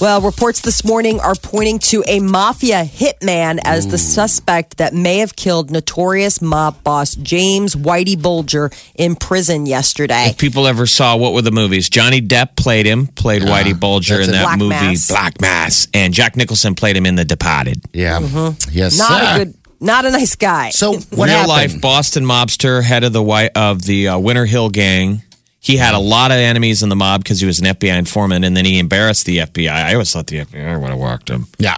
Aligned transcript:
Well, 0.00 0.20
reports 0.20 0.60
this 0.60 0.84
morning 0.84 1.18
are 1.18 1.34
pointing 1.34 1.80
to 1.80 2.04
a 2.06 2.20
mafia 2.20 2.84
hitman 2.84 3.58
as 3.64 3.88
the 3.88 3.98
suspect 3.98 4.76
that 4.76 4.94
may 4.94 5.18
have 5.18 5.34
killed 5.34 5.72
notorious 5.72 6.40
mob 6.40 6.84
boss 6.84 7.16
James 7.16 7.74
Whitey 7.74 8.20
Bulger 8.20 8.70
in 8.94 9.16
prison 9.16 9.66
yesterday. 9.66 10.26
If 10.28 10.38
people 10.38 10.68
ever 10.68 10.86
saw 10.86 11.16
what 11.16 11.32
were 11.32 11.42
the 11.42 11.50
movies, 11.50 11.88
Johnny 11.88 12.20
Depp 12.22 12.54
played 12.54 12.86
him, 12.86 13.08
played 13.08 13.42
Whitey 13.42 13.78
Bulger 13.78 14.20
in 14.20 14.30
that 14.30 14.44
Black 14.44 14.58
movie 14.58 14.70
Mass. 14.70 15.08
Black 15.08 15.40
Mass, 15.40 15.88
and 15.92 16.14
Jack 16.14 16.36
Nicholson 16.36 16.76
played 16.76 16.96
him 16.96 17.04
in 17.04 17.16
The 17.16 17.24
Departed. 17.24 17.82
Yeah. 17.92 18.20
Yes. 18.70 18.98
Not 18.98 19.08
sir. 19.08 19.34
a 19.34 19.44
good, 19.44 19.54
not 19.80 20.04
a 20.04 20.12
nice 20.12 20.36
guy. 20.36 20.70
So 20.70 20.92
what 21.10 21.10
Real 21.10 21.26
happened? 21.28 21.48
life 21.48 21.80
Boston 21.80 22.24
mobster, 22.24 22.84
head 22.84 23.02
of 23.02 23.12
the 23.12 23.22
white 23.22 23.50
of 23.56 23.82
the 23.82 24.08
uh, 24.08 24.18
Winter 24.20 24.46
Hill 24.46 24.70
gang. 24.70 25.22
He 25.68 25.76
had 25.76 25.94
a 25.94 25.98
lot 25.98 26.30
of 26.30 26.38
enemies 26.38 26.82
in 26.82 26.88
the 26.88 26.96
mob 26.96 27.22
because 27.22 27.40
he 27.40 27.46
was 27.46 27.58
an 27.60 27.66
FBI 27.66 27.98
informant, 27.98 28.44
and 28.44 28.56
then 28.56 28.64
he 28.64 28.78
embarrassed 28.78 29.26
the 29.26 29.38
FBI. 29.38 29.68
I 29.70 29.92
always 29.92 30.10
thought 30.12 30.26
the 30.26 30.38
FBI 30.40 30.80
would 30.80 30.88
have 30.90 30.98
walked 30.98 31.28
him, 31.28 31.46
Yeah. 31.58 31.76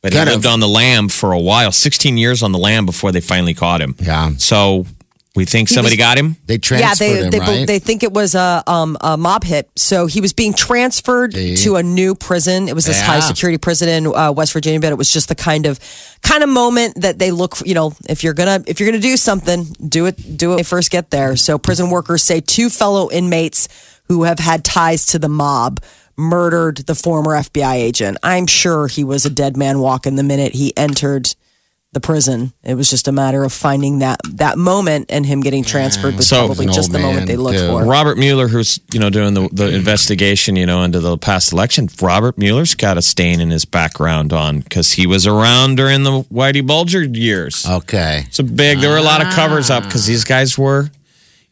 but 0.00 0.12
he 0.12 0.16
Kind 0.16 0.28
of. 0.28 0.36
lived 0.36 0.46
on 0.46 0.60
the 0.60 0.68
lam 0.68 1.08
for 1.08 1.32
a 1.32 1.38
while, 1.40 1.72
sixteen 1.72 2.16
years 2.18 2.42
on 2.42 2.52
the 2.52 2.58
lam 2.58 2.86
before 2.86 3.10
they 3.10 3.20
finally 3.20 3.52
caught 3.54 3.80
him. 3.82 3.96
Yeah. 4.00 4.30
So 4.38 4.86
we 5.34 5.44
think 5.46 5.68
somebody 5.70 5.94
was- 5.94 5.98
got 5.98 6.18
him. 6.18 6.36
They 6.46 6.54
yeah, 6.54 6.58
transferred 6.58 6.98
they 6.98 7.22
him, 7.24 7.30
they, 7.30 7.38
right? 7.38 7.66
they 7.66 7.78
think 7.78 8.02
it 8.02 8.12
was 8.12 8.34
a 8.34 8.62
um, 8.66 8.98
a 9.00 9.16
mob 9.16 9.44
hit. 9.44 9.70
So 9.76 10.06
he 10.06 10.20
was 10.20 10.32
being 10.32 10.52
transferred 10.52 11.32
See? 11.34 11.56
to 11.56 11.76
a 11.76 11.82
new 11.82 12.14
prison. 12.14 12.68
It 12.68 12.74
was 12.74 12.84
this 12.84 12.98
Yeah. 12.98 13.04
high 13.06 13.20
security 13.20 13.56
prison 13.58 13.88
in 13.88 14.06
uh, 14.06 14.32
West 14.32 14.52
Virginia, 14.52 14.78
but 14.80 14.90
it 14.92 14.98
was 14.98 15.10
just 15.10 15.28
the 15.28 15.34
kind 15.34 15.64
of 15.66 15.80
kind 16.22 16.42
of 16.42 16.50
moment 16.50 17.00
that 17.00 17.18
they 17.18 17.30
look. 17.30 17.56
You 17.64 17.74
know, 17.74 17.94
if 18.08 18.22
you're 18.22 18.34
gonna 18.34 18.62
if 18.66 18.78
you're 18.78 18.88
gonna 18.90 19.00
do 19.00 19.16
something, 19.16 19.64
do 19.88 20.06
it 20.06 20.36
do 20.36 20.52
it 20.52 20.56
when 20.56 20.64
first 20.64 20.90
get 20.90 21.10
there. 21.10 21.36
So 21.36 21.56
prison 21.58 21.88
workers 21.88 22.22
say 22.22 22.40
two 22.40 22.68
fellow 22.68 23.10
inmates 23.10 23.68
who 24.08 24.24
have 24.24 24.38
had 24.38 24.64
ties 24.64 25.06
to 25.06 25.18
the 25.18 25.28
mob 25.30 25.80
murdered 26.16 26.76
the 26.86 26.94
former 26.94 27.32
FBI 27.36 27.74
agent. 27.76 28.18
I'm 28.22 28.46
sure 28.46 28.86
he 28.86 29.02
was 29.02 29.24
a 29.24 29.30
dead 29.30 29.56
man 29.56 29.78
walking 29.78 30.16
the 30.16 30.22
minute 30.22 30.54
he 30.54 30.76
entered 30.76 31.34
the 31.92 32.00
prison. 32.00 32.52
It 32.64 32.74
was 32.74 32.88
just 32.88 33.06
a 33.06 33.12
matter 33.12 33.44
of 33.44 33.52
finding 33.52 33.98
that 33.98 34.18
that 34.36 34.56
moment 34.56 35.06
and 35.10 35.26
him 35.26 35.40
getting 35.42 35.62
transferred 35.62 36.16
was 36.16 36.26
So- 36.26 36.46
probably 36.46 36.66
An 36.66 36.72
just 36.72 36.90
the 36.90 36.98
moment 36.98 37.26
they 37.26 37.36
looked 37.36 37.58
too. 37.58 37.66
for. 37.66 37.84
Robert 37.84 38.16
Mueller, 38.16 38.48
who's 38.48 38.80
you 38.94 38.98
know 38.98 39.10
doing 39.10 39.34
the, 39.34 39.48
the 39.52 39.68
investigation, 39.74 40.56
you 40.56 40.64
know, 40.64 40.82
into 40.84 41.00
the 41.00 41.18
past 41.18 41.52
election. 41.52 41.88
Robert 42.00 42.38
Mueller's 42.38 42.74
got 42.74 42.96
a 42.96 43.02
stain 43.02 43.40
in 43.40 43.50
his 43.50 43.66
background 43.66 44.32
on 44.32 44.60
because 44.60 44.92
he 44.92 45.06
was 45.06 45.26
around 45.26 45.76
during 45.76 46.02
the 46.04 46.22
Whitey 46.32 46.66
Bulger 46.66 47.02
years. 47.02 47.66
okay. 47.68 48.24
It's 48.26 48.38
a 48.38 48.42
big. 48.42 48.80
There 48.80 48.90
were 48.90 48.96
a 48.96 49.02
lot 49.02 49.20
of 49.24 49.32
covers 49.34 49.68
up 49.68 49.84
because 49.84 50.06
these 50.06 50.24
guys 50.24 50.56
were 50.56 50.90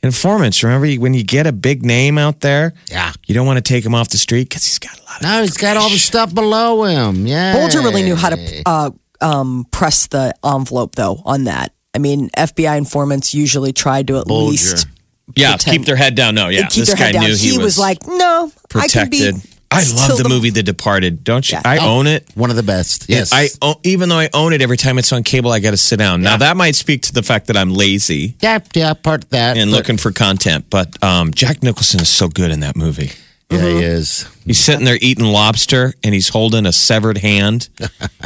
informants. 0.03 0.63
Remember, 0.63 0.91
when 1.01 1.13
you 1.13 1.23
get 1.23 1.47
a 1.47 1.53
big 1.53 1.85
name 1.85 2.17
out 2.17 2.41
there, 2.41 2.73
Yeah. 2.91 3.13
you 3.27 3.35
don't 3.35 3.47
want 3.47 3.59
to 3.59 3.63
take 3.63 3.85
him 3.85 3.95
off 3.95 4.09
the 4.09 4.17
street 4.17 4.49
because 4.49 4.65
he's 4.65 4.79
got 4.79 4.99
a 4.99 5.03
lot 5.03 5.17
of. 5.17 5.23
No, 5.23 5.43
he's 5.43 5.59
got 5.59 5.77
all 5.77 5.91
the 5.91 5.99
stuff 5.99 6.35
below 6.35 6.85
him. 6.85 7.27
Yeah. 7.27 7.53
Bulger 7.55 7.81
really 7.83 8.03
knew 8.03 8.17
how 8.17 8.31
to 8.31 8.63
uh, 8.65 8.91
um, 9.21 9.67
press 9.71 10.07
the 10.07 10.35
envelope, 10.45 10.95
though, 10.95 11.21
on 11.25 11.45
that. 11.45 11.73
I 11.95 11.99
mean, 11.99 12.29
FBI 12.37 12.79
informants 12.79 13.35
usually 13.35 13.73
tried 13.73 14.07
to 14.09 14.19
at 14.19 14.27
Bulger. 14.27 14.51
least 14.51 14.87
Yeah, 15.35 15.51
pretend- 15.53 15.77
keep 15.79 15.87
their 15.87 15.97
head 15.97 16.15
down. 16.15 16.35
No, 16.35 16.49
yeah, 16.49 16.63
keep 16.69 16.81
this 16.81 16.89
their 16.89 16.97
guy 16.97 17.05
head 17.07 17.13
down. 17.15 17.25
knew 17.25 17.37
he, 17.37 17.59
was, 17.59 17.79
like, 17.79 18.07
no, 18.07 18.53
I 18.75 18.87
can 18.89 19.11
be. 19.11 19.19
protected. 19.31 19.51
I, 19.73 19.83
still 19.83 20.17
love 20.17 20.23
the, 20.25 20.29
movie 20.29 20.51
The 20.51 20.65
Departed. 20.65 21.23
Don't 21.23 21.49
you? 21.49 21.57
Yeah. 21.57 21.63
I 21.65 21.79
own 21.79 22.09
it. 22.09 22.27
One 22.35 22.51
of 22.51 22.57
the 22.57 22.63
best. 22.65 23.09
Yes. 23.09 23.31
I 23.33 23.49
o- 23.63 23.79
even 23.85 24.09
though 24.09 24.19
I 24.19 24.29
own 24.35 24.53
it 24.53 24.63
every 24.63 24.77
time 24.77 24.99
it's 24.99 25.13
on 25.13 25.23
cable, 25.23 25.53
I 25.53 25.61
got 25.61 25.71
to 25.71 25.77
sit 25.77 25.97
down. 26.01 26.23
Now 26.23 26.37
that 26.39 26.57
might 26.57 26.75
speak 26.75 27.03
to 27.03 27.13
the 27.13 27.23
fact 27.23 27.47
that 27.47 27.57
I'm 27.57 27.73
lazy 27.73 28.35
yeah, 28.41 28.59
yeah, 28.75 28.95
part 28.95 29.23
of 29.23 29.31
that. 29.31 29.57
and 29.57 29.71
but- 29.71 29.77
looking 29.77 29.97
for 29.97 30.11
content. 30.11 30.65
But 30.71 31.01
um, 31.05 31.33
Jack 31.33 31.63
Nicholson 31.63 32.01
is 32.01 32.09
so 32.09 32.27
good 32.27 32.51
in 32.51 32.61
that 32.61 32.75
movie. 32.75 33.13
Yeah, 33.51 33.59
Mm-hmm. 33.59 33.79
he 33.79 33.83
is. 33.85 34.29
He's 34.45 34.59
sitting 34.61 34.85
there 34.85 34.99
eating 35.01 35.25
lobster 35.25 35.95
and 36.05 36.15
he's 36.15 36.29
holding 36.29 36.67
a 36.67 36.73
severed 36.73 37.19
hand. 37.19 37.69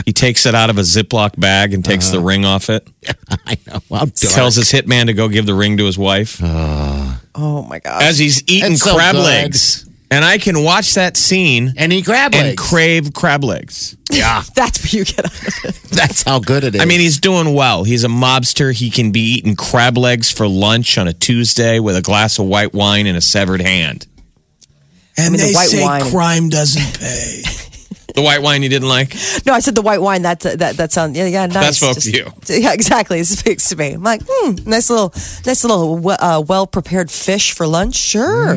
he 0.05 0.13
takes 0.13 0.45
it 0.47 0.55
out 0.55 0.69
of 0.71 0.77
a 0.77 0.83
Ziploc 0.83 1.39
bag 1.41 1.73
and 1.73 1.83
takes 1.85 2.09
the 2.11 2.21
ring 2.21 2.45
off 2.45 2.69
it. 2.69 2.87
I 3.47 3.57
know. 3.67 3.81
How 3.91 4.05
dark. 4.05 4.15
Tells 4.15 4.57
his 4.57 4.71
hitman 4.71 5.07
to 5.07 5.15
go 5.15 5.29
give 5.29 5.47
the 5.47 5.55
ring 5.55 5.79
to 5.79 5.85
his 5.87 5.97
wife 5.99 6.41
Oh 6.43 7.67
my 7.69 7.79
gosh! 7.79 8.03
as 8.03 8.19
he's 8.19 8.43
eating 8.47 8.73
It's 8.73 8.83
so 8.83 8.95
crab 8.95 9.15
good. 9.15 9.25
legs. 9.25 9.89
And 10.11 10.25
I 10.25 10.39
can 10.39 10.63
watch 10.63 10.95
that 10.95 11.17
scene 11.17 11.73
and 11.77 11.91
he 11.91 12.03
crab 12.03 12.35
and 12.35 12.49
legs. 12.49 12.63
crave 12.63 13.13
crab 13.15 13.43
legs. 13.43 13.97
yeah, 14.13 14.43
That's 14.55 14.81
what 14.83 14.93
you 14.93 15.05
get. 15.05 15.21
out 15.25 15.33
of 15.33 15.65
it. 15.65 15.75
that's 15.91 16.23
how 16.23 16.39
good 16.39 16.63
it 16.65 16.75
is. 16.77 16.81
I 16.81 16.85
mean, 16.85 17.01
he's 17.01 17.19
doing 17.19 17.55
well. 17.55 17.83
He's 17.85 18.05
a 18.05 18.09
mobster. 18.09 18.73
He 18.73 18.91
can 18.91 19.11
be 19.11 19.21
eating 19.21 19.57
crab 19.57 19.97
legs 19.97 20.31
for 20.31 20.47
lunch 20.47 20.99
on 20.99 21.09
a 21.09 21.13
Tuesday 21.15 21.81
with 21.81 21.97
a 21.97 22.03
glass 22.03 22.39
of 22.39 22.47
white 22.47 22.73
wine 22.75 23.07
and 23.07 23.17
a 23.17 23.21
severed 23.21 23.61
hand. 23.63 24.07
And 25.17 25.33
mean, 25.33 25.41
the 25.41 25.47
they 25.49 25.53
white 25.55 25.69
say 25.69 25.83
wine- 25.83 26.11
crime 26.11 26.49
doesn't 26.49 26.99
pay. 26.99 27.43
the 28.15 28.23
white 28.23 28.43
wine 28.43 28.63
you 28.63 28.69
didn't 28.69 28.89
like? 28.89 29.15
No, 29.47 29.53
I 29.53 29.61
said 29.61 29.75
the 29.75 29.83
white 29.83 30.01
wine. 30.01 30.23
That 30.23 30.41
that 30.41 30.77
that 30.77 30.93
sounds 30.93 31.17
yeah 31.17 31.27
yeah 31.27 31.47
nice. 31.47 31.79
spoke 31.79 31.99
to 31.99 32.11
you. 32.11 32.31
Yeah, 32.49 32.73
exactly. 32.73 33.19
It 33.21 33.27
speaks 33.27 33.69
to 33.71 33.77
me. 33.77 33.93
I'm 33.93 34.03
like, 34.03 34.23
hmm, 34.29 34.57
nice 34.69 34.91
little 34.91 35.11
nice 35.47 35.65
little 35.65 36.09
uh, 36.11 36.41
well 36.41 36.67
prepared 36.67 37.11
fish 37.11 37.53
for 37.53 37.67
lunch. 37.67 37.97
Sure. 37.97 38.57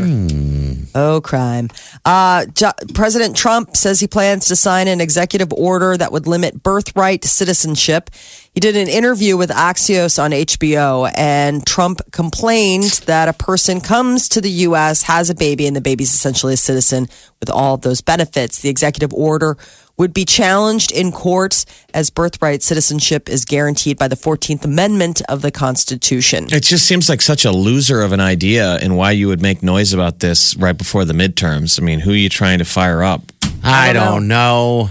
Oh, 0.95 1.22
crime. 1.22 1.69
Uh, 2.06 2.45
Ju- 2.47 2.72
President 2.95 3.35
Trump 3.35 3.75
says 3.78 4.00
he 4.00 4.07
plans 4.07 4.45
to 4.47 4.56
sign 4.56 4.88
an 4.88 5.00
executive 5.00 5.53
order 5.53 5.95
that 5.95 6.12
would 6.12 6.25
limit 6.28 6.63
birthright 6.63 7.24
citizenship. 7.24 8.09
He 8.57 8.59
did 8.59 8.75
an 8.75 8.88
interview 8.88 9.38
with 9.38 9.51
Axios 9.51 10.18
on 10.18 10.31
HBO, 10.31 11.12
and 11.13 11.63
Trump 11.63 12.01
complained 12.12 13.03
that 13.06 13.29
a 13.29 13.34
person 13.34 13.79
comes 13.79 14.28
to 14.29 14.41
the 14.41 14.50
U.S., 14.50 15.03
has 15.03 15.29
a 15.29 15.35
baby, 15.35 15.68
and 15.68 15.75
the 15.75 15.79
baby's 15.79 16.12
essentially 16.12 16.56
a 16.56 16.57
citizen 16.57 17.07
with 17.40 17.51
all 17.51 17.75
of 17.75 17.81
those 17.81 18.01
benefits. 18.01 18.59
The 18.59 18.69
executive 18.69 19.13
order 19.13 19.57
would 19.97 20.12
be 20.12 20.25
challenged 20.25 20.91
in 20.91 21.12
court 21.12 21.66
as 21.94 22.09
birthright 22.09 22.63
citizenship 22.63 23.29
is 23.29 23.45
guaranteed 23.45 24.00
by 24.00 24.07
the 24.07 24.16
14th 24.16 24.66
Amendment 24.66 25.22
of 25.29 25.44
the 25.44 25.51
Constitution. 25.51 26.47
It 26.50 26.63
just 26.63 26.88
seems 26.88 27.09
like 27.09 27.22
such 27.22 27.45
a 27.45 27.51
loser 27.51 28.01
of 28.01 28.12
an 28.12 28.22
idea 28.22 28.78
and 28.78 28.97
why 28.97 29.12
you 29.12 29.28
would 29.28 29.39
make 29.39 29.62
noise 29.62 29.94
about 29.94 30.18
this 30.18 30.56
right 30.56 30.75
before 30.75 31.06
the 31.06 31.13
midterms. 31.13 31.79
I 31.79 31.84
mean, 31.84 32.00
who 32.00 32.09
are 32.09 32.16
you 32.16 32.28
trying 32.28 32.57
to 32.57 32.66
fire 32.66 33.03
up? 33.03 33.22
I 33.63 33.91
I 33.91 33.94
don't 33.94 34.03
don't 34.03 34.28
know. 34.28 34.89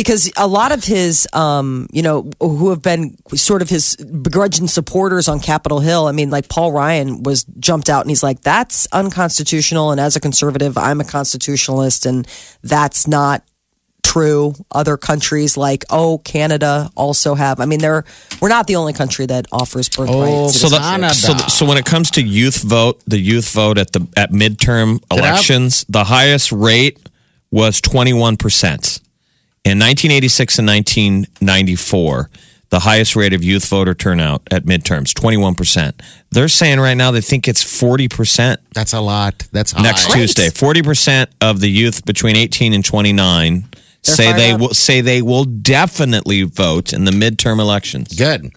Because 0.00 0.32
a 0.38 0.46
lot 0.46 0.72
of 0.72 0.82
his, 0.82 1.28
um, 1.34 1.86
you 1.92 2.00
know, 2.00 2.30
who 2.40 2.70
have 2.70 2.80
been 2.80 3.18
sort 3.34 3.60
of 3.60 3.68
his 3.68 3.96
begrudging 3.96 4.66
supporters 4.66 5.28
on 5.28 5.40
Capitol 5.40 5.78
Hill. 5.78 6.06
I 6.06 6.12
mean, 6.12 6.30
like 6.30 6.48
Paul 6.48 6.72
Ryan 6.72 7.22
was 7.22 7.44
jumped 7.58 7.90
out 7.90 8.00
and 8.00 8.10
he's 8.10 8.22
like, 8.22 8.40
"That's 8.40 8.88
unconstitutional." 8.92 9.90
And 9.90 10.00
as 10.00 10.16
a 10.16 10.20
conservative, 10.20 10.78
I'm 10.78 11.02
a 11.02 11.04
constitutionalist, 11.04 12.06
and 12.06 12.26
that's 12.62 13.06
not 13.06 13.44
true. 14.02 14.54
Other 14.72 14.96
countries 14.96 15.58
like 15.58 15.84
oh 15.90 16.16
Canada 16.24 16.90
also 16.96 17.34
have. 17.34 17.60
I 17.60 17.66
mean, 17.66 17.80
they're 17.80 18.06
we're 18.40 18.48
not 18.48 18.68
the 18.68 18.76
only 18.76 18.94
country 18.94 19.26
that 19.26 19.48
offers 19.52 19.90
birthright. 19.90 20.08
Oh, 20.16 20.48
So, 20.48 20.70
the, 20.70 21.10
so, 21.12 21.36
so 21.48 21.66
when 21.66 21.76
it 21.76 21.84
comes 21.84 22.12
to 22.12 22.22
youth 22.22 22.62
vote, 22.62 23.02
the 23.06 23.18
youth 23.18 23.52
vote 23.52 23.76
at 23.76 23.92
the 23.92 24.08
at 24.16 24.30
midterm 24.30 25.04
elections, 25.10 25.84
the 25.90 26.04
highest 26.04 26.52
rate 26.52 26.98
was 27.50 27.82
21%. 27.82 29.00
In 29.70 29.78
1986 29.78 30.58
and 30.58 30.66
1994, 30.66 32.28
the 32.70 32.80
highest 32.80 33.14
rate 33.14 33.32
of 33.32 33.44
youth 33.44 33.68
voter 33.68 33.94
turnout 33.94 34.42
at 34.50 34.64
midterms, 34.64 35.12
21%. 35.12 35.92
They're 36.32 36.48
saying 36.48 36.80
right 36.80 36.96
now 36.96 37.12
they 37.12 37.20
think 37.20 37.46
it's 37.46 37.62
40% 37.62 38.56
That's 38.74 38.94
a 38.94 39.00
lot. 39.00 39.46
That's 39.52 39.70
high. 39.70 39.82
next 39.82 40.10
Tuesday. 40.10 40.48
40% 40.48 41.28
of 41.40 41.60
the 41.60 41.70
youth 41.70 42.04
between 42.04 42.34
18 42.34 42.72
and 42.74 42.84
29 42.84 43.68
They're 44.02 44.14
say 44.16 44.32
they 44.32 44.50
up. 44.50 44.60
will 44.60 44.74
say 44.74 45.02
they 45.02 45.22
will 45.22 45.44
definitely 45.44 46.42
vote 46.42 46.92
in 46.92 47.04
the 47.04 47.12
midterm 47.12 47.60
elections. 47.60 48.08
Good. 48.08 48.50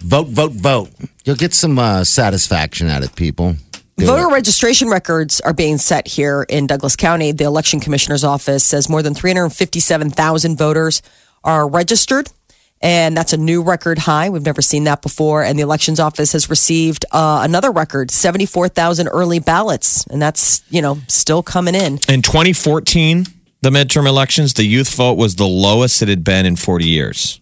Vote, 0.00 0.28
vote, 0.28 0.52
vote. 0.52 0.90
You'll 1.24 1.36
get 1.36 1.54
some 1.54 1.78
uh, 1.78 2.04
satisfaction 2.04 2.88
out 2.88 3.02
of 3.02 3.16
people. 3.16 3.56
Do 3.98 4.06
Voter 4.06 4.28
it. 4.28 4.32
registration 4.32 4.88
records 4.88 5.40
are 5.40 5.52
being 5.52 5.78
set 5.78 6.08
here 6.08 6.44
in 6.48 6.66
Douglas 6.66 6.96
County. 6.96 7.32
The 7.32 7.44
election 7.44 7.78
commissioner's 7.78 8.24
office 8.24 8.64
says 8.64 8.88
more 8.88 9.02
than 9.02 9.14
357,000 9.14 10.56
voters 10.56 11.02
are 11.44 11.68
registered. 11.68 12.28
And 12.80 13.16
that's 13.16 13.32
a 13.32 13.36
new 13.36 13.62
record 13.62 13.98
high. 13.98 14.28
We've 14.28 14.44
never 14.44 14.60
seen 14.60 14.84
that 14.84 15.02
before. 15.02 15.44
And 15.44 15.56
the 15.56 15.62
elections 15.62 16.00
office 16.00 16.32
has 16.32 16.50
received 16.50 17.04
uh, 17.12 17.42
another 17.44 17.70
record 17.70 18.10
74,000 18.10 19.06
early 19.08 19.38
ballots. 19.38 20.04
And 20.06 20.20
that's, 20.20 20.62
you 20.68 20.82
know, 20.82 20.98
still 21.06 21.44
coming 21.44 21.76
in. 21.76 22.00
In 22.08 22.22
2014, 22.22 23.26
the 23.60 23.70
midterm 23.70 24.08
elections, 24.08 24.54
the 24.54 24.64
youth 24.64 24.92
vote 24.96 25.16
was 25.16 25.36
the 25.36 25.46
lowest 25.46 26.02
it 26.02 26.08
had 26.08 26.24
been 26.24 26.44
in 26.44 26.56
40 26.56 26.86
years. 26.86 27.40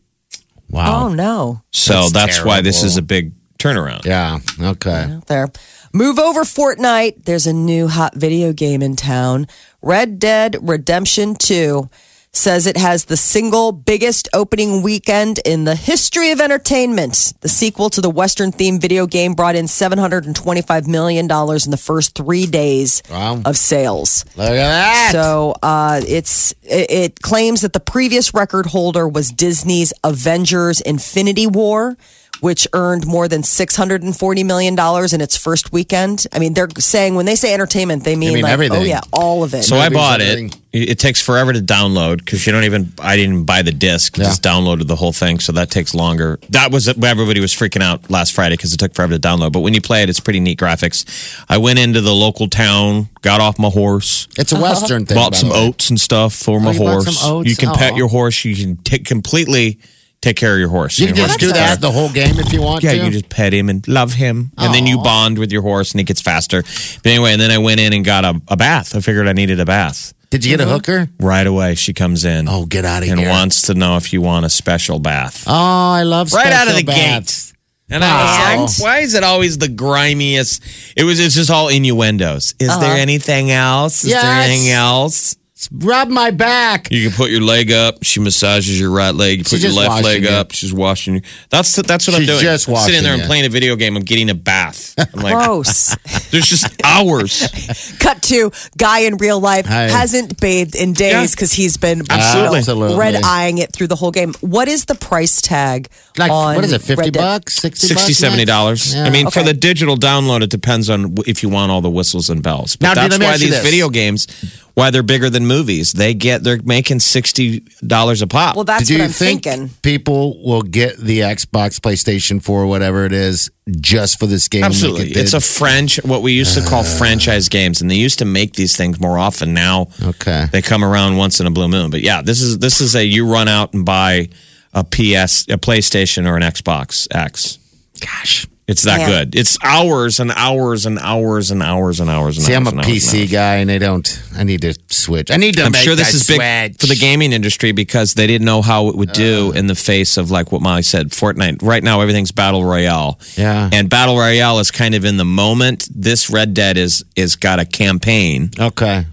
Wow. 0.68 1.06
Oh, 1.06 1.08
no. 1.08 1.62
So 1.72 1.94
That's 1.94 2.12
that's, 2.12 2.44
why 2.44 2.60
this 2.60 2.82
is 2.82 2.98
a 2.98 3.02
big 3.02 3.32
turnaround. 3.58 4.04
Yeah. 4.04 4.38
Okay. 4.60 5.20
there. 5.26 5.48
Move 5.92 6.18
over 6.18 6.42
Fortnite. 6.42 7.24
There's 7.24 7.46
a 7.46 7.52
new 7.52 7.88
hot 7.88 8.14
video 8.14 8.52
game 8.52 8.80
in 8.82 8.94
town. 8.96 9.48
Red 9.82 10.18
Dead 10.20 10.56
Redemption 10.60 11.34
2 11.34 11.88
says 12.32 12.64
it 12.68 12.76
has 12.76 13.06
the 13.06 13.16
single 13.16 13.72
biggest 13.72 14.28
opening 14.32 14.82
weekend 14.82 15.40
in 15.44 15.64
the 15.64 15.74
history 15.74 16.30
of 16.30 16.40
entertainment. 16.40 17.32
The 17.40 17.48
sequel 17.48 17.90
to 17.90 18.00
the 18.00 18.08
Western 18.08 18.52
themed 18.52 18.80
video 18.80 19.08
game 19.08 19.32
brought 19.34 19.56
in 19.56 19.64
$725 19.64 20.86
million 20.86 21.24
in 21.24 21.70
the 21.72 21.80
first 21.82 22.14
three 22.14 22.46
days 22.46 23.02
Wow. 23.10 23.42
of 23.44 23.56
sales. 23.56 24.24
Look 24.36 24.48
at 24.48 24.54
that. 24.54 25.08
So 25.10 25.54
uh, 25.60 26.02
it's 26.06 26.52
it, 26.62 26.90
it 26.92 27.20
claims 27.20 27.62
that 27.62 27.72
the 27.72 27.80
previous 27.80 28.32
record 28.32 28.66
holder 28.66 29.08
was 29.08 29.32
Disney's 29.32 29.92
Avengers: 30.04 30.80
Infinity 30.80 31.48
War, 31.48 31.96
which 32.40 32.66
earned 32.72 33.06
more 33.06 33.28
than 33.28 33.42
six 33.42 33.76
hundred 33.76 34.02
and 34.02 34.16
forty 34.16 34.44
million 34.44 34.74
dollars 34.74 35.12
in 35.12 35.20
its 35.20 35.36
first 35.36 35.72
weekend. 35.72 36.26
I 36.32 36.38
mean, 36.38 36.54
they're 36.54 36.68
saying 36.78 37.14
when 37.14 37.26
they 37.26 37.36
say 37.36 37.54
entertainment, 37.54 38.04
they 38.04 38.16
mean, 38.16 38.34
mean 38.34 38.42
like, 38.42 38.50
oh, 38.50 38.52
everything. 38.52 38.78
oh 38.78 38.84
yeah, 38.84 39.00
all 39.12 39.42
of 39.42 39.54
it. 39.54 39.64
So 39.64 39.76
I 39.76 39.88
bought 39.88 40.20
it. 40.20 40.28
everything. 40.28 40.60
It 40.72 41.00
takes 41.00 41.20
forever 41.20 41.52
to 41.52 41.58
download 41.58 42.18
because 42.18 42.46
you 42.46 42.52
don't 42.52 42.62
even. 42.62 42.92
I 43.00 43.16
didn't 43.16 43.42
buy 43.42 43.62
the 43.62 43.72
disc. 43.72 44.16
Yeah. 44.16 44.24
Just 44.24 44.42
downloaded 44.42 44.86
the 44.86 44.94
whole 44.94 45.12
thing, 45.12 45.40
so 45.40 45.50
that 45.52 45.68
takes 45.68 45.94
longer. 45.94 46.38
That 46.50 46.70
was 46.70 46.86
everybody 46.86 47.40
was 47.40 47.52
freaking 47.52 47.82
out 47.82 48.08
last 48.08 48.32
Friday 48.32 48.56
because 48.56 48.72
it 48.72 48.76
took 48.76 48.94
forever 48.94 49.12
to 49.12 49.18
download. 49.18 49.52
But 49.52 49.60
when 49.60 49.74
you 49.74 49.80
play 49.80 50.04
it, 50.04 50.08
it's 50.08 50.20
pretty 50.20 50.38
neat 50.38 50.60
graphics. 50.60 51.44
I 51.48 51.58
went 51.58 51.80
into 51.80 52.00
the 52.00 52.14
local 52.14 52.48
town, 52.48 53.08
got 53.22 53.40
off 53.40 53.58
my 53.58 53.68
horse, 53.68 54.28
It's 54.38 54.52
a 54.52 54.54
uh-huh. 54.54 54.62
Western 54.62 55.06
thing. 55.06 55.16
bought 55.16 55.32
by 55.32 55.38
some 55.38 55.48
the 55.48 55.54
way. 55.56 55.68
oats 55.68 55.90
and 55.90 56.00
stuff 56.00 56.34
for 56.34 56.58
oh, 56.58 56.60
my 56.60 56.70
you 56.70 56.78
horse. 56.78 57.18
some 57.18 57.32
oats? 57.32 57.50
You 57.50 57.56
can 57.56 57.74
pet 57.74 57.96
your 57.96 58.08
horse. 58.08 58.44
You 58.44 58.54
can 58.54 58.76
take 58.76 59.04
completely 59.04 59.80
take 60.22 60.36
care 60.36 60.52
of 60.54 60.60
your 60.60 60.68
horse. 60.68 60.98
You 60.98 61.06
can 61.08 61.16
Your 61.16 61.26
just 61.26 61.40
do 61.40 61.46
gets 61.46 61.58
that 61.58 61.80
the 61.80 61.90
whole 61.90 62.10
game 62.10 62.38
if 62.38 62.52
you 62.52 62.62
want 62.62 62.82
yeah, 62.82 62.90
to. 62.90 62.96
you 62.96 63.02
can 63.04 63.12
just 63.12 63.28
pet 63.28 63.52
him 63.52 63.68
and 63.68 63.86
love 63.88 64.12
him, 64.14 64.52
and 64.58 64.74
then 64.74 64.86
you 64.86 64.98
bond 64.98 65.38
with 65.38 65.50
your 65.52 65.62
horse, 65.62 65.92
and 65.92 66.00
it 66.00 66.04
gets 66.04 66.20
faster. 66.20 66.62
But 66.62 67.06
anyway, 67.06 67.32
and 67.32 67.40
then 67.40 67.50
I 67.50 67.58
went 67.58 67.80
in 67.80 67.92
and 67.92 68.04
got 68.04 68.24
a, 68.24 68.40
a 68.48 68.56
bath. 68.56 68.94
I 68.94 69.00
figured 69.00 69.26
I 69.28 69.32
needed 69.32 69.60
a 69.60 69.64
bath 69.64 70.12
Did 70.30 70.44
you 70.44 70.50
get 70.56 70.60
a 70.60 70.64
mm-hmm. 70.64 70.72
hooker? 70.72 71.08
right 71.20 71.46
away. 71.46 71.74
She 71.74 71.92
comes 71.92 72.24
in 72.24 72.48
Oh, 72.48 72.66
get 72.66 72.84
out 72.84 72.98
of 72.98 73.04
here. 73.04 73.12
and 73.14 73.20
here. 73.20 73.30
wants 73.30 73.62
to 73.62 73.74
know 73.74 73.96
if 73.96 74.12
you 74.12 74.20
want 74.20 74.44
a 74.46 74.50
special 74.50 74.98
bath. 74.98 75.44
Oh, 75.46 75.52
I 75.52 76.02
love 76.02 76.32
Right 76.32 76.52
out 76.52 76.66
of 76.68 76.74
special 76.74 76.86
the 76.86 76.92
gate. 76.92 77.46
And 77.92 78.04
I 78.04 78.56
was 78.60 78.78
like, 78.78 78.86
why 78.86 78.98
is 79.00 79.14
it 79.14 79.24
always 79.24 79.58
the 79.58 79.66
grimiest? 79.68 80.62
It 80.96 81.02
was 81.02 81.18
it's 81.18 81.34
just 81.34 81.50
all 81.50 81.68
innuendos. 81.68 82.54
Is 82.60 82.68
uh-huh. 82.68 82.78
there 82.80 82.96
anything 82.96 83.50
else? 83.50 84.04
Is 84.04 84.12
there 84.12 84.20
Yes. 84.22 84.48
anything 84.48 84.70
else? 84.70 85.34
Rub 85.72 86.08
my 86.08 86.30
back. 86.30 86.90
You 86.90 87.08
can 87.08 87.16
put 87.16 87.30
your 87.30 87.40
leg 87.42 87.70
up. 87.72 88.02
She 88.02 88.20
massages 88.20 88.78
your 88.80 88.90
right 88.90 89.14
leg. 89.14 89.38
You 89.38 89.44
put 89.44 89.50
She's 89.50 89.62
your 89.62 89.72
just 89.72 89.78
left 89.88 90.04
leg 90.04 90.22
washing 90.22 90.32
you. 90.34 90.38
up. 90.40 90.52
She's 90.52 90.72
washing 90.72 91.14
you. 91.16 91.20
That's 91.50 91.74
that's 91.76 92.06
what 92.06 92.14
I'm 92.16 92.20
She's 92.22 92.28
doing. 92.28 92.40
just 92.42 92.68
I'm 92.68 92.76
sitting 92.76 92.92
washing 92.94 93.02
there 93.04 93.12
and 93.14 93.22
you. 93.22 93.26
playing 93.28 93.46
a 93.46 93.48
video 93.48 93.76
game. 93.76 93.96
I'm 93.96 94.02
getting 94.04 94.30
a 94.30 94.34
bath. 94.34 94.94
I'm 94.98 95.20
like, 95.20 95.34
Gross. 95.34 95.94
there's 96.30 96.46
just 96.46 96.66
hours. 96.84 97.94
Cut 98.00 98.22
to 98.24 98.50
guy 98.78 99.00
in 99.00 99.16
real 99.16 99.40
life 99.40 99.66
Hi. 99.66 99.82
hasn't 99.88 100.40
bathed 100.40 100.74
in 100.76 100.92
days 100.92 101.12
Yeah. 101.12 101.26
because 101.30 101.52
he's 101.52 101.76
been 101.76 102.02
Absolutely. 102.08 102.58
Absolutely. 102.58 102.96
red 102.96 103.14
eyeing 103.24 103.58
it 103.58 103.72
through 103.72 103.88
the 103.88 103.96
whole 103.96 104.10
game. 104.12 104.34
What 104.40 104.68
is 104.68 104.84
the 104.86 104.94
price 104.94 105.40
tag 105.42 105.88
Like, 106.16 106.30
on 106.30 106.54
what 106.56 106.64
is 106.64 106.72
it, 106.72 106.80
50 106.82 106.94
Red 107.02 107.12
Dead? 107.12 107.20
bucks? 107.20 107.54
60 107.56 107.86
60 107.88 108.04
bucks? 108.12 108.16
70 108.18 108.44
dollars 108.44 108.94
Yeah. 108.94 109.04
i 109.04 109.10
mean 109.10 109.30
for 109.30 109.40
Okay. 109.40 109.48
the 109.52 109.54
digital 109.58 109.96
download 109.96 110.42
it 110.42 110.50
depends 110.50 110.88
on 110.90 111.02
w- 111.14 111.24
if 111.26 111.42
you 111.42 111.48
want 111.48 111.70
all 111.72 111.80
the 111.80 111.90
whistles 111.90 112.30
and 112.30 112.42
bells 112.42 112.76
but 112.76 112.86
Now, 112.86 112.94
dude, 112.94 113.02
that's 113.04 113.12
let 113.12 113.20
me 113.20 113.26
why 113.26 113.32
ask 113.32 113.40
you 113.40 113.46
these 113.48 113.56
this. 113.56 113.64
video 113.64 113.88
games 113.88 114.26
why 114.74 114.90
they're 114.90 115.02
bigger 115.02 115.28
than 115.30 115.46
movies 115.46 115.92
they 115.92 116.14
get 116.14 116.42
they're 116.42 116.60
making 116.64 117.00
60 117.00 117.60
dollars 117.86 118.22
a 118.22 118.26
pop 118.26 118.54
Well, 118.56 118.64
that's 118.64 118.86
Do 118.88 118.94
what 118.94 118.98
you 118.98 119.04
I'm 119.04 119.10
think 119.10 119.44
thinking. 119.44 119.70
people 119.82 120.42
will 120.42 120.62
get 120.62 120.96
the 120.98 121.20
Xbox, 121.20 121.78
PlayStation 121.80 122.42
4, 122.42 122.66
whatever 122.66 123.04
it 123.04 123.12
is, 123.12 123.50
just 123.80 124.18
for 124.18 124.26
this 124.26 124.48
game? 124.48 124.62
like 124.62 124.70
absolutely 124.70 125.10
it 125.10 125.16
it's 125.16 125.32
a 125.34 125.40
french 125.40 126.02
what 126.04 126.22
we 126.22 126.32
used 126.32 126.54
to 126.54 126.64
call 126.68 126.82
franchise 126.84 127.48
games 127.48 127.80
and 127.80 127.90
they 127.90 127.94
used 127.96 128.18
to 128.20 128.24
make 128.24 128.54
these 128.54 128.76
things 128.76 129.00
more 129.00 129.18
often 129.18 129.52
now 129.54 129.88
Okay. 130.02 130.46
they 130.52 130.62
come 130.62 130.84
around 130.84 131.16
once 131.16 131.40
in 131.40 131.46
a 131.46 131.50
blue 131.50 131.68
moon 131.68 131.90
but 131.90 132.00
yeah 132.00 132.22
this 132.22 132.40
is 132.40 132.58
this 132.58 132.80
is 132.80 132.94
a 132.96 133.04
you 133.04 133.30
run 133.30 133.48
out 133.48 133.72
and 133.74 133.84
buy 133.84 134.28
a 134.72 134.82
ps 134.84 135.46
a 135.48 135.58
playstation 135.58 136.26
or 136.28 136.36
an 136.36 136.42
xbox 136.42 137.06
x 137.10 137.58
Gosh. 138.00 138.46
It's 138.70 138.82
that 138.82 139.00
Yeah. 139.00 139.08
good 139.08 139.34
it's 139.34 139.58
hours 139.62 140.20
and 140.20 140.30
hours 140.34 140.86
and 140.86 140.98
hours 141.00 141.50
and 141.50 141.62
hours 141.62 142.00
and 142.00 142.08
hours 142.08 142.36
and 142.38 142.46
See, 142.46 142.54
hours 142.54 142.60
I'm 142.60 142.66
a 142.66 142.70
and 142.70 142.78
hours 142.80 142.86
and 142.86 142.96
PC 142.96 143.20
hours. 143.22 143.30
guy, 143.32 143.54
and 143.56 143.68
they 143.70 143.78
don't. 143.78 144.22
I 144.36 144.44
need 144.44 144.62
to 144.62 144.74
switch. 144.88 145.30
I 145.30 145.36
need 145.36 145.56
to. 145.56 145.64
I'm 145.64 145.72
make 145.72 145.82
sure 145.82 145.94
this 145.94 146.12
that 146.12 146.14
is 146.14 146.26
big 146.26 146.80
for 146.80 146.86
the 146.86 146.96
gaming 146.96 147.32
industry 147.32 147.72
because 147.72 148.14
they 148.14 148.26
didn't 148.26 148.44
know 148.46 148.62
how 148.62 148.88
it 148.88 148.96
would 148.96 149.12
do 149.12 149.48
uh. 149.52 149.58
in 149.58 149.66
the 149.66 149.74
face 149.74 150.16
of 150.16 150.30
like 150.30 150.52
what 150.52 150.62
Molly 150.62 150.82
said, 150.82 151.10
Fortnite. 151.10 151.62
Right 151.62 151.82
now, 151.82 152.00
everything's 152.00 152.32
battle 152.32 152.64
royale. 152.64 153.18
Yeah. 153.36 153.68
and 153.72 153.90
battle 153.90 154.16
royale 154.16 154.58
is 154.60 154.70
kind 154.70 154.94
of 154.94 155.04
in 155.04 155.16
the 155.16 155.24
moment. 155.24 155.88
This 155.94 156.30
Red 156.30 156.54
Dead 156.54 156.76
is 156.76 157.04
is 157.16 157.36
got 157.36 157.58
a 157.58 157.64
campaign 157.66 158.50
Okay. 158.58 159.04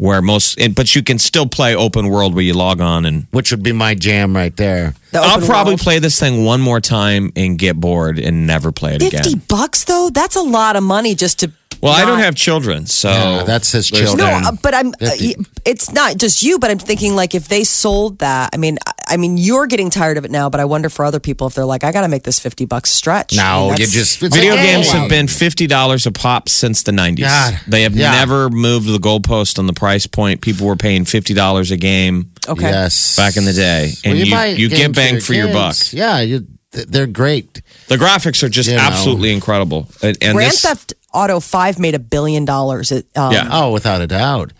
Where 0.00 0.22
most, 0.22 0.58
and, 0.58 0.74
but 0.74 0.94
you 0.94 1.02
can 1.02 1.18
still 1.18 1.46
play 1.46 1.76
open 1.76 2.08
world 2.08 2.34
where 2.34 2.42
you 2.42 2.54
log 2.54 2.80
on 2.80 3.04
and. 3.04 3.26
Which 3.32 3.50
would 3.50 3.62
be 3.62 3.72
my 3.72 3.94
jam 3.94 4.34
right 4.34 4.56
there. 4.56 4.94
The 5.12 5.18
I'll 5.20 5.40
probably 5.44 5.72
world. 5.72 5.80
play 5.80 5.98
this 5.98 6.18
thing 6.18 6.44
one 6.44 6.60
more 6.62 6.80
time 6.80 7.32
and 7.36 7.58
get 7.58 7.78
bored 7.78 8.18
and 8.18 8.46
never 8.46 8.72
play 8.72 8.94
it 8.94 9.02
Fifty 9.02 9.16
again. 9.34 9.42
bucks 9.46 9.84
though, 9.84 10.08
that's 10.12 10.36
a 10.36 10.42
lot 10.42 10.76
of 10.76 10.82
money 10.82 11.14
just 11.14 11.40
to. 11.40 11.52
Well, 11.82 11.92
I 11.92 12.04
don't 12.04 12.18
have 12.18 12.34
children, 12.34 12.86
so 12.86 13.08
Yeah, 13.10 13.42
that's 13.44 13.72
his 13.72 13.88
there's 13.90 14.10
children. 14.10 14.28
No, 14.42 14.48
uh, 14.48 14.52
but 14.62 14.74
I'm. 14.74 14.88
Uh, 15.00 15.10
50. 15.10 15.36
it's 15.64 15.92
not 15.92 16.16
just 16.18 16.42
you, 16.42 16.58
but 16.58 16.70
I'm 16.70 16.78
thinking 16.78 17.14
like 17.14 17.34
if 17.34 17.48
they 17.48 17.64
sold 17.64 18.18
that. 18.20 18.50
I 18.52 18.56
mean, 18.56 18.78
I- 19.10 19.14
I 19.14 19.16
mean, 19.16 19.36
you're 19.36 19.66
getting 19.66 19.90
tired 19.90 20.16
of 20.18 20.24
it 20.24 20.30
now, 20.30 20.48
but 20.48 20.60
I 20.60 20.64
wonder 20.64 20.88
for 20.88 21.04
other 21.04 21.20
people 21.20 21.46
if 21.48 21.54
they're 21.54 21.64
like, 21.64 21.84
I 21.84 21.92
got 21.92 22.02
to 22.02 22.08
make 22.08 22.22
this 22.22 22.38
fifty 22.38 22.64
bucks 22.64 22.90
stretch. 22.90 23.36
I 23.36 23.42
No, 23.42 23.68
mean, 23.70 23.78
you 23.78 23.86
just 23.86 24.18
Video 24.20 24.54
like, 24.54 24.62
games 24.62 24.90
have 24.92 25.08
been 25.10 25.26
fifty 25.28 25.66
dollars 25.66 26.06
a 26.06 26.12
pop 26.12 26.48
since 26.48 26.82
the 26.84 26.92
nineties. 26.92 27.26
God. 27.26 27.60
They 27.66 27.82
have 27.82 27.94
Yeah. 27.96 28.12
never 28.12 28.48
moved 28.50 28.86
the 28.88 28.98
goalpost 28.98 29.58
on 29.58 29.66
the 29.66 29.72
price 29.72 30.06
point. 30.06 30.40
People 30.40 30.66
were 30.66 30.76
paying 30.76 31.04
fifty 31.04 31.34
dollars 31.34 31.70
a 31.70 31.76
game 31.76 32.30
okay. 32.48 32.70
Yes. 32.70 33.16
back 33.16 33.36
in 33.36 33.44
the 33.44 33.52
day, 33.52 33.92
Well, 34.04 34.14
and 34.14 34.26
you 34.26 34.36
you, 34.56 34.68
get 34.68 34.94
bang 34.94 35.20
for 35.20 35.34
your 35.34 35.52
buck. 35.52 35.76
Yeah, 35.92 36.20
you, 36.20 36.46
they're 36.72 37.06
great. 37.06 37.62
The 37.88 37.96
graphics 37.96 38.42
are 38.44 38.48
just 38.48 38.70
You 38.70 38.76
know. 38.76 38.82
absolutely 38.82 39.32
incredible. 39.32 39.88
And, 40.02 40.16
and 40.22 40.34
Grand 40.36 40.52
this, 40.52 40.62
Theft 40.62 40.94
Auto 41.12 41.40
Five 41.40 41.78
made 41.80 41.96
a 41.96 41.98
billion 41.98 42.44
dollars. 42.44 42.92
It, 42.92 43.06
um, 43.16 43.32
Yeah. 43.32 43.48
Oh, 43.50 43.72
without 43.72 44.00
a 44.00 44.06
doubt. 44.06 44.52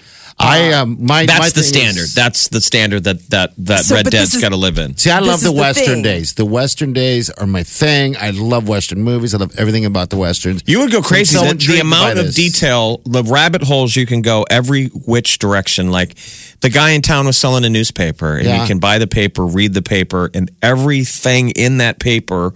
I 0.43 0.73
um 0.73 0.97
my 1.01 1.07
my 1.23 1.27
that's 1.27 1.53
the 1.53 1.63
standard. 1.63 2.01
is- 2.05 2.15
that's 2.15 2.49
the 2.49 2.61
standard 2.61 3.05
that 3.05 3.29
that 3.31 3.53
that 3.59 3.85
So, 3.85 3.95
Red 3.97 4.07
Dead's 4.07 4.41
got 4.41 4.49
to 4.51 4.57
live 4.57 4.79
in. 4.79 4.97
See, 4.97 5.11
I 5.11 5.19
love 5.19 5.41
the 5.41 5.51
the 5.51 5.53
Western 5.53 5.85
thing. 5.87 6.03
days. 6.03 6.35
The 6.35 6.45
Western 6.47 6.93
days 6.93 7.29
are 7.31 7.47
my 7.47 7.63
thing. 7.63 8.17
I 8.17 8.31
love 8.31 8.69
Western 8.69 9.03
movies. 9.03 9.35
I 9.35 9.39
love 9.39 9.53
everything 9.59 9.85
about 9.85 10.11
the 10.11 10.17
Westerns. 10.17 10.63
You 10.67 10.81
would 10.81 10.91
go 10.93 11.03
crazy. 11.03 11.37
so 11.37 11.45
the, 11.47 11.55
the 11.55 11.81
amount 11.81 12.19
of 12.19 12.35
detail, 12.35 13.03
the 13.05 13.23
rabbit 13.23 13.63
holes 13.63 13.95
you 13.97 14.07
can 14.07 14.23
go 14.23 14.45
every 14.51 14.87
which 14.89 15.39
direction. 15.39 15.91
Like 15.91 16.17
the 16.61 16.71
guy 16.71 16.91
in 16.91 17.03
town 17.03 17.27
was 17.27 17.37
selling 17.37 17.65
a 17.65 17.71
newspaper, 17.71 18.37
and 18.37 18.47
Yeah. 18.47 18.61
you 18.63 18.67
can 18.67 18.79
buy 18.79 18.99
the 18.99 19.07
paper, 19.07 19.45
read 19.45 19.75
the 19.75 19.83
paper, 19.83 20.31
and 20.35 20.51
everything 20.63 21.51
in 21.51 21.79
that 21.79 21.99
paper 21.99 22.53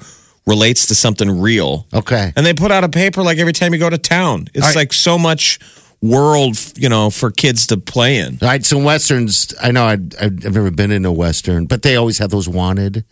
relates 0.46 0.86
to 0.86 0.94
something 0.94 1.40
real. 1.40 1.86
Okay. 1.92 2.32
And 2.36 2.44
they 2.44 2.52
put 2.54 2.70
out 2.70 2.84
a 2.84 2.88
paper 2.88 3.22
like 3.22 3.38
every 3.38 3.52
time 3.54 3.72
you 3.72 3.78
go 3.80 3.88
to 3.90 3.98
town. 3.98 4.48
It's 4.54 4.62
All 4.62 4.68
right. 4.70 4.76
like 4.76 4.92
so 4.92 5.18
much 5.18 5.58
world, 6.08 6.56
you 6.76 6.88
know, 6.88 7.08
for 7.10 7.30
kids 7.30 7.66
to 7.68 7.76
play 7.76 8.18
in. 8.18 8.38
All 8.42 8.48
right, 8.48 8.64
so 8.64 8.78
westerns. 8.78 9.54
I 9.60 9.70
know 9.70 9.84
I'd, 9.86 10.14
I've 10.16 10.44
never 10.44 10.70
been 10.70 10.90
in 10.90 11.04
a 11.04 11.12
western, 11.12 11.66
but 11.66 11.82
they 11.82 11.96
always 11.96 12.18
have 12.18 12.30
those 12.30 12.48
wanted. 12.48 13.04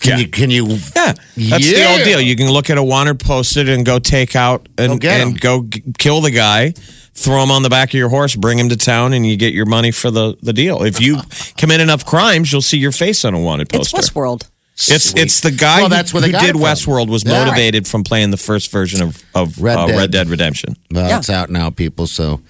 Can 0.00 0.18
Yeah. 0.18 0.24
you? 0.24 0.28
Can 0.28 0.50
you? 0.50 0.66
Yeah, 0.66 0.76
that's 0.96 1.26
the 1.36 1.74
Yeah. 1.78 1.94
old 1.96 2.04
deal. 2.04 2.20
You 2.20 2.36
can 2.36 2.50
look 2.50 2.68
at 2.70 2.76
a 2.76 2.82
wanted 2.82 3.18
posted 3.20 3.68
and 3.68 3.86
go 3.86 3.98
take 3.98 4.34
out 4.36 4.68
Go 4.76 4.84
and, 4.92 5.00
get 5.00 5.20
'em. 5.20 5.28
and 5.28 5.40
go 5.40 5.62
g- 5.62 5.82
kill 5.98 6.20
the 6.20 6.30
guy, 6.32 6.74
throw 7.14 7.42
him 7.42 7.50
on 7.52 7.62
the 7.62 7.70
back 7.70 7.90
of 7.90 7.94
your 7.94 8.08
horse, 8.08 8.34
bring 8.34 8.58
him 8.58 8.68
to 8.68 8.76
town, 8.76 9.12
and 9.12 9.24
you 9.24 9.36
get 9.36 9.52
your 9.54 9.66
money 9.66 9.90
for 9.92 10.10
the, 10.10 10.34
the 10.42 10.52
deal. 10.52 10.82
If 10.82 11.00
you 11.00 11.18
commit 11.56 11.80
enough 11.80 12.04
crimes, 12.04 12.50
you'll 12.52 12.62
see 12.62 12.78
your 12.78 12.92
face 12.92 13.24
on 13.24 13.32
a 13.34 13.38
wanted 13.40 13.68
poster. 13.68 13.96
It's 13.98 14.10
poster. 14.10 14.12
Westworld. 14.20 14.42
It's 14.90 15.10
Sweet. 15.10 15.22
it's 15.22 15.40
the 15.40 15.50
guy 15.50 15.76
Well, 15.80 15.84
who, 15.88 15.94
that's 15.94 16.12
where 16.12 16.20
they 16.20 16.28
who 16.28 16.32
got 16.32 16.42
did. 16.42 16.54
Westworld 16.56 17.08
was 17.08 17.24
Yeah. 17.24 17.44
motivated 17.44 17.86
from 17.86 18.02
playing 18.04 18.30
the 18.30 18.36
first 18.36 18.70
version 18.70 19.02
of 19.02 19.22
of 19.34 19.58
Red 19.60 19.76
uh, 19.78 19.86
Dead. 19.86 19.96
Red 19.98 20.10
Dead 20.10 20.28
Redemption. 20.28 20.76
Well, 20.90 21.08
Yeah. 21.08 21.18
it's 21.18 21.30
out 21.30 21.50
now, 21.50 21.70
people. 21.70 22.06
So 22.06 22.40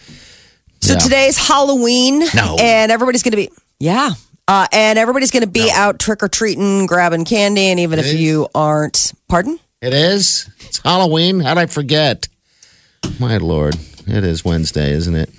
So 0.81 0.95
Yeah. 0.95 0.99
today's 0.99 1.37
Halloween. 1.37 2.25
No. 2.35 2.57
And 2.59 2.91
everybody's 2.91 3.23
going 3.23 3.33
to 3.33 3.37
be, 3.37 3.51
yeah. 3.79 4.11
Uh, 4.49 4.67
and 4.73 4.99
everybody's 4.99 5.31
going 5.31 5.43
to 5.45 5.47
be 5.49 5.71
out 5.71 5.99
trick 6.01 6.23
or 6.23 6.29
treating, 6.29 6.87
grabbing 6.87 7.25
candy. 7.25 7.69
And 7.69 7.79
even 7.79 7.99
It 8.01 8.07
if 8.07 8.15
is? 8.15 8.21
you 8.21 8.49
aren't, 8.55 9.12
pardon? 9.29 9.61
it 9.81 9.95
is. 9.95 10.49
It's 10.67 10.79
Halloween. 10.79 11.41
How'd 11.41 11.59
I 11.59 11.67
forget? 11.67 12.29
my 13.19 13.37
lord. 13.37 13.77
It 14.07 14.25
is 14.25 14.45
Wednesday, 14.45 14.93
isn't 14.93 15.15
it? 15.15 15.31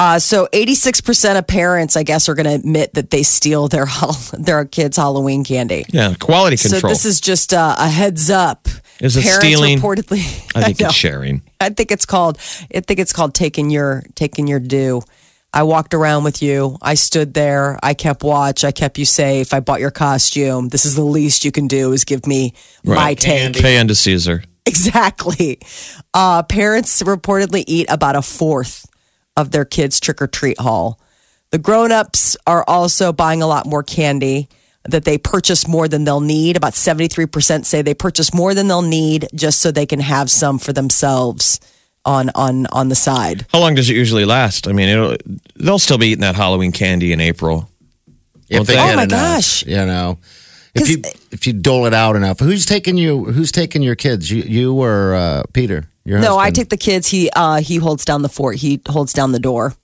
Uh, 0.00 0.18
so 0.20 0.46
86% 0.52 1.38
of 1.38 1.46
parents, 1.48 1.96
I 1.96 2.04
guess, 2.04 2.28
are 2.28 2.34
going 2.34 2.46
to 2.46 2.54
admit 2.54 2.94
that 2.94 3.10
they 3.10 3.24
steal 3.24 3.66
their 3.66 3.86
their 4.32 4.64
kids' 4.64 4.96
Halloween 4.96 5.44
candy. 5.44 5.84
Yeah, 5.88 6.14
quality 6.14 6.56
control. 6.56 6.80
So 6.82 6.88
this 6.88 7.04
is 7.04 7.20
just 7.20 7.52
uh, 7.52 7.74
a 7.78 7.88
heads 7.88 8.30
up. 8.30 8.68
Is 9.00 9.16
it 9.16 9.22
Parents 9.22 9.44
stealing? 9.44 9.78
Reportedly, 9.78 10.18
I 10.54 10.62
think 10.64 10.80
know. 10.80 10.86
it's 10.86 10.94
sharing. 10.94 11.42
I 11.60 11.70
think 11.70 11.90
it's 11.90 12.06
called. 12.06 12.38
I 12.74 12.80
think 12.80 13.00
it's 13.00 13.12
called 13.12 13.34
taking 13.34 13.70
your 13.70 14.04
taking 14.14 14.46
your 14.46 14.60
due. 14.60 15.02
I 15.52 15.62
walked 15.62 15.94
around 15.94 16.24
with 16.24 16.42
you. 16.42 16.76
I 16.82 16.94
stood 16.94 17.32
there. 17.34 17.78
I 17.82 17.94
kept 17.94 18.22
watch. 18.22 18.64
I 18.64 18.70
kept 18.70 18.98
you 18.98 19.04
safe. 19.04 19.54
I 19.54 19.60
bought 19.60 19.80
your 19.80 19.90
costume. 19.90 20.68
This 20.68 20.84
is 20.84 20.94
the 20.94 21.02
least 21.02 21.44
you 21.44 21.50
can 21.50 21.66
do 21.68 21.92
is 21.92 22.04
give 22.04 22.26
me 22.26 22.52
my 22.84 22.94
Right. 22.94 23.18
take. 23.18 23.54
Pay 23.56 23.78
unto 23.78 23.94
Caesar. 23.94 24.44
Exactly. 24.66 25.58
Uh, 26.12 26.42
parents 26.42 27.02
reportedly 27.02 27.64
eat 27.66 27.86
about 27.88 28.16
a 28.16 28.20
fourth 28.22 28.86
of 29.38 29.52
their 29.52 29.64
kids' 29.64 30.00
trick 30.00 30.20
or 30.20 30.26
treat 30.26 30.60
haul. 30.60 31.00
The 31.50 31.58
grown 31.58 31.92
ups 31.92 32.36
are 32.46 32.64
also 32.68 33.12
buying 33.12 33.40
a 33.40 33.46
lot 33.46 33.64
more 33.64 33.82
candy 33.82 34.48
that 34.84 35.04
they 35.04 35.16
purchase 35.18 35.66
more 35.68 35.88
than 35.88 36.04
they'll 36.04 36.20
need. 36.20 36.56
About 36.56 36.72
73% 36.72 37.64
say 37.64 37.80
they 37.82 37.94
purchase 37.94 38.34
more 38.34 38.52
than 38.54 38.68
they'll 38.68 38.82
need 38.82 39.28
just 39.34 39.60
so 39.60 39.70
they 39.70 39.86
can 39.86 40.00
have 40.00 40.30
some 40.30 40.58
for 40.58 40.72
themselves 40.72 41.60
on 42.04 42.30
on 42.34 42.66
on 42.66 42.88
the 42.88 42.94
side. 42.94 43.46
How 43.52 43.60
long 43.60 43.74
does 43.74 43.90
it 43.90 43.94
usually 43.96 44.24
last? 44.24 44.66
I 44.68 44.72
mean, 44.72 44.88
it'll, 44.88 45.16
they'll 45.56 45.78
still 45.78 45.98
be 45.98 46.08
eating 46.08 46.22
that 46.22 46.36
Halloween 46.36 46.72
candy 46.72 47.12
in 47.12 47.20
April. 47.20 47.70
If 48.48 48.66
they 48.66 48.78
Oh 48.78 48.96
my 48.96 49.02
enough, 49.04 49.08
gosh. 49.10 49.66
you 49.66 49.76
know. 49.76 50.18
If 50.74 50.82
'Cause- 50.82 50.90
you 50.90 51.02
if 51.30 51.46
you 51.46 51.52
dole 51.52 51.86
it 51.86 51.94
out 51.94 52.16
enough, 52.16 52.40
who's 52.40 52.64
taking 52.66 52.96
you? 52.96 53.24
Who's 53.26 53.50
taking 53.52 53.82
your 53.82 53.94
kids? 53.96 54.30
You, 54.30 54.42
you 54.42 54.74
or 54.74 55.14
uh, 55.14 55.42
Peter? 55.52 55.88
Your 56.04 56.18
No, 56.20 56.38
I 56.38 56.50
take 56.50 56.68
the 56.70 56.76
kids. 56.76 57.08
He 57.08 57.30
uh 57.34 57.60
he 57.60 57.76
holds 57.76 58.04
down 58.04 58.22
the 58.22 58.28
fort. 58.28 58.56
He 58.56 58.80
holds 58.88 59.12
down 59.12 59.32
the 59.32 59.40
door. 59.40 59.74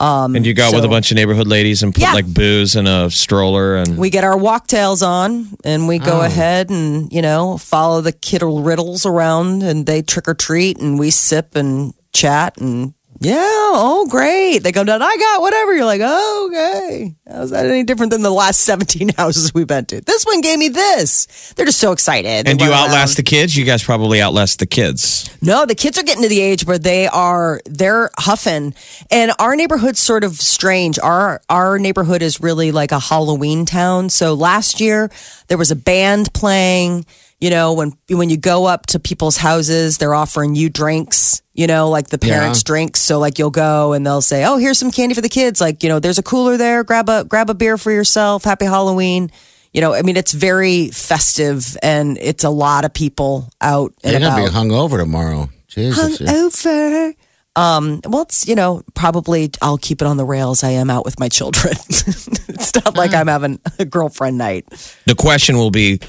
and 0.00 0.46
you 0.46 0.54
go 0.54 0.64
out 0.68 0.74
with 0.74 0.84
a 0.84 0.88
bunch 0.88 1.10
of 1.10 1.16
neighborhood 1.16 1.46
ladies 1.46 1.82
and 1.82 1.92
put 1.94 2.00
Yeah. 2.02 2.14
like 2.14 2.26
booze 2.32 2.74
in 2.74 2.86
a 2.86 3.10
stroller 3.10 3.76
and 3.76 3.98
We 3.98 4.08
get 4.10 4.24
our 4.24 4.36
walktails 4.36 5.06
on 5.06 5.48
and 5.62 5.86
we 5.86 6.00
Oh. 6.00 6.04
go 6.04 6.20
ahead 6.22 6.70
and, 6.70 7.12
you 7.12 7.20
know, 7.20 7.58
follow 7.58 8.00
the 8.00 8.12
kiddle 8.12 8.62
riddles 8.62 9.04
around 9.04 9.62
and 9.62 9.84
they 9.86 10.00
trick 10.02 10.26
or 10.26 10.34
treat 10.34 10.78
and 10.78 10.98
we 10.98 11.10
sip 11.10 11.54
and 11.54 11.92
chat 12.14 12.56
and 12.58 12.94
yeah, 13.22 13.36
oh 13.36 14.06
great. 14.08 14.60
They 14.60 14.72
come 14.72 14.86
down, 14.86 15.02
I 15.02 15.14
got 15.18 15.42
whatever. 15.42 15.74
You're 15.74 15.84
like, 15.84 16.00
oh, 16.02 16.48
okay. 16.50 17.14
How's 17.30 17.50
that 17.50 17.66
any 17.66 17.84
different 17.84 18.12
than 18.12 18.22
the 18.22 18.30
last 18.30 18.60
17 18.62 19.10
houses 19.10 19.52
we've 19.52 19.66
been 19.66 19.84
to? 19.86 20.00
This 20.00 20.24
one 20.24 20.40
gave 20.40 20.58
me 20.58 20.68
this. 20.68 21.52
They're 21.54 21.66
just 21.66 21.80
so 21.80 21.92
excited. 21.92 22.46
They 22.46 22.50
and 22.50 22.58
do 22.58 22.64
you 22.64 22.72
outlast 22.72 22.94
around. 22.94 23.16
the 23.16 23.22
kids? 23.24 23.54
You 23.54 23.66
guys 23.66 23.84
probably 23.84 24.22
outlast 24.22 24.58
the 24.58 24.66
kids. 24.66 25.28
No, 25.42 25.66
the 25.66 25.74
kids 25.74 25.98
are 25.98 26.02
getting 26.02 26.22
to 26.22 26.30
the 26.30 26.40
age 26.40 26.64
where 26.64 26.78
they 26.78 27.08
are 27.08 27.60
they're 27.66 28.10
huffing. 28.18 28.74
And 29.10 29.32
our 29.38 29.54
neighborhood's 29.54 30.00
sort 30.00 30.24
of 30.24 30.36
strange. 30.36 30.98
Our 30.98 31.42
our 31.50 31.78
neighborhood 31.78 32.22
is 32.22 32.40
really 32.40 32.72
like 32.72 32.90
a 32.90 32.98
Halloween 32.98 33.66
town. 33.66 34.08
So 34.08 34.32
last 34.32 34.80
year 34.80 35.10
there 35.48 35.58
was 35.58 35.70
a 35.70 35.76
band 35.76 36.32
playing, 36.32 37.04
you 37.40 37.50
know, 37.50 37.72
when 37.72 37.92
when 38.08 38.28
you 38.30 38.36
go 38.36 38.66
up 38.66 38.86
to 38.86 39.00
people's 39.00 39.36
houses, 39.36 39.98
they're 39.98 40.14
offering 40.14 40.54
you 40.54 40.68
drinks, 40.68 41.40
you 41.54 41.66
know, 41.66 41.88
like 41.88 42.08
the 42.08 42.18
parents' 42.18 42.60
Yeah. 42.60 42.66
drinks. 42.66 43.00
So 43.00 43.18
like 43.18 43.38
you'll 43.38 43.50
go 43.50 43.92
and 43.94 44.04
they'll 44.06 44.20
say, 44.22 44.44
"Oh, 44.44 44.56
here's 44.58 44.78
some 44.78 44.90
candy 44.90 45.14
for 45.14 45.20
the 45.22 45.28
kids. 45.28 45.60
Like, 45.60 45.82
you 45.82 45.88
know, 45.88 45.98
there's 46.00 46.18
a 46.18 46.22
cooler 46.22 46.56
there. 46.56 46.84
Grab 46.84 47.08
a 47.08 47.24
grab 47.24 47.48
a 47.50 47.54
beer 47.54 47.78
for 47.78 47.90
yourself. 47.90 48.44
Happy 48.44 48.66
Halloween." 48.66 49.30
You 49.72 49.80
know, 49.80 49.94
I 49.94 50.02
mean, 50.02 50.16
it's 50.16 50.32
very 50.32 50.88
festive 50.88 51.76
and 51.80 52.18
it's 52.20 52.42
a 52.42 52.50
lot 52.50 52.84
of 52.84 52.92
people 52.92 53.48
out 53.60 53.94
and 54.02 54.12
You're 54.12 54.20
gonna 54.20 54.44
be 54.44 54.50
hungover 54.50 54.98
tomorrow. 54.98 55.48
Jesus. 55.68 56.18
hungover. 56.18 57.14
Um, 57.56 58.00
well, 58.06 58.22
it's 58.22 58.46
you 58.48 58.54
know 58.54 58.82
probably 58.94 59.50
I'll 59.62 59.78
keep 59.78 60.02
it 60.02 60.06
on 60.06 60.16
the 60.16 60.24
rails. 60.24 60.62
I 60.64 60.70
am 60.70 60.90
out 60.90 61.04
with 61.04 61.18
my 61.20 61.28
children. 61.28 61.74
it's 61.88 62.74
not 62.74 62.96
like 62.96 63.12
I'm 63.14 63.26
having 63.28 63.60
a 63.78 63.84
girlfriend 63.84 64.38
night. 64.38 64.66
The 65.06 65.14
question 65.14 65.56
will 65.56 65.70
be, 65.70 66.00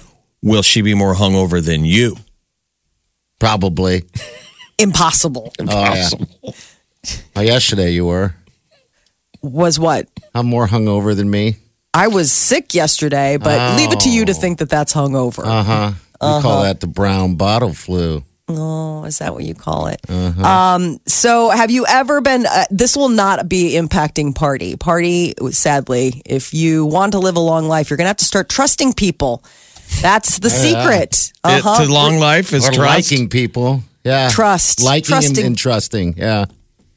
will 0.41 0.61
she 0.61 0.81
be 0.81 0.93
more 0.93 1.15
hungover 1.15 1.63
than 1.63 1.85
you? 1.85 2.15
Probably. 3.39 4.03
Impossible 4.77 5.53
Oh, 5.59 5.65
yeah. 5.93 6.09
Oh, 7.35 7.41
yesterday 7.41 7.91
you 7.91 8.05
were. 8.05 8.35
was 9.41 9.79
what 9.79 10.07
I'm 10.35 10.45
more 10.47 10.67
hungover 10.67 11.15
than 11.15 11.29
me. 11.29 11.57
I 11.93 12.07
was 12.07 12.31
sick 12.31 12.73
yesterday, 12.73 13.37
but 13.37 13.77
leave 13.77 13.91
it 13.91 13.99
to 14.01 14.09
you 14.11 14.25
to 14.25 14.33
think 14.33 14.59
that 14.59 14.69
that's 14.69 14.93
hungover. 14.93 15.43
Uh 15.45 15.63
huh. 15.63 15.91
We 16.21 16.41
call 16.41 16.63
that 16.63 16.79
the 16.79 16.87
brown 16.87 17.35
bottle 17.35 17.73
flu. 17.73 18.23
Oh, 18.47 19.03
is 19.05 19.17
that 19.19 19.33
what 19.33 19.43
you 19.43 19.55
call 19.55 19.87
it? 19.87 19.99
Uh 20.07 20.33
Um, 20.43 20.99
so, 21.07 21.49
have 21.49 21.71
you 21.71 21.85
ever 21.87 22.21
been? 22.21 22.45
Uh, 22.45 22.65
this 22.69 22.95
will 22.95 23.09
not 23.09 23.49
be 23.49 23.73
impacting 23.73 24.35
party. 24.35 24.75
Party, 24.75 25.33
sadly, 25.51 26.21
if 26.25 26.53
you 26.53 26.85
want 26.85 27.13
to 27.13 27.19
live 27.19 27.35
a 27.37 27.39
long 27.41 27.67
life, 27.67 27.89
you're 27.89 27.97
going 27.97 28.05
to 28.05 28.09
have 28.09 28.17
to 28.17 28.25
start 28.25 28.49
trusting 28.49 28.93
people. 28.93 29.43
That's 30.01 30.39
the 30.39 30.49
secret. 30.49 31.31
Uh-huh. 31.43 31.83
to 31.85 31.91
long 31.91 32.17
life 32.19 32.53
is 32.53 32.67
Or 32.67 32.71
trust. 32.71 33.11
liking 33.11 33.29
people. 33.29 33.83
Yeah. 34.03 34.29
Trust. 34.29 34.81
Liking 34.81 35.13
and, 35.15 35.23
Trusting. 35.23 35.45
and 35.45 35.57
trusting. 35.57 36.13
Yeah. 36.17 36.45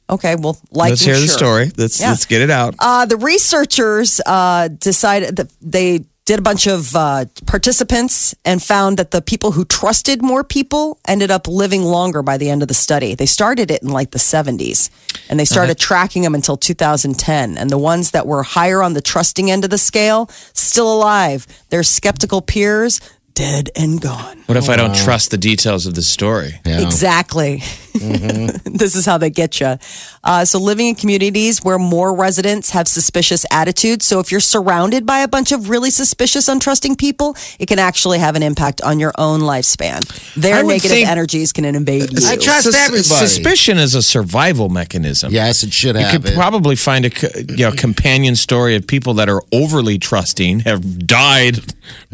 Okay, 0.09 0.37
well, 0.37 0.59
like 0.71 0.91
Let's 0.91 1.03
hear 1.03 1.19
the 1.19 1.29
story. 1.29 1.71
Let's 1.77 1.99
Yeah. 1.99 2.11
let's 2.11 2.27
get 2.27 2.43
it 2.43 2.51
out. 2.51 2.75
Uh, 2.79 3.07
the 3.07 3.17
researchers 3.17 4.21
uh, 4.27 4.69
decided 4.69 5.37
that 5.37 5.51
they 5.63 6.05
did 6.25 6.39
a 6.39 6.43
bunch 6.43 6.67
of 6.67 6.97
uh, 6.97 7.27
participants 7.47 8.35
and 8.47 8.63
found 8.63 8.97
that 8.97 9.11
the 9.11 9.21
people 9.21 9.53
who 9.53 9.65
trusted 9.65 10.23
more 10.23 10.43
people 10.43 10.99
ended 11.07 11.31
up 11.31 11.47
living 11.47 11.83
longer 11.83 12.23
by 12.23 12.39
the 12.39 12.49
end 12.49 12.63
of 12.63 12.69
the 12.69 12.75
study. 12.75 13.15
They 13.15 13.27
started 13.27 13.71
it 13.71 13.83
in 13.83 13.91
like 13.91 14.11
the 14.11 14.19
70s 14.19 14.89
and 15.29 15.39
they 15.39 15.45
started 15.45 15.79
tracking 15.79 16.23
them 16.23 16.35
until 16.35 16.57
2010. 16.57 17.59
And 17.59 17.69
the 17.69 17.77
ones 17.77 18.13
that 18.13 18.27
were 18.27 18.43
higher 18.43 18.83
on 18.83 18.95
the 18.95 19.03
trusting 19.03 19.51
end 19.51 19.65
of 19.65 19.71
the 19.71 19.79
scale, 19.79 20.29
still 20.55 20.93
alive. 20.93 21.47
Their 21.69 21.83
skeptical 21.83 22.41
peers, 22.41 23.01
dead 23.35 23.71
and 23.77 24.01
gone. 24.01 24.43
What 24.47 24.57
if 24.57 24.69
I 24.69 24.77
don't 24.77 24.95
trust 24.95 25.31
the 25.31 25.39
details 25.39 25.87
of 25.87 25.95
the 25.95 26.03
story? 26.03 26.61
Yeah. 26.65 26.81
Exactly. 26.83 27.63
this 27.95 28.97
is 28.97 29.07
how 29.07 29.19
they 29.19 29.31
get 29.31 29.61
you. 29.61 29.79
Uh, 30.25 30.45
so, 30.45 30.59
living 30.59 30.89
in 30.89 30.95
communities 30.97 31.63
where 31.63 31.79
more 31.79 32.15
residents 32.15 32.71
have 32.71 32.89
suspicious 32.89 33.47
attitudes. 33.53 34.05
So, 34.05 34.19
if 34.21 34.31
you're 34.33 34.41
surrounded 34.41 35.07
by 35.07 35.21
a 35.21 35.29
bunch 35.29 35.53
of 35.53 35.71
really 35.71 35.91
suspicious, 35.91 36.49
untrusting 36.49 36.99
people, 36.99 37.37
it 37.59 37.67
can 37.67 37.79
actually 37.79 38.19
have 38.19 38.35
an 38.35 38.43
impact 38.43 38.83
on 38.83 38.99
your 38.99 39.13
own 39.17 39.41
lifespan. 39.41 40.01
Their 40.35 40.63
negative 40.65 40.91
think- 40.91 41.09
energies 41.09 41.53
can 41.53 41.65
invade 41.65 42.13
you. 42.13 42.19
I 42.27 42.37
trust 42.37 42.65
Sus- 42.65 42.75
everybody. 42.75 43.03
Suspicion 43.27 43.79
is 43.79 43.95
a 43.95 44.03
survival 44.03 44.69
mechanism. 44.69 45.33
Yes, 45.33 45.63
it 45.63 45.73
should 45.73 45.97
You 45.97 46.07
could 46.11 46.27
it. 46.27 46.35
probably 46.35 46.77
find 46.77 47.07
a 47.07 47.11
you 47.49 47.65
know, 47.65 47.73
companion 47.73 48.35
story 48.37 48.75
of 48.75 48.87
people 48.87 49.15
that 49.15 49.29
are 49.29 49.43
overly 49.53 49.99
trusting 49.99 50.61
have 50.61 51.07
died 51.07 51.61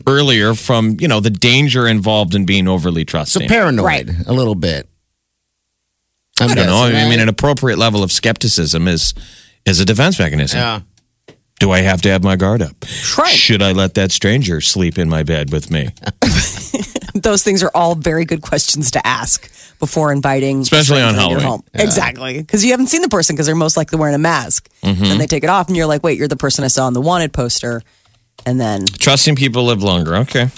earlier 0.07 0.55
from 0.55 0.97
you 1.00 1.09
know 1.09 1.10
the 1.19 1.31
danger 1.31 1.88
involved 1.88 2.37
in 2.37 2.45
being 2.47 2.69
overly 2.69 3.05
trusting. 3.05 3.43
so 3.43 3.49
paranoid 3.49 3.85
Right. 3.85 4.09
a 4.29 4.33
little 4.33 4.55
bit. 4.55 4.87
I'm 6.40 6.50
I 6.50 6.55
don't 6.55 6.67
know. 6.67 6.88
guessing, 6.88 7.05
I 7.07 7.09
mean, 7.11 7.19
an 7.21 7.29
appropriate 7.29 7.79
level 7.79 8.02
of 8.05 8.12
skepticism 8.12 8.87
is 8.87 9.12
is 9.67 9.81
a 9.81 9.85
defense 9.85 10.19
mechanism. 10.21 10.59
yeah. 10.61 10.81
Do 11.59 11.71
I 11.73 11.81
have 11.83 12.00
to 12.02 12.09
have 12.11 12.23
my 12.25 12.37
guard 12.37 12.62
up? 12.62 12.75
Right. 13.19 13.29
Should 13.35 13.61
I 13.61 13.73
let 13.73 13.93
that 13.95 14.12
stranger 14.12 14.62
sleep 14.62 14.99
in 14.99 15.11
my 15.11 15.23
bed 15.23 15.52
with 15.52 15.71
me? 15.71 15.90
Those 17.14 17.43
things 17.43 17.62
are 17.62 17.71
all 17.75 17.95
very 17.97 18.25
good 18.25 18.40
questions 18.40 18.93
to 18.93 19.07
ask 19.07 19.50
before 19.79 20.11
inviting, 20.12 20.61
Especially 20.61 21.00
a 21.00 21.05
on 21.05 21.12
your 21.14 21.21
Halloween. 21.23 21.45
home. 21.45 21.62
Exactly, 21.75 22.38
because 22.38 22.64
you 22.64 22.71
haven't 22.71 22.87
seen 22.87 23.02
the 23.02 23.09
person 23.11 23.35
because 23.37 23.45
they're 23.45 23.55
most 23.55 23.76
likely 23.76 23.99
wearing 23.99 24.14
a 24.14 24.19
mask. 24.19 24.71
Mm-hmm. 24.83 25.02
Then 25.02 25.19
they 25.19 25.26
take 25.26 25.45
it 25.45 25.50
off, 25.50 25.69
and 25.69 25.76
you're 25.76 25.87
like, 25.87 26.02
"Wait, 26.02 26.17
you're 26.17 26.29
the 26.29 26.37
person 26.37 26.64
I 26.64 26.69
saw 26.69 26.87
on 26.87 26.95
the 26.95 27.00
wanted 27.02 27.33
poster." 27.35 27.83
And 28.47 28.59
then 28.59 28.87
Trusting 28.87 29.37
people 29.37 29.64
live 29.64 29.83
longer. 29.83 30.17
Okay. 30.17 30.49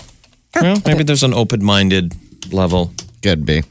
Well, 0.55 0.83
maybe 0.87 1.03
there's 1.03 1.23
an 1.23 1.35
open 1.35 1.65
minded 1.65 2.15
level. 2.53 2.93
Could 3.23 3.47
be. 3.47 3.63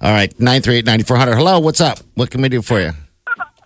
All 0.00 0.12
right. 0.12 0.32
938 0.38 0.84
9400. 0.84 1.36
Hello. 1.36 1.58
What's 1.60 1.80
up? 1.80 1.98
What 2.14 2.30
can 2.30 2.42
we 2.42 2.48
do 2.48 2.62
for 2.62 2.80
you? 2.80 2.92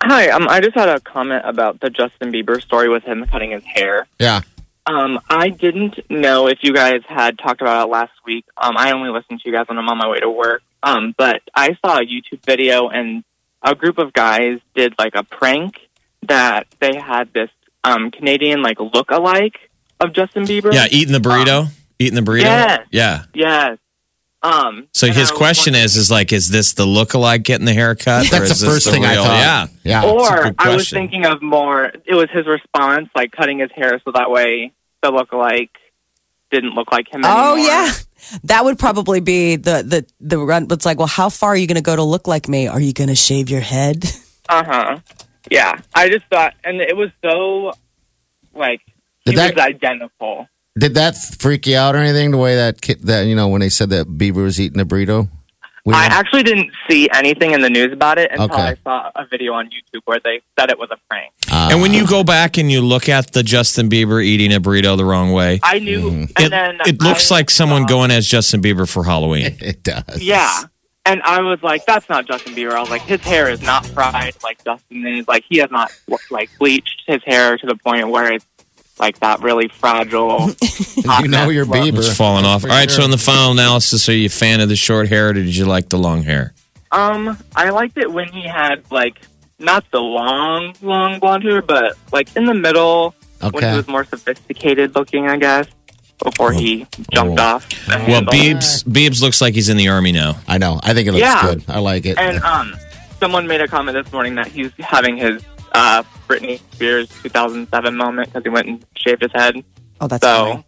Hi, 0.01 0.27
um, 0.29 0.49
I 0.49 0.59
just 0.59 0.75
had 0.75 0.89
a 0.89 0.99
comment 0.99 1.43
about 1.45 1.79
the 1.79 1.89
Justin 1.89 2.31
Bieber 2.33 2.61
story 2.61 2.89
with 2.89 3.03
him 3.03 3.25
cutting 3.25 3.51
his 3.51 3.63
hair. 3.63 4.05
Yeah. 4.19 4.41
Um, 4.85 5.17
I 5.29 5.47
didn't 5.47 6.09
know 6.09 6.47
if 6.47 6.59
you 6.61 6.73
guys 6.73 7.01
had 7.07 7.39
talked 7.39 7.61
about 7.61 7.87
it 7.87 7.89
last 7.89 8.11
week. 8.25 8.43
Um, 8.57 8.75
I 8.75 8.91
only 8.91 9.11
listened 9.11 9.39
to 9.39 9.49
you 9.49 9.55
guys 9.55 9.69
when 9.69 9.77
I'm 9.77 9.87
on 9.87 9.97
my 9.97 10.09
way 10.09 10.19
to 10.19 10.29
work. 10.29 10.61
Um, 10.83 11.15
but 11.17 11.41
I 11.55 11.77
saw 11.85 11.99
a 11.99 12.01
YouTube 12.01 12.43
video 12.45 12.89
and 12.89 13.23
a 13.61 13.75
group 13.75 13.97
of 13.97 14.11
guys 14.11 14.59
did 14.75 14.93
like 14.99 15.15
a 15.15 15.23
prank 15.23 15.75
that 16.23 16.67
they 16.81 16.97
had 16.97 17.31
this 17.31 17.49
um, 17.85 18.11
Canadian 18.11 18.61
like 18.61 18.81
look 18.81 19.09
alike 19.09 19.57
of 20.01 20.11
Justin 20.11 20.43
Bieber. 20.43 20.73
Yeah, 20.73 20.87
eating 20.91 21.13
the 21.13 21.19
burrito. 21.19 21.69
Eating 22.03 22.15
the 22.15 22.21
burrito. 22.31 22.43
Yes. 22.43 22.87
Yeah. 22.91 23.23
Yes. 23.33 23.77
Um, 24.41 24.87
So 24.91 25.07
his 25.07 25.31
question 25.31 25.71
wondering- 25.73 25.85
is, 25.85 25.95
is 25.95 26.11
like, 26.11 26.33
is 26.33 26.49
this 26.49 26.73
the 26.73 26.85
lookalike 26.85 27.43
getting 27.43 27.65
the 27.65 27.73
haircut? 27.73 28.29
That's 28.29 28.49
the 28.59 28.65
this 28.65 28.65
first 28.65 28.89
thing 28.89 29.05
I 29.05 29.15
thought. 29.15 29.39
Yeah. 29.83 30.03
Yeah. 30.03 30.09
Or 30.11 30.53
I 30.59 30.75
was 30.75 30.89
thinking 30.89 31.25
of 31.25 31.41
more. 31.41 31.85
It 32.05 32.13
was 32.13 32.29
his 32.31 32.45
response, 32.45 33.09
like 33.15 33.31
cutting 33.31 33.59
his 33.59 33.71
hair 33.71 34.01
so 34.03 34.11
that 34.11 34.29
way 34.29 34.73
the 35.01 35.11
lookalike 35.11 35.69
didn't 36.51 36.75
look 36.75 36.91
like 36.91 37.07
him. 37.13 37.21
Oh 37.23 37.53
anymore. 37.53 37.69
yeah. 37.71 37.91
That 38.45 38.63
would 38.65 38.77
probably 38.79 39.19
be 39.21 39.55
the 39.55 39.83
the 39.83 40.05
the 40.19 40.37
run. 40.37 40.67
It's 40.71 40.85
like, 40.85 40.97
well, 40.97 41.07
how 41.07 41.29
far 41.29 41.49
are 41.51 41.55
you 41.57 41.67
going 41.67 41.75
to 41.75 41.81
go 41.81 41.95
to 41.95 42.03
look 42.03 42.27
like 42.27 42.47
me? 42.47 42.67
Are 42.67 42.79
you 42.79 42.93
going 42.93 43.09
to 43.09 43.15
shave 43.15 43.49
your 43.49 43.61
head? 43.61 44.03
Uh 44.49 44.61
huh. 44.65 44.99
Yeah, 45.49 45.79
I 45.95 46.09
just 46.09 46.25
thought, 46.25 46.53
and 46.65 46.81
it 46.81 46.97
was 46.97 47.11
so 47.23 47.71
like 48.53 48.81
he 49.23 49.33
that- 49.35 49.55
was 49.55 49.63
identical. 49.65 50.47
Did 50.77 50.95
that 50.95 51.15
freak 51.39 51.67
you 51.67 51.77
out 51.77 51.95
or 51.95 51.99
anything? 51.99 52.31
The 52.31 52.37
way 52.37 52.55
that 52.55 52.81
kid, 52.81 53.01
that 53.03 53.27
you 53.27 53.35
know 53.35 53.47
when 53.47 53.61
they 53.61 53.69
said 53.69 53.89
that 53.91 54.07
Bieber 54.07 54.43
was 54.43 54.59
eating 54.59 54.79
a 54.79 54.85
burrito. 54.85 55.29
We 55.85 55.93
I 55.93 56.05
actually 56.05 56.43
didn't 56.43 56.71
see 56.89 57.09
anything 57.13 57.51
in 57.51 57.61
the 57.61 57.69
news 57.69 57.91
about 57.91 58.17
it 58.17 58.31
until 58.31 58.45
Okay. 58.45 58.61
I 58.61 58.75
saw 58.85 59.11
a 59.15 59.25
video 59.25 59.51
on 59.53 59.65
YouTube 59.65 59.99
where 60.05 60.19
they 60.23 60.41
said 60.57 60.69
it 60.69 60.79
was 60.79 60.89
a 60.91 60.97
prank. 61.09 61.33
Ah. 61.51 61.69
and 61.71 61.81
when 61.81 61.93
you 61.93 62.07
go 62.07 62.23
back 62.23 62.57
and 62.57 62.71
you 62.71 62.79
look 62.79 63.09
at 63.09 63.33
the 63.33 63.43
Justin 63.43 63.89
Bieber 63.89 64.23
eating 64.23 64.53
a 64.53 64.61
burrito 64.61 64.95
the 64.95 65.03
wrong 65.03 65.33
way, 65.33 65.59
I 65.61 65.79
knew, 65.79 66.09
mm-hmm. 66.09 66.23
and 66.37 66.45
it, 66.45 66.49
then 66.49 66.77
it 66.85 67.01
looks 67.01 67.29
I 67.31 67.35
like 67.35 67.49
someone 67.49 67.81
saw- 67.81 67.89
going 67.89 68.11
as 68.11 68.25
Justin 68.25 68.61
Bieber 68.61 68.89
for 68.89 69.03
Halloween. 69.03 69.57
it 69.59 69.83
does. 69.83 70.21
Yeah. 70.21 70.63
And 71.05 71.21
I 71.23 71.41
was 71.41 71.61
like, 71.61 71.85
that's 71.85 72.07
not 72.07 72.25
Justin 72.27 72.55
Bieber. 72.55 72.71
I 72.71 72.79
was 72.79 72.89
like, 72.89 73.01
his 73.01 73.19
hair 73.19 73.49
is 73.49 73.61
not 73.61 73.85
fried 73.85 74.35
like 74.41 74.63
Justin 74.63 75.05
is. 75.05 75.27
Like, 75.27 75.43
he 75.49 75.57
has 75.57 75.69
not, 75.69 75.91
like, 76.31 76.49
bleached 76.57 77.03
his 77.05 77.21
hair 77.25 77.57
to 77.57 77.67
the 77.67 77.75
point 77.75 78.07
where 78.07 78.31
it's, 78.31 78.45
like, 78.99 79.19
that 79.19 79.41
really 79.41 79.67
fragile. 79.69 80.49
You 81.21 81.27
know 81.27 81.49
your 81.49 81.65
Well, 81.65 81.83
Bieber. 81.85 81.97
It's 81.97 82.15
falling 82.15 82.45
off. 82.45 82.61
For 82.61 82.69
All 82.69 82.75
right, 82.75 82.89
so 82.89 83.03
in 83.03 83.11
the 83.11 83.17
final 83.17 83.51
analysis, 83.51 84.07
are 84.07 84.13
you 84.13 84.27
a 84.27 84.29
fan 84.29 84.61
of 84.61 84.69
the 84.69 84.75
short 84.77 85.09
hair 85.09 85.29
or 85.29 85.33
did 85.33 85.53
you 85.55 85.65
like 85.65 85.89
the 85.89 85.97
long 85.97 86.23
hair? 86.23 86.53
Um, 86.93 87.37
I 87.55 87.71
liked 87.71 87.97
it 87.97 88.09
when 88.11 88.29
he 88.29 88.47
had, 88.47 88.83
like, 88.89 89.19
not 89.59 89.83
the 89.91 89.99
long, 89.99 90.73
long 90.81 91.19
blonde 91.19 91.43
hair, 91.43 91.61
but, 91.61 91.97
like, 92.13 92.33
in 92.37 92.45
the 92.45 92.53
middle 92.53 93.15
when 93.41 93.53
he 93.63 93.75
was 93.77 93.87
more 93.89 94.05
sophisticated 94.05 94.95
looking, 94.95 95.27
I 95.27 95.35
guess, 95.37 95.67
before 96.23 96.53
he 96.53 96.87
jumped 97.11 97.37
Oh. 97.39 97.43
off. 97.43 97.67
Well, 97.87 97.99
handle. 97.99 98.31
Biebs, 98.33 98.85
Biebs 98.85 99.21
looks 99.21 99.41
like 99.41 99.53
he's 99.55 99.67
in 99.69 99.75
the 99.77 99.89
army 99.89 100.13
now. 100.13 100.37
I 100.47 100.57
know. 100.57 100.79
I 100.81 100.93
think 100.93 101.07
it 101.09 101.11
looks 101.11 101.21
Yeah. 101.21 101.41
good. 101.41 101.63
I 101.67 101.79
like 101.79 102.05
it. 102.05 102.17
And 102.17 102.41
um, 102.43 102.73
someone 103.19 103.45
made 103.47 103.59
a 103.59 103.67
comment 103.67 104.01
this 104.01 104.11
morning 104.13 104.35
that 104.35 104.47
he's 104.47 104.71
having 104.79 105.17
his 105.17 105.41
uh, 105.73 106.03
Britney 106.27 106.59
Spears 106.73 107.09
2007 107.23 107.95
moment 107.95 108.29
because 108.29 108.43
he 108.43 108.49
went 108.49 108.67
and 108.67 108.85
shaved 108.95 109.21
his 109.21 109.31
head. 109.31 109.63
Oh, 110.01 110.07
that's 110.07 110.23
So 110.23 110.45
funny. 110.51 110.65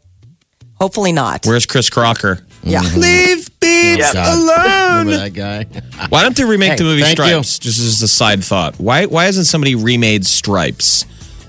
Hopefully 0.76 1.12
not. 1.14 1.46
Where's 1.46 1.66
Chris 1.66 1.90
Crocker? 1.90 2.46
yeah. 2.64 2.82
Leave 2.82 3.50
Biebs 3.62 3.98
Yeah. 3.98 4.14
God. 4.14 5.00
Remember 5.06 5.18
that 5.18 5.34
guy? 5.34 5.64
Why 6.10 6.24
don't 6.24 6.36
they 6.36 6.44
remake 6.44 6.72
Hey, 6.72 6.78
the 6.78 6.84
movie 6.84 7.02
thank 7.02 7.18
you. 7.18 7.26
Stripes? 7.26 7.60
Just 7.60 7.80
as 7.80 8.02
a 8.02 8.08
side 8.08 8.44
thought. 8.44 8.76
Why 8.80 9.06
why 9.06 9.26
hasn't 9.26 9.48
somebody 9.48 9.76
remade 9.76 10.26
Stripes? 10.26 11.06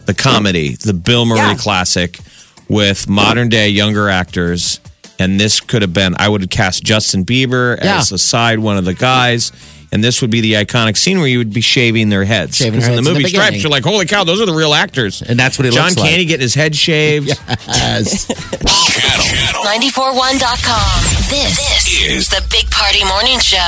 The 0.07 0.15
comedy, 0.15 0.77
the 0.77 0.95
Bill 0.95 1.25
Murray 1.27 1.39
Yeah. 1.39 1.55
classic 1.57 2.21
with 2.69 3.09
modern 3.09 3.49
day 3.49 3.69
younger 3.69 4.09
actors. 4.09 4.79
And 5.19 5.41
this 5.41 5.61
could 5.61 5.83
have 5.83 5.93
been 5.95 6.15
I 6.19 6.29
would 6.29 6.43
have 6.43 6.51
cast 6.51 6.85
Justin 6.85 7.25
Bieber 7.25 7.83
Yeah. 7.83 7.99
as 7.99 8.13
a 8.13 8.19
side 8.19 8.61
one 8.61 8.77
of 8.77 8.85
the 8.85 8.95
guys. 8.95 9.51
And 9.93 10.03
this 10.03 10.21
would 10.21 10.31
be 10.31 10.41
the 10.41 10.55
iconic 10.55 10.97
scene 10.97 11.19
where 11.19 11.29
you 11.29 11.39
would 11.39 11.53
be 11.53 11.61
shaving 11.61 12.09
their 12.09 12.25
heads. 12.25 12.57
Shaving 12.57 12.73
Because 12.81 12.89
their 12.89 12.99
in 12.99 13.05
the 13.05 13.09
heads 13.09 13.09
in 13.09 13.15
the 13.15 13.21
movie 13.21 13.35
Stripes, 13.35 13.63
you're 13.63 13.71
like, 13.71 13.85
holy 13.85 14.07
cow, 14.07 14.25
those 14.25 14.41
are 14.41 14.47
the 14.47 14.55
real 14.55 14.75
actors. 14.75 15.23
And 15.23 15.39
that's 15.39 15.59
what 15.59 15.67
it 15.67 15.73
John 15.73 15.89
looks 15.89 15.99
like. 15.99 16.11
Candy 16.11 16.25
getting 16.27 16.43
his 16.43 16.55
head 16.55 16.75
shaved. 16.75 17.31
Yes. 17.67 18.27
Channel 18.27 19.63
941.com. 19.65 20.99
This, 21.31 21.59
is 21.59 22.27
is 22.27 22.29
the 22.29 22.43
Big 22.51 22.71
Party 22.71 23.05
Morning 23.05 23.39
Show. 23.39 23.59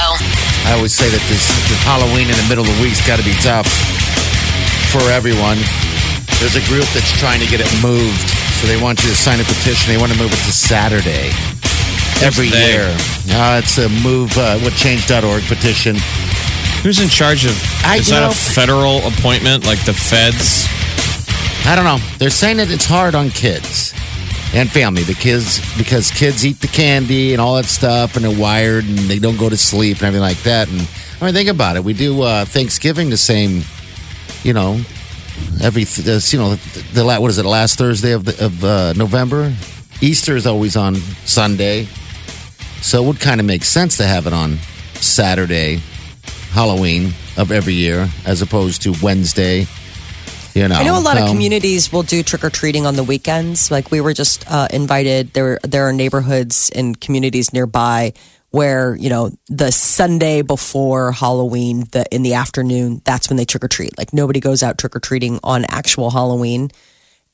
I 0.66 0.74
always 0.76 0.94
say 0.94 1.08
that 1.08 1.22
this, 1.28 1.44
this 1.68 1.80
Halloween 1.82 2.30
in 2.30 2.36
the 2.36 2.46
middle 2.48 2.64
of 2.64 2.70
the 2.70 2.80
week's 2.82 3.04
got 3.06 3.18
to 3.18 3.26
be 3.26 3.34
tough 3.42 3.66
for 4.90 5.02
everyone. 5.10 5.58
There's 6.38 6.56
a 6.56 6.64
group 6.70 6.86
that's 6.94 7.10
trying 7.18 7.40
to 7.40 7.48
get 7.50 7.60
it 7.60 7.70
moved, 7.82 8.22
so 8.60 8.66
they 8.66 8.80
want 8.80 9.02
you 9.02 9.10
to 9.10 9.16
sign 9.18 9.40
a 9.40 9.46
petition. 9.46 9.90
They 9.90 9.98
want 9.98 10.12
to 10.12 10.18
move 10.18 10.32
it 10.32 10.40
to 10.46 10.54
Saturday 10.54 11.30
every 12.22 12.48
year. 12.48 12.88
Uh, 13.30 13.60
it's 13.62 13.78
a 13.78 13.88
move 14.02 14.36
uh, 14.38 14.58
what 14.60 14.72
change.org 14.74 15.42
petition. 15.44 15.96
Who's 16.82 17.00
in 17.00 17.08
charge 17.08 17.44
of 17.44 17.52
I- 17.84 17.96
is 17.96 18.08
that 18.08 18.20
know- 18.20 18.30
a 18.30 18.34
federal 18.34 18.98
appointment 19.06 19.66
like 19.66 19.84
the 19.84 19.92
feds? 19.94 20.66
I 21.66 21.74
don't 21.76 21.84
know. 21.84 21.98
They're 22.18 22.30
saying 22.30 22.58
that 22.58 22.70
it's 22.70 22.84
hard 22.86 23.14
on 23.14 23.30
kids 23.30 23.92
and 24.54 24.70
family. 24.70 25.02
The 25.02 25.14
kids 25.14 25.60
because 25.76 26.10
kids 26.10 26.46
eat 26.46 26.60
the 26.60 26.68
candy 26.68 27.32
and 27.32 27.40
all 27.42 27.56
that 27.56 27.66
stuff, 27.66 28.16
and 28.16 28.24
they're 28.24 28.38
wired 28.40 28.84
and 28.84 28.96
they 29.00 29.18
don't 29.18 29.36
go 29.36 29.48
to 29.48 29.56
sleep 29.56 29.98
and 29.98 30.04
everything 30.06 30.22
like 30.22 30.42
that. 30.44 30.68
And 30.70 30.88
I 31.20 31.24
mean, 31.26 31.34
think 31.34 31.48
about 31.50 31.76
it. 31.76 31.84
We 31.84 31.92
do 31.92 32.22
uh, 32.22 32.44
Thanksgiving 32.46 33.10
the 33.10 33.16
same, 33.18 33.62
you 34.44 34.52
know, 34.54 34.80
every 35.62 35.82
uh, 35.82 36.20
you 36.30 36.38
know 36.38 36.54
the, 36.54 36.84
the 36.94 37.04
what 37.20 37.28
is 37.30 37.38
it 37.38 37.44
last 37.44 37.76
Thursday 37.76 38.12
of 38.12 38.24
the, 38.24 38.44
of 38.46 38.64
uh, 38.64 38.92
November. 38.94 39.52
Easter 40.00 40.36
is 40.36 40.46
always 40.46 40.76
on 40.76 40.94
Sunday, 41.26 41.88
so 42.80 43.02
it 43.02 43.06
would 43.06 43.20
kind 43.20 43.40
of 43.40 43.46
make 43.46 43.64
sense 43.64 43.96
to 43.98 44.04
have 44.04 44.26
it 44.26 44.32
on 44.32 44.58
Saturday, 44.94 45.82
Halloween 46.50 47.12
of 47.36 47.52
every 47.52 47.74
year, 47.74 48.08
as 48.24 48.42
opposed 48.42 48.82
to 48.82 48.94
Wednesday. 49.02 49.66
You 50.54 50.66
know, 50.66 50.74
I 50.74 50.82
know 50.82 50.98
a 50.98 51.00
lot 51.00 51.18
of 51.18 51.28
communities 51.28 51.92
will 51.92 52.02
do 52.02 52.22
trick 52.22 52.42
or 52.42 52.50
treating 52.50 52.84
on 52.84 52.96
the 52.96 53.04
weekends. 53.04 53.70
Like 53.70 53.90
we 53.90 54.00
were 54.00 54.12
just 54.12 54.50
uh, 54.50 54.66
invited. 54.72 55.32
There, 55.32 55.58
there 55.62 55.88
are 55.88 55.92
neighborhoods 55.92 56.70
and 56.74 56.98
communities 57.00 57.52
nearby 57.52 58.14
where 58.50 58.96
you 58.96 59.10
know 59.10 59.30
the 59.48 59.70
Sunday 59.70 60.42
before 60.42 61.12
Halloween, 61.12 61.84
the 61.92 62.06
in 62.10 62.22
the 62.22 62.34
afternoon, 62.34 63.02
that's 63.04 63.28
when 63.28 63.36
they 63.36 63.44
trick 63.44 63.64
or 63.64 63.68
treat. 63.68 63.96
Like 63.98 64.12
nobody 64.12 64.40
goes 64.40 64.62
out 64.62 64.78
trick 64.78 64.96
or 64.96 65.00
treating 65.00 65.38
on 65.44 65.64
actual 65.66 66.10
Halloween, 66.10 66.70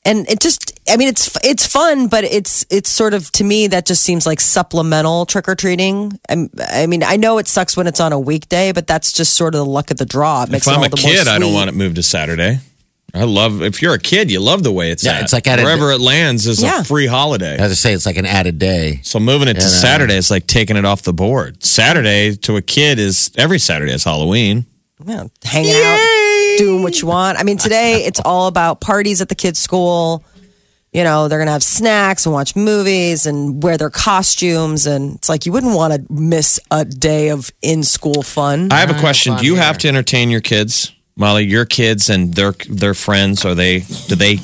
and 0.05 0.29
it 0.29 0.39
just, 0.39 0.79
I 0.89 0.97
mean, 0.97 1.07
it's 1.07 1.35
it's 1.43 1.65
fun, 1.65 2.07
but 2.07 2.23
it's 2.23 2.65
it's 2.69 2.89
sort 2.89 3.13
of 3.13 3.31
to 3.33 3.43
me 3.43 3.67
that 3.67 3.85
just 3.85 4.03
seems 4.03 4.25
like 4.25 4.39
supplemental 4.39 5.25
trick 5.25 5.47
or 5.49 5.55
treating. 5.55 6.17
I 6.29 6.85
mean, 6.87 7.03
I 7.03 7.17
know 7.17 7.37
it 7.39 7.47
sucks 7.47 7.75
when 7.75 7.87
it's 7.87 7.99
on 7.99 8.13
a 8.13 8.19
weekday, 8.19 8.71
but 8.71 8.87
that's 8.87 9.11
just 9.11 9.33
sort 9.33 9.55
of 9.55 9.59
the 9.59 9.65
luck 9.65 9.91
of 9.91 9.97
the 9.97 10.05
draw. 10.05 10.43
It 10.43 10.49
makes 10.49 10.67
If 10.67 10.73
I'm 10.73 10.79
all 10.79 10.85
a 10.85 10.89
the 10.89 10.97
kid, 10.97 11.27
I 11.27 11.39
don't 11.39 11.53
want 11.53 11.69
it 11.69 11.73
moved 11.75 11.95
to 11.95 12.03
Saturday. 12.03 12.59
I 13.13 13.23
love 13.23 13.61
if 13.61 13.81
you're 13.81 13.93
a 13.93 13.99
kid, 13.99 14.29
you 14.29 14.41
love 14.41 14.63
the 14.63 14.73
way 14.73 14.91
it's 14.91 15.03
Yeah, 15.05 15.13
at. 15.13 15.23
it's 15.23 15.31
like 15.33 15.47
at 15.47 15.59
a- 15.59 15.63
wherever 15.63 15.89
it 15.91 16.01
lands 16.01 16.45
is 16.47 16.61
Yeah. 16.61 16.81
a 16.81 16.83
free 16.83 17.07
holiday. 17.07 17.55
As 17.57 17.71
I 17.71 17.75
say, 17.75 17.93
it's 17.93 18.05
like 18.05 18.17
an 18.17 18.25
added 18.25 18.59
day. 18.59 18.99
So 19.03 19.19
moving 19.21 19.47
it 19.47 19.53
to 19.53 19.61
Yeah. 19.61 19.67
Saturday 19.67 20.17
is 20.17 20.29
like 20.29 20.47
taking 20.47 20.75
it 20.75 20.83
off 20.83 21.01
the 21.03 21.13
board. 21.13 21.63
Saturday 21.63 22.35
to 22.35 22.57
a 22.57 22.61
kid 22.61 22.99
is 22.99 23.31
every 23.37 23.57
Saturday 23.59 23.93
is 23.93 24.03
Halloween. 24.03 24.65
yeah, 25.05 25.23
hanging 25.45 25.71
out, 25.71 25.97
doing 26.57 26.83
what 26.83 27.01
you 27.01 27.07
want. 27.07 27.39
I 27.39 27.43
mean, 27.43 27.57
today 27.57 28.03
it's 28.05 28.19
all 28.23 28.47
about 28.47 28.81
parties 28.81 29.21
at 29.21 29.29
the 29.29 29.35
kids' 29.35 29.59
school. 29.59 30.23
You 30.93 31.03
know, 31.03 31.27
they're 31.27 31.39
going 31.39 31.47
to 31.47 31.51
have 31.51 31.63
snacks 31.63 32.25
and 32.25 32.31
watch 32.31 32.55
movies 32.55 33.25
and 33.25 33.61
wear 33.61 33.77
their 33.77 33.89
costumes. 33.89 34.85
And 34.85 35.15
it's 35.15 35.27
like 35.27 35.45
you 35.45 35.51
wouldn't 35.51 35.75
want 35.75 35.93
to 35.93 36.13
miss 36.13 36.57
a 36.71 36.85
day 36.85 37.29
of 37.29 37.51
in 37.61 37.83
school 37.83 38.23
fun. 38.23 38.71
I 38.71 38.77
have 38.77 38.91
a 38.91 38.99
question. 38.99 39.35
Do 39.35 39.45
you 39.45 39.55
here. 39.55 39.63
have 39.63 39.77
to 39.79 39.89
entertain 39.89 40.29
your 40.29 40.39
kids, 40.39 40.93
Molly? 41.17 41.43
Your 41.43 41.65
kids 41.65 42.09
and 42.09 42.33
their 42.33 42.53
their 42.69 42.93
friends 42.93 43.43
are 43.43 43.55
they 43.55 43.81
do 44.07 44.15
they 44.15 44.39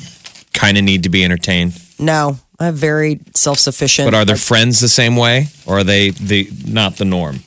kind 0.52 0.76
of 0.76 0.84
need 0.84 1.04
to 1.04 1.08
be 1.08 1.24
entertained? 1.24 1.72
no, 1.98 2.38
I'm 2.58 2.74
very 2.74 3.20
self 3.34 3.58
sufficient. 3.58 4.06
But 4.06 4.14
are 4.14 4.24
their 4.24 4.36
friends 4.36 4.80
the 4.80 4.88
same 4.88 5.16
way, 5.16 5.46
or 5.66 5.78
are 5.78 5.84
they 5.84 6.10
the 6.10 6.48
not 6.66 6.96
the 6.96 7.04
norm? 7.04 7.40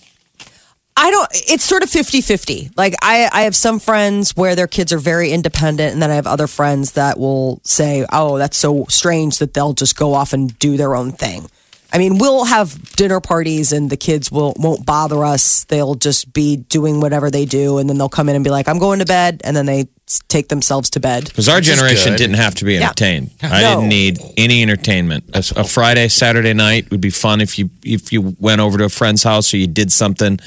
I 0.97 1.11
don't, 1.11 1.29
it's 1.33 1.63
sort 1.65 1.83
of 1.83 1.89
50 1.89 2.21
50. 2.21 2.71
Like, 2.77 2.95
I, 3.01 3.29
I 3.31 3.41
have 3.41 3.55
some 3.55 3.79
friends 3.79 4.35
where 4.37 4.55
their 4.55 4.67
kids 4.67 4.93
are 4.93 4.97
very 4.97 5.31
independent, 5.31 5.91
and 5.93 6.01
then 6.01 6.09
I 6.09 6.15
have 6.15 6.25
other 6.27 6.47
friends 6.47 6.93
that 6.93 7.19
will 7.19 7.59
say, 7.63 8.05
oh, 8.13 8.37
that's 8.37 8.57
so 8.57 8.85
strange 8.87 9.39
that 9.39 9.53
they'll 9.53 9.73
just 9.73 9.97
go 9.97 10.13
off 10.13 10.31
and 10.31 10.57
do 10.57 10.77
their 10.77 10.95
own 10.95 11.11
thing. 11.11 11.47
I 11.93 11.97
mean, 11.97 12.17
we'll 12.17 12.45
have 12.45 12.95
dinner 12.95 13.21
parties 13.21 13.71
and 13.71 13.89
the 13.89 13.95
kids 13.95 14.29
will 14.31 14.53
won't 14.57 14.85
bother 14.85 15.23
us. 15.23 15.63
They'll 15.65 15.95
just 15.95 16.33
be 16.33 16.57
doing 16.57 16.99
whatever 16.99 17.29
they 17.29 17.45
do, 17.45 17.77
and 17.77 17.87
then 17.89 17.97
they'll 17.97 18.09
come 18.09 18.27
in 18.27 18.35
and 18.35 18.43
be 18.43 18.49
like, 18.49 18.67
"I'm 18.67 18.79
going 18.79 18.99
to 18.99 19.05
bed," 19.05 19.39
and 19.45 19.55
then 19.55 19.65
they 19.65 19.87
take 20.27 20.49
themselves 20.49 20.89
to 20.91 20.99
bed. 20.99 21.25
Because 21.25 21.47
our 21.47 21.61
generation 21.61 22.15
didn't 22.17 22.35
have 22.35 22.55
to 22.55 22.65
be 22.65 22.73
Yeah. 22.73 22.85
entertained. 22.87 23.31
I 23.41 23.61
No. 23.61 23.75
didn't 23.75 23.89
need 23.89 24.19
any 24.35 24.61
entertainment. 24.61 25.23
A, 25.33 25.39
a 25.55 25.63
Friday, 25.63 26.09
Saturday 26.09 26.53
night 26.53 26.89
would 26.91 26.99
be 27.01 27.11
fun 27.11 27.39
if 27.39 27.57
you 27.57 27.69
if 27.83 28.11
you 28.11 28.35
went 28.39 28.59
over 28.59 28.77
to 28.79 28.85
a 28.85 28.89
friend's 28.89 29.23
house 29.23 29.53
or 29.53 29.57
you 29.57 29.67
did 29.67 29.89
something, 29.93 30.39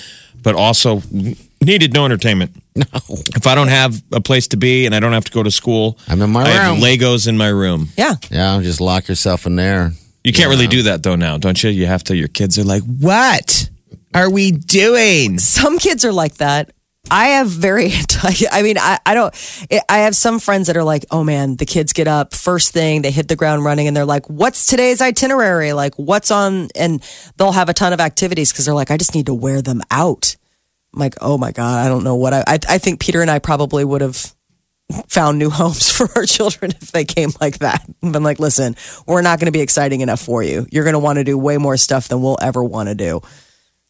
but 0.42 0.54
also 0.54 1.02
needed 1.60 1.92
no 1.92 2.04
entertainment. 2.04 2.52
No. 2.76 2.84
If 3.34 3.46
I 3.46 3.54
don't 3.56 3.68
have 3.68 4.00
a 4.12 4.20
place 4.20 4.46
to 4.48 4.56
be 4.56 4.86
and 4.86 4.94
I 4.94 5.00
don't 5.00 5.12
have 5.12 5.24
to 5.24 5.32
go 5.32 5.42
to 5.42 5.50
school, 5.50 5.98
I'm 6.06 6.22
in 6.22 6.30
my 6.30 6.44
I 6.44 6.48
have 6.48 6.72
room. 6.74 6.80
Legos 6.80 7.26
in 7.26 7.36
my 7.36 7.48
room. 7.48 7.88
Yeah, 7.96 8.14
Yeah, 8.30 8.60
just 8.62 8.80
lock 8.80 9.08
yourself 9.08 9.46
in 9.46 9.56
there. 9.56 9.92
You 10.22 10.32
can't 10.32 10.50
really 10.50 10.66
do 10.66 10.82
that 10.82 11.02
though 11.02 11.16
now, 11.16 11.38
don't 11.38 11.62
you? 11.62 11.70
You 11.70 11.86
have 11.86 12.04
to. 12.04 12.16
Your 12.16 12.28
kids 12.28 12.58
are 12.58 12.64
like, 12.64 12.82
"What 12.82 13.68
are 14.14 14.30
we 14.30 14.52
doing?" 14.52 15.38
some 15.38 15.78
kids 15.78 16.04
are 16.04 16.12
like 16.12 16.34
that. 16.36 16.70
I 17.10 17.28
have 17.28 17.48
very, 17.48 17.90
I 18.50 18.62
mean, 18.62 18.78
I, 18.78 18.98
I 19.04 19.14
don't, 19.14 19.66
I 19.88 19.98
have 19.98 20.14
some 20.14 20.38
friends 20.38 20.66
that 20.66 20.76
are 20.76 20.84
like, 20.84 21.06
oh 21.10 21.24
man, 21.24 21.56
the 21.56 21.66
kids 21.66 21.92
get 21.92 22.08
up 22.08 22.34
first 22.34 22.72
thing, 22.72 23.02
they 23.02 23.10
hit 23.10 23.28
the 23.28 23.36
ground 23.36 23.64
running 23.64 23.86
and 23.86 23.96
they're 23.96 24.04
like, 24.04 24.28
what's 24.28 24.66
today's 24.66 25.00
itinerary? 25.00 25.72
Like, 25.72 25.94
what's 25.96 26.30
on? 26.30 26.68
And 26.74 27.02
they'll 27.36 27.52
have 27.52 27.68
a 27.68 27.74
ton 27.74 27.92
of 27.92 28.00
activities 28.00 28.52
because 28.52 28.64
they're 28.64 28.74
like, 28.74 28.90
I 28.90 28.96
just 28.96 29.14
need 29.14 29.26
to 29.26 29.34
wear 29.34 29.62
them 29.62 29.80
out. 29.90 30.36
I'm 30.94 31.00
like, 31.00 31.14
oh 31.20 31.38
my 31.38 31.52
God, 31.52 31.84
I 31.84 31.88
don't 31.88 32.04
know 32.04 32.16
what 32.16 32.34
I, 32.34 32.44
I, 32.46 32.58
I 32.68 32.78
think 32.78 33.00
Peter 33.00 33.22
and 33.22 33.30
I 33.30 33.38
probably 33.38 33.84
would 33.84 34.00
have 34.00 34.34
found 35.06 35.38
new 35.38 35.50
homes 35.50 35.90
for 35.90 36.08
our 36.16 36.24
children 36.24 36.72
if 36.72 36.92
they 36.92 37.04
came 37.04 37.30
like 37.40 37.58
that. 37.58 37.84
And 38.02 38.12
been 38.12 38.22
like, 38.22 38.38
listen, 38.38 38.76
we're 39.06 39.22
not 39.22 39.38
going 39.38 39.46
to 39.46 39.52
be 39.52 39.60
exciting 39.60 40.00
enough 40.00 40.20
for 40.20 40.42
you. 40.42 40.66
You're 40.70 40.84
going 40.84 40.94
to 40.94 40.98
want 40.98 41.18
to 41.18 41.24
do 41.24 41.38
way 41.38 41.58
more 41.58 41.76
stuff 41.76 42.08
than 42.08 42.22
we'll 42.22 42.38
ever 42.40 42.62
want 42.62 42.88
to 42.88 42.94
do 42.94 43.20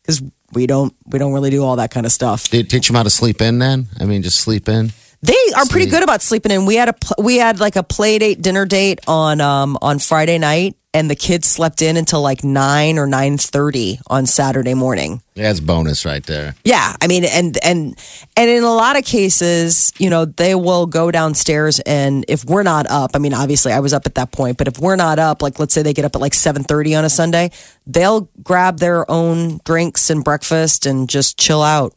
because 0.08 0.22
we 0.52 0.66
don't 0.66 0.94
we 1.06 1.18
don't 1.18 1.34
really 1.34 1.50
do 1.50 1.62
all 1.62 1.76
that 1.76 1.90
kind 1.90 2.06
of 2.06 2.12
stuff. 2.12 2.48
Did 2.48 2.66
it 2.66 2.70
teach 2.70 2.86
them 2.86 2.96
how 2.96 3.02
to 3.02 3.10
sleep 3.10 3.42
in 3.42 3.58
then? 3.58 3.88
I 4.00 4.06
mean, 4.06 4.22
just 4.22 4.40
sleep 4.40 4.68
in? 4.68 4.92
They 5.20 5.34
are 5.56 5.66
pretty 5.66 5.86
good 5.86 6.02
about 6.02 6.22
sleeping 6.22 6.52
in. 6.52 6.64
We 6.64 6.76
had 6.76 6.90
a 6.90 6.94
we 7.18 7.36
had 7.36 7.58
like 7.58 7.76
a 7.76 7.82
play 7.82 8.18
date 8.18 8.40
dinner 8.40 8.66
date 8.66 9.00
on 9.08 9.40
um 9.40 9.76
on 9.82 9.98
Friday 9.98 10.38
night, 10.38 10.76
and 10.94 11.10
the 11.10 11.16
kids 11.16 11.48
slept 11.48 11.82
in 11.82 11.96
until 11.96 12.22
like 12.22 12.44
nine 12.44 12.98
or 12.98 13.06
nine 13.08 13.36
thirty 13.36 13.98
on 14.06 14.26
Saturday 14.26 14.74
morning. 14.74 15.20
That's 15.34 15.58
bonus 15.58 16.04
right 16.04 16.24
there. 16.24 16.54
Yeah, 16.62 16.94
I 17.02 17.08
mean, 17.08 17.24
and 17.24 17.58
and 17.64 17.98
and 18.36 18.50
in 18.50 18.62
a 18.62 18.72
lot 18.72 18.96
of 18.96 19.04
cases, 19.04 19.92
you 19.98 20.08
know, 20.08 20.24
they 20.24 20.54
will 20.54 20.86
go 20.86 21.10
downstairs, 21.10 21.80
and 21.80 22.24
if 22.28 22.44
we're 22.44 22.62
not 22.62 22.86
up, 22.88 23.12
I 23.14 23.18
mean, 23.18 23.34
obviously, 23.34 23.72
I 23.72 23.80
was 23.80 23.92
up 23.92 24.06
at 24.06 24.14
that 24.14 24.30
point, 24.30 24.56
but 24.56 24.68
if 24.68 24.78
we're 24.78 24.96
not 24.96 25.18
up, 25.18 25.42
like 25.42 25.58
let's 25.58 25.74
say 25.74 25.82
they 25.82 25.94
get 25.94 26.04
up 26.04 26.14
at 26.14 26.20
like 26.20 26.34
seven 26.34 26.62
thirty 26.62 26.94
on 26.94 27.04
a 27.04 27.10
Sunday, 27.10 27.50
they'll 27.88 28.30
grab 28.44 28.78
their 28.78 29.10
own 29.10 29.58
drinks 29.64 30.10
and 30.10 30.22
breakfast 30.22 30.86
and 30.86 31.08
just 31.08 31.38
chill 31.38 31.62
out 31.62 31.92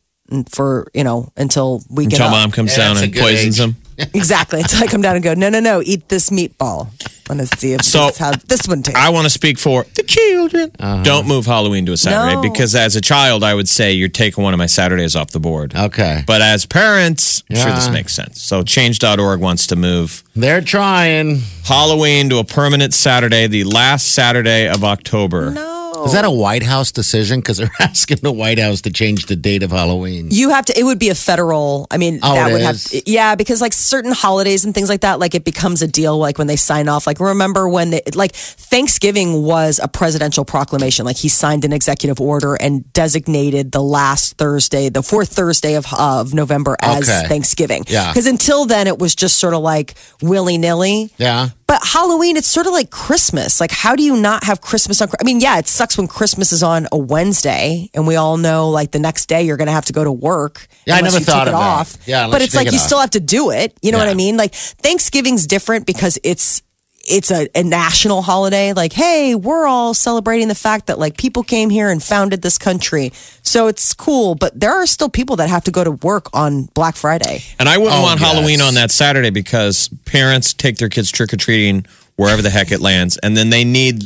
for 0.49 0.87
you 0.93 1.03
know 1.03 1.31
until 1.37 1.81
we 1.89 2.05
get 2.05 2.13
Until 2.19 2.27
up. 2.27 2.31
mom 2.41 2.51
comes 2.51 2.71
Yeah, 2.77 2.93
down 2.93 3.03
and 3.03 3.13
poisons 3.13 3.59
age. 3.59 3.65
him. 3.67 3.75
Exactly. 4.15 4.61
Until 4.61 4.83
I 4.83 4.87
come 4.87 5.01
down 5.03 5.13
and 5.15 5.23
go, 5.23 5.35
no, 5.35 5.49
no, 5.49 5.59
no, 5.59 5.79
eat 5.85 6.09
this 6.09 6.31
meatball. 6.31 6.87
I 7.29 7.33
want 7.35 7.47
to 7.47 7.57
see 7.59 7.73
if 7.73 7.83
So, 7.83 8.07
this, 8.07 8.17
how 8.17 8.31
this 8.31 8.67
one 8.67 8.81
tastes. 8.81 8.99
I 8.99 9.09
want 9.09 9.25
to 9.25 9.29
speak 9.29 9.59
for 9.59 9.85
the 9.93 10.01
children. 10.01 10.71
Uh-huh. 10.79 11.03
Don't 11.03 11.27
move 11.27 11.45
Halloween 11.45 11.85
to 11.85 11.91
a 11.91 11.97
Saturday 11.97 12.35
No. 12.35 12.41
because 12.41 12.73
as 12.73 12.95
a 12.95 13.01
child, 13.01 13.43
I 13.43 13.53
would 13.53 13.69
say 13.69 13.91
you're 13.91 14.09
taking 14.09 14.43
one 14.43 14.55
of 14.55 14.57
my 14.57 14.65
Saturdays 14.65 15.15
off 15.15 15.29
the 15.29 15.39
board. 15.39 15.75
Okay. 15.75 16.23
But 16.25 16.41
as 16.41 16.65
parents, 16.65 17.43
I'm 17.51 17.57
sure 17.57 17.71
this 17.73 17.89
makes 17.89 18.15
sense. 18.15 18.41
So 18.41 18.63
change.org 18.63 19.39
wants 19.39 19.67
to 19.67 19.75
move 19.75 20.23
They're 20.35 20.61
trying. 20.61 21.41
Halloween 21.65 22.27
to 22.31 22.39
a 22.39 22.43
permanent 22.43 22.95
Saturday, 22.95 23.45
the 23.45 23.65
last 23.65 24.07
Saturday 24.07 24.67
of 24.67 24.83
October. 24.83 25.51
no. 25.51 25.77
Is 26.05 26.13
that 26.13 26.25
a 26.25 26.31
White 26.31 26.63
House 26.63 26.91
decision? 26.91 27.39
Because 27.39 27.57
they're 27.57 27.71
asking 27.79 28.17
the 28.21 28.31
White 28.31 28.59
House 28.59 28.81
to 28.81 28.91
change 28.91 29.25
the 29.27 29.35
date 29.35 29.63
of 29.63 29.71
Halloween. 29.71 30.29
You 30.31 30.49
have 30.49 30.65
to. 30.65 30.77
It 30.79 30.83
would 30.83 30.99
be 30.99 31.09
a 31.09 31.15
federal. 31.15 31.87
I 31.91 31.97
mean, 31.97 32.19
Oh, 32.23 32.33
that 32.33 32.51
would 32.51 32.61
is? 32.61 32.91
have. 32.91 33.01
Yeah, 33.05 33.35
because 33.35 33.61
like 33.61 33.73
certain 33.73 34.11
holidays 34.11 34.65
and 34.65 34.73
things 34.73 34.89
like 34.89 35.01
that, 35.01 35.19
like 35.19 35.35
it 35.35 35.43
becomes 35.43 35.81
a 35.81 35.87
deal. 35.87 36.17
Like 36.17 36.37
when 36.37 36.47
they 36.47 36.55
sign 36.55 36.87
off. 36.89 37.07
Like 37.07 37.19
remember 37.19 37.67
when 37.69 37.89
they 37.91 38.01
like 38.15 38.33
Thanksgiving 38.35 39.43
was 39.43 39.79
a 39.83 39.87
presidential 39.87 40.45
proclamation. 40.45 41.05
Like 41.05 41.17
he 41.17 41.27
signed 41.29 41.65
an 41.65 41.73
executive 41.73 42.19
order 42.21 42.55
and 42.55 42.91
designated 42.93 43.71
the 43.71 43.81
last 43.83 44.37
Thursday, 44.37 44.89
the 44.89 45.03
fourth 45.03 45.29
Thursday 45.33 45.75
of 45.75 45.85
of 45.93 46.33
November 46.33 46.75
as 46.81 47.09
Okay. 47.09 47.27
Thanksgiving. 47.27 47.83
Yeah. 47.87 48.11
Because 48.11 48.27
until 48.27 48.65
then, 48.65 48.87
it 48.87 48.97
was 48.97 49.13
just 49.15 49.37
sort 49.39 49.53
of 49.53 49.61
like 49.61 49.95
willy 50.21 50.57
nilly. 50.57 51.11
Yeah. 51.17 51.49
But 51.71 51.87
Halloween, 51.87 52.35
it's 52.35 52.49
sort 52.49 52.67
of 52.67 52.73
like 52.73 52.89
Christmas. 52.89 53.61
Like, 53.61 53.71
how 53.71 53.95
do 53.95 54.03
you 54.03 54.17
not 54.17 54.43
have 54.43 54.59
Christmas 54.59 55.01
on? 55.01 55.07
I 55.21 55.23
mean, 55.23 55.39
yeah, 55.39 55.57
it 55.57 55.69
sucks 55.69 55.97
when 55.97 56.05
Christmas 56.05 56.51
is 56.51 56.63
on 56.63 56.85
a 56.91 56.97
Wednesday, 56.97 57.89
and 57.93 58.05
we 58.05 58.17
all 58.17 58.35
know 58.35 58.69
like 58.69 58.91
the 58.91 58.99
next 58.99 59.27
day 59.27 59.43
you're 59.43 59.55
going 59.55 59.67
to 59.67 59.71
have 59.71 59.85
to 59.85 59.93
go 59.93 60.03
to 60.03 60.11
work. 60.11 60.67
Yeah, 60.85 60.97
I 60.97 61.01
never 61.01 61.19
you 61.19 61.23
thought 61.23 61.45
take 61.45 61.53
of 61.53 61.59
it 61.59 61.63
that. 61.63 61.79
off. 61.79 61.97
Yeah, 62.05 62.27
but 62.29 62.41
it's 62.41 62.57
like 62.57 62.73
you 62.73 62.77
off. 62.77 62.85
still 62.85 62.99
have 62.99 63.11
to 63.11 63.21
do 63.21 63.51
it. 63.51 63.73
You 63.81 63.93
know 63.93 63.99
what 63.99 64.09
I 64.09 64.15
mean? 64.15 64.35
Like 64.35 64.53
Thanksgiving's 64.53 65.47
different 65.47 65.85
because 65.85 66.19
it's 66.25 66.61
it's 67.07 67.31
a, 67.31 67.47
a 67.55 67.63
national 67.63 68.21
holiday. 68.21 68.73
Like, 68.73 68.93
hey, 68.93 69.35
we're 69.35 69.65
all 69.65 69.93
celebrating 69.93 70.47
the 70.47 70.55
fact 70.55 70.87
that 70.87 70.99
like 70.99 71.17
people 71.17 71.43
came 71.43 71.69
here 71.69 71.89
and 71.89 72.01
founded 72.01 72.41
this 72.41 72.57
country, 72.57 73.11
so 73.43 73.67
it's 73.67 73.93
cool. 73.93 74.35
But 74.35 74.59
there 74.59 74.71
are 74.73 74.85
still 74.85 75.09
people 75.09 75.35
that 75.37 75.49
have 75.49 75.63
to 75.65 75.71
go 75.71 75.83
to 75.83 75.91
work 75.91 76.27
on 76.33 76.63
Black 76.73 76.95
Friday. 76.95 77.41
And 77.59 77.67
I 77.67 77.77
wouldn't 77.77 77.95
Oh, 77.95 78.01
want 78.03 78.19
Halloween 78.19 78.61
on 78.61 78.75
that 78.75 78.91
Saturday 78.91 79.29
because 79.31 79.89
parents 80.05 80.53
take 80.53 80.77
their 80.77 80.89
kids 80.89 81.11
trick 81.11 81.33
or 81.33 81.37
treating 81.37 81.85
wherever 82.15 82.41
the 82.41 82.49
heck 82.49 82.71
it 82.71 82.81
lands. 82.81 83.17
And 83.17 83.35
then 83.35 83.49
they 83.49 83.63
need 83.63 84.05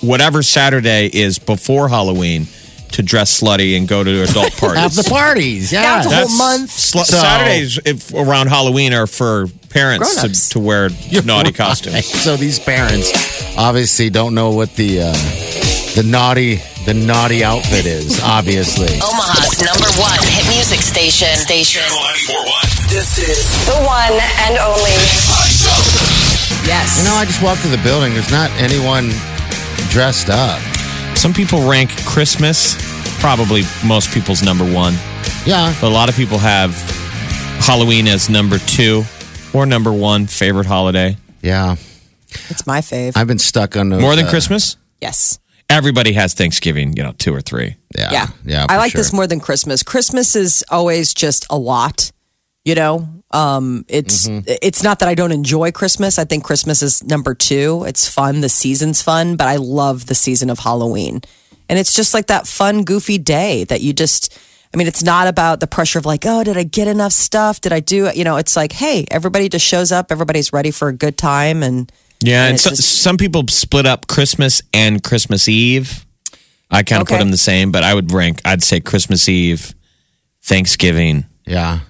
whatever 0.00 0.42
Saturday 0.42 1.10
is 1.12 1.38
before 1.38 1.88
Halloween 1.88 2.46
to 2.92 3.02
dress 3.02 3.40
slutty 3.40 3.76
and 3.76 3.86
go 3.86 4.02
to 4.02 4.22
adult 4.22 4.52
parties. 4.56 4.78
Have 4.80 4.94
the 4.96 5.04
parties. 5.08 5.70
Yeah. 5.72 6.02
That's 6.02 6.06
a 6.06 6.16
whole 6.16 6.38
month. 6.38 6.70
sl- 6.70 6.98
So- 7.00 7.16
Saturdays 7.18 7.78
if, 7.84 8.12
around 8.14 8.48
Halloween 8.48 8.92
are 8.94 9.06
for 9.06 9.46
parents 9.70 10.14
Grown-ups. 10.14 10.48
to, 10.48 10.52
to 10.54 10.58
wear 10.60 10.88
naughty 11.24 11.48
Right. 11.50 11.54
costumes. 11.54 12.06
So 12.24 12.36
these 12.36 12.58
parents 12.58 13.10
obviously 13.56 14.10
don't 14.10 14.34
know 14.34 14.50
what 14.50 14.74
the 14.76 15.00
uh, 15.02 15.12
the 15.94 16.02
naughty 16.06 16.60
the 16.86 16.94
naughty 16.94 17.42
outfit 17.44 17.86
is. 17.86 18.20
Obviously. 18.22 18.88
Omaha's 19.02 19.60
number 19.62 19.88
one 20.00 20.18
hit 20.28 20.46
music 20.54 20.80
station. 20.80 21.28
Station. 21.36 21.82
Channel 21.82 22.00
941. 22.00 22.90
This 22.90 23.18
is 23.18 23.44
The 23.66 23.76
one 23.84 24.16
and 24.48 24.58
only. 24.58 24.96
Yes. 26.66 26.98
You 26.98 27.04
know, 27.08 27.16
I 27.16 27.24
just 27.24 27.42
walked 27.42 27.60
through 27.60 27.70
the 27.76 27.82
building. 27.82 28.14
There's 28.14 28.30
not 28.30 28.50
anyone 28.60 29.10
dressed 29.90 30.28
up. 30.30 30.60
Some 31.16 31.32
people 31.34 31.68
rank 31.68 31.90
Christmas 32.06 32.76
probably 33.20 33.62
most 33.84 34.10
people's 34.12 34.42
number 34.42 34.64
one, 34.64 34.94
Yeah. 35.44 35.74
but 35.80 35.88
a 35.88 35.92
lot 35.94 36.08
of 36.08 36.14
people 36.16 36.38
have 36.38 36.72
Halloween 37.60 38.08
as 38.08 38.30
number 38.30 38.58
two 38.58 39.04
or 39.52 39.66
number 39.66 39.92
one 39.92 40.26
favorite 40.26 40.66
holiday. 40.66 41.16
Yeah. 41.42 41.76
it's 42.48 42.66
my 42.66 42.80
fave. 42.80 43.12
I've 43.16 43.26
been 43.26 43.38
stuck 43.38 43.76
on 43.76 43.88
those, 43.88 44.00
More 44.00 44.16
than 44.16 44.26
uh, 44.26 44.30
Christmas? 44.30 44.76
yes. 45.00 45.38
Everybody 45.68 46.12
has 46.14 46.34
Thanksgiving, 46.34 46.96
you 46.96 47.04
know, 47.04 47.12
two 47.12 47.32
or 47.32 47.40
three. 47.40 47.76
Yeah. 47.96 48.10
Yeah. 48.10 48.26
Yeah. 48.44 48.66
I 48.68 48.76
like 48.76 48.90
sure. 48.90 48.98
this 48.98 49.12
more 49.12 49.28
than 49.28 49.38
Christmas. 49.38 49.84
Christmas 49.84 50.34
is 50.34 50.64
always 50.68 51.14
just 51.14 51.46
a 51.48 51.56
lot, 51.56 52.10
you 52.64 52.74
know? 52.74 53.08
Um, 53.30 53.84
it's 53.86 54.26
Mm-hmm. 54.26 54.50
it's 54.62 54.82
not 54.82 54.98
that 54.98 55.08
I 55.08 55.14
don't 55.14 55.30
enjoy 55.30 55.70
Christmas. 55.70 56.18
I 56.18 56.24
think 56.24 56.42
Christmas 56.42 56.82
is 56.82 57.04
number 57.04 57.36
two. 57.36 57.84
It's 57.86 58.08
fun. 58.08 58.40
The 58.40 58.48
season's 58.48 59.00
fun, 59.00 59.36
but 59.36 59.46
I 59.46 59.56
love 59.56 60.06
the 60.06 60.16
season 60.16 60.50
of 60.50 60.58
Halloween. 60.58 61.20
And 61.68 61.78
it's 61.78 61.94
just 61.94 62.14
like 62.14 62.26
that 62.26 62.48
fun, 62.48 62.82
goofy 62.82 63.18
day 63.18 63.62
that 63.64 63.80
you 63.80 63.92
just 63.92 64.36
I 64.72 64.76
mean, 64.76 64.86
it's 64.86 65.02
not 65.02 65.26
about 65.26 65.58
the 65.60 65.66
pressure 65.66 65.98
of 65.98 66.06
like, 66.06 66.24
oh, 66.26 66.44
did 66.44 66.56
I 66.56 66.62
get 66.62 66.86
enough 66.86 67.12
stuff? 67.12 67.60
Did 67.60 67.72
I 67.72 67.80
do 67.80 68.06
it? 68.06 68.16
You 68.16 68.22
know, 68.24 68.36
it's 68.36 68.54
like, 68.54 68.72
hey, 68.72 69.04
everybody 69.10 69.48
just 69.48 69.66
shows 69.66 69.90
up, 69.90 70.12
everybody's 70.12 70.52
ready 70.52 70.70
for 70.70 70.88
a 70.88 70.92
good 70.92 71.18
time 71.18 71.62
and 71.62 71.90
Yeah, 72.22 72.46
and, 72.46 72.54
it's 72.54 72.62
so, 72.62 72.70
just- 72.70 73.02
some 73.02 73.16
people 73.16 73.42
split 73.48 73.86
up 73.86 74.06
Christmas 74.06 74.62
and 74.72 75.02
Christmas 75.02 75.48
Eve. 75.48 76.06
I 76.70 76.84
kind 76.84 77.02
of 77.02 77.08
put 77.08 77.18
them 77.18 77.32
the 77.32 77.36
same, 77.36 77.72
but 77.72 77.82
I 77.82 77.92
would 77.94 78.12
rank, 78.12 78.40
I'd 78.44 78.62
say 78.62 78.78
Christmas 78.78 79.28
Eve, 79.28 79.74
Thanksgiving. 80.42 81.24
Yeah. 81.44 81.80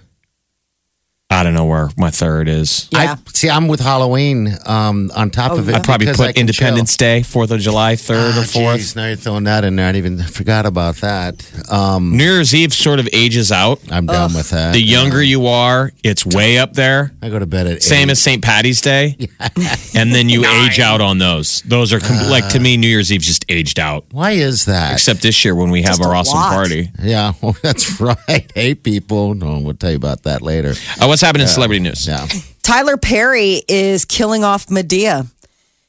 I 1.33 1.45
don't 1.45 1.55
know 1.55 1.65
where 1.67 1.91
my 1.97 2.11
third 2.11 2.49
is. 2.49 2.89
Yeah. 2.91 3.15
I 3.17 3.31
see. 3.33 3.49
I'm 3.49 3.69
with 3.69 3.79
Halloween. 3.79 4.49
Um, 4.67 5.13
on 5.15 5.31
top 5.31 5.53
of 5.53 5.69
it, 5.69 5.75
I'd 5.77 5.85
probably 5.85 6.07
because 6.07 6.21
I 6.21 6.27
put 6.29 6.39
Independence 6.39 6.97
chill. 6.97 7.07
Day, 7.07 7.21
4th 7.21 7.53
of 7.53 7.61
July, 7.61 7.95
3rd 7.95 8.33
Ah, 8.35 8.41
or 8.41 8.43
4th. 8.43 8.77
geez, 8.79 8.97
now 8.97 9.07
you're 9.07 9.17
throwing 9.17 9.45
that 9.45 9.63
in 9.65 9.77
there. 9.77 9.87
I 9.87 9.93
didn't 9.93 10.13
even 10.15 10.27
forgot 10.27 10.67
about 10.67 10.97
that. 10.97 11.47
Um, 11.71 12.17
New 12.17 12.25
Year's 12.25 12.53
Eve 12.53 12.75
sort 12.75 12.99
of 12.99 13.09
ages 13.13 13.53
out. 13.53 13.81
I'm 13.93 14.07
done 14.07 14.35
with 14.35 14.51
that. 14.51 14.73
The 14.73 14.83
younger 14.83 15.23
you 15.23 15.47
are, 15.47 15.93
it's 16.03 16.27
way 16.27 16.59
up 16.59 16.73
there. 16.75 17.13
I 17.23 17.29
go 17.29 17.39
to 17.39 17.47
bed 17.47 17.69
at 17.69 17.83
Same 17.85 18.09
eight. 18.09 18.13
as 18.13 18.21
St. 18.21 18.43
Patty's 18.43 18.81
Day. 18.81 19.17
yeah. 19.57 19.77
and 19.95 20.13
then 20.13 20.29
you 20.29 20.45
age 20.45 20.81
out 20.81 21.01
on 21.01 21.19
those. 21.19 21.63
Those 21.63 21.93
are, 21.93 22.01
com- 22.01 22.29
like, 22.29 22.49
to 22.51 22.59
me, 22.59 22.77
New 22.77 22.89
Year's 22.89 23.13
Eve's 23.13 23.27
just 23.27 23.45
aged 23.49 23.79
out. 23.79 24.05
Why 24.11 24.33
is 24.33 24.65
that? 24.65 24.95
Except 24.95 25.23
this 25.23 25.45
year 25.45 25.55
when 25.55 25.71
we 25.71 25.83
have 25.83 25.99
Just 25.99 26.03
our 26.05 26.15
awesome 26.17 26.39
lot. 26.41 26.51
party. 26.53 26.91
yeah, 27.01 27.35
well, 27.41 27.57
that's 27.63 28.01
right. 28.01 28.51
Hey, 28.55 28.75
people. 28.75 29.35
No, 29.35 29.59
we'll 29.61 29.75
tell 29.75 29.91
you 29.91 29.97
about 29.97 30.25
that 30.25 30.43
later. 30.43 30.75
Uh, 31.01 31.07
what's 31.21 31.27
happening 31.29 31.43
in 31.47 31.49
celebrity 31.49 31.81
news? 31.81 32.07
Yeah. 32.09 32.27
Tyler 32.63 32.97
Perry 32.97 33.61
is 33.69 34.05
killing 34.07 34.43
off 34.43 34.67
Madea. 34.67 35.27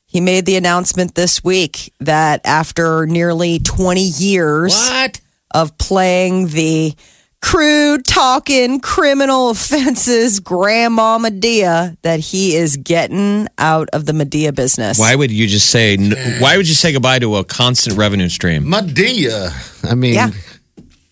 He 0.06 0.20
made 0.20 0.46
the 0.46 0.58
announcement 0.58 1.16
this 1.16 1.42
week 1.42 1.94
that 2.02 2.42
after 2.44 3.06
nearly 3.06 3.60
20 3.60 4.02
years 4.02 4.74
What? 4.74 5.22
of 5.56 5.78
playing 5.78 6.48
the 6.48 6.94
crude 7.42 8.04
talking 8.06 8.82
criminal 8.82 9.50
offenses 9.52 10.42
grandma 10.42 11.18
Madea 11.18 11.96
that 12.02 12.20
he 12.20 12.56
is 12.58 12.76
getting 12.76 13.48
out 13.58 13.88
of 13.94 14.06
the 14.06 14.12
Madea 14.12 14.54
business. 14.54 15.00
Why 15.00 15.16
would 15.16 15.32
you 15.32 15.48
just 15.48 15.70
say? 15.70 15.96
Why 16.40 16.58
would 16.58 16.68
you 16.68 16.76
say 16.76 16.92
goodbye 16.92 17.20
to 17.20 17.38
a 17.38 17.46
constant 17.46 17.98
revenue 17.98 18.28
stream? 18.28 18.66
Madea. 18.66 19.90
I 19.90 19.96
mean, 19.96 20.16
Yeah. 20.16 20.32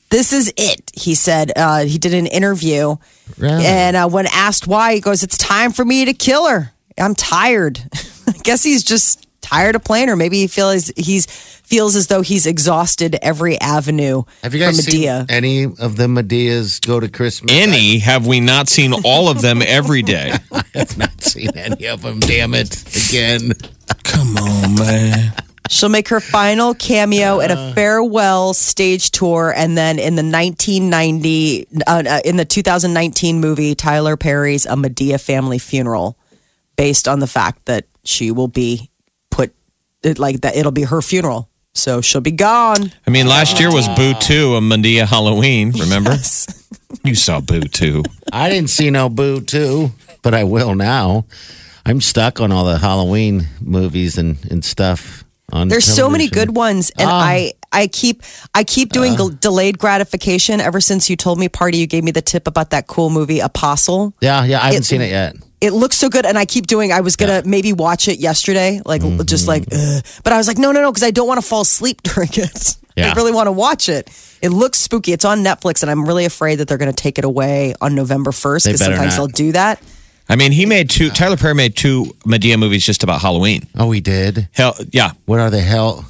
This 0.10 0.34
is 0.34 0.52
it, 0.58 0.92
he 0.96 1.14
said. 1.16 1.52
Uh, 1.56 1.86
he 1.86 1.98
did 1.98 2.14
an 2.14 2.26
interview. 2.26 2.96
Really? 3.38 3.66
And 3.66 3.96
uh, 3.96 4.10
when 4.10 4.26
asked 4.28 4.68
why, 4.68 4.96
he 4.96 5.02
goes, 5.02 5.24
It's 5.24 5.38
time 5.38 5.72
for 5.72 5.86
me 5.86 6.06
to 6.06 6.14
kill 6.14 6.48
her. 6.48 6.72
I'm 6.98 7.16
tired. 7.16 7.80
I 8.28 8.34
guess 8.44 8.64
he's 8.64 8.84
just 8.84 9.28
tired 9.42 9.76
of 9.76 9.84
playing 9.84 10.08
her. 10.10 10.16
Maybe 10.16 10.40
he 10.40 10.48
feels 10.48 10.92
he's 10.96 11.26
feels 11.26 11.96
as 11.96 12.08
though 12.08 12.22
he's 12.22 12.48
exhausted 12.48 13.16
every 13.22 13.60
avenue 13.62 14.24
have 14.42 14.56
you 14.56 14.60
guys 14.60 14.84
for 14.84 14.92
Madea. 14.92 15.20
seen 15.20 15.26
any 15.30 15.64
of 15.66 15.98
the 15.98 16.08
Madeas 16.08 16.86
go 16.86 17.00
to 17.00 17.08
Christmas? 17.08 17.52
Any 17.54 18.00
have 18.00 18.26
we 18.26 18.40
not 18.40 18.70
seen 18.70 18.94
all 19.06 19.30
of 19.30 19.42
them 19.42 19.62
every 19.62 20.02
day? 20.02 20.34
I 20.52 20.64
have 20.74 20.98
not 20.98 21.22
seen 21.22 21.50
any 21.56 21.88
of 21.88 22.02
them. 22.02 22.20
Damn 22.20 22.54
it! 22.56 23.10
Again. 23.10 23.54
Come 24.04 24.38
on, 24.38 24.76
man. 24.76 25.34
She'll 25.70 25.90
make 25.90 26.10
her 26.10 26.20
final 26.20 26.74
cameo 26.74 27.42
at 27.42 27.52
a 27.52 27.74
farewell 27.76 28.56
stage 28.56 29.12
tour, 29.12 29.54
and 29.56 29.78
then 29.78 30.00
in 30.00 30.16
the 30.16 30.24
1990, 30.24 31.68
uh, 31.86 32.04
uh, 32.08 32.20
in 32.26 32.38
the 32.38 32.46
2019 32.46 33.40
movie, 33.40 33.76
Tyler 33.76 34.18
Perry's 34.18 34.66
A 34.66 34.70
Madea 34.70 35.22
Family 35.22 35.60
Funeral, 35.60 36.18
based 36.76 37.08
on 37.08 37.20
the 37.20 37.28
fact 37.28 37.66
that 37.66 37.86
she 38.04 38.32
will 38.32 38.48
be 38.48 38.90
put 39.30 39.54
like 40.18 40.42
that. 40.42 40.56
It'll 40.56 40.72
be 40.72 40.84
her 40.84 41.04
funeral, 41.04 41.50
so 41.76 42.02
she'll 42.02 42.20
be 42.20 42.32
gone. 42.32 42.92
I 43.06 43.12
mean, 43.12 43.28
last 43.28 43.60
year 43.60 43.72
was 43.72 43.88
Boo 43.90 44.16
2, 44.16 44.56
a 44.56 44.62
Madea 44.62 45.06
Halloween. 45.06 45.72
Remember? 45.80 46.16
You 47.04 47.14
saw 47.14 47.40
Boo 47.40 47.62
2. 47.62 48.04
I 48.34 48.50
didn't 48.50 48.72
see 48.72 48.90
no 48.90 49.10
Boo 49.10 49.42
too, 49.42 49.92
but 50.24 50.34
I 50.34 50.44
will 50.44 50.74
now. 50.74 51.26
I'm 51.86 52.02
stuck 52.02 52.40
on 52.40 52.52
all 52.52 52.66
the 52.66 52.80
Halloween 52.80 53.48
movies 53.62 54.18
and, 54.18 54.38
and 54.50 54.66
stuff. 54.66 55.24
There's 55.68 55.86
so 55.86 56.10
many 56.10 56.28
good 56.28 56.56
ones, 56.56 56.92
and 56.98 57.10
Ah. 57.10 57.20
I 57.22 57.54
I 57.72 57.88
keep 57.88 58.24
I 58.56 58.64
keep 58.64 58.92
doing 58.92 59.14
gl- 59.16 59.40
delayed 59.40 59.78
gratification. 59.78 60.60
Ever 60.62 60.82
since 60.82 61.10
you 61.10 61.16
told 61.16 61.38
me, 61.40 61.50
party, 61.50 61.78
you 61.78 61.88
gave 61.88 62.04
me 62.04 62.12
the 62.12 62.22
tip 62.22 62.48
about 62.48 62.72
that 62.72 62.88
cool 62.88 63.10
movie 63.10 63.40
Apostle. 63.40 64.14
Yeah, 64.22 64.44
yeah, 64.46 64.60
I 64.60 64.66
haven't 64.68 64.82
It- 64.82 64.86
seen 64.86 65.02
it 65.02 65.10
yet. 65.12 65.36
it 65.62 65.74
looks 65.74 65.98
so 65.98 66.08
good 66.08 66.26
and 66.26 66.38
i 66.40 66.46
keep 66.46 66.68
doing 66.68 66.94
i 66.94 67.02
was 67.02 67.18
gonna 67.18 67.42
maybe 67.46 67.74
watch 67.74 68.08
it 68.08 68.18
yesterday 68.18 68.80
like 68.86 69.02
just 69.26 69.46
like 69.46 69.66
Ugh. 69.74 70.02
but 70.24 70.32
i 70.32 70.38
was 70.38 70.48
like 70.48 70.58
no 70.58 70.72
no 70.72 70.82
no 70.82 70.90
because 70.90 71.04
i 71.04 71.12
don't 71.12 71.28
want 71.28 71.38
to 71.42 71.46
fall 71.46 71.60
asleep 71.68 72.02
during 72.10 72.30
it 72.32 72.78
Yeah. 72.96 73.12
i 73.12 73.14
really 73.14 73.34
want 73.34 73.48
to 73.48 73.52
watch 73.52 73.90
it 73.90 74.08
it 74.42 74.52
looks 74.56 74.80
spooky 74.80 75.12
it's 75.12 75.26
on 75.26 75.44
netflix 75.44 75.82
and 75.82 75.92
i'm 75.92 76.06
really 76.08 76.24
afraid 76.24 76.60
that 76.60 76.70
they're 76.70 76.78
gonna 76.78 76.94
take 76.94 77.18
it 77.20 77.26
away 77.26 77.74
on 77.82 77.94
november 77.94 78.32
1st 78.32 78.64
because 78.68 78.80
sometimes 78.80 79.18
not. 79.18 79.28
they'll 79.28 79.36
do 79.48 79.52
that 79.52 79.82
I 80.32 80.36
mean, 80.36 80.52
he 80.52 80.66
made 80.68 80.90
two, 80.92 81.10
Tyler 81.10 81.38
Perry 81.38 81.56
made 81.56 81.76
two 81.76 82.16
Madea 82.26 82.60
movies 82.60 82.86
just 82.86 83.02
about 83.04 83.22
Halloween. 83.22 83.68
Oh, 83.76 83.90
he 83.92 84.00
did. 84.00 84.48
Hell, 84.54 84.76
yeah. 84.92 85.12
What 85.26 85.40
are 85.40 85.50
they? 85.50 85.62
Hell, 85.62 86.06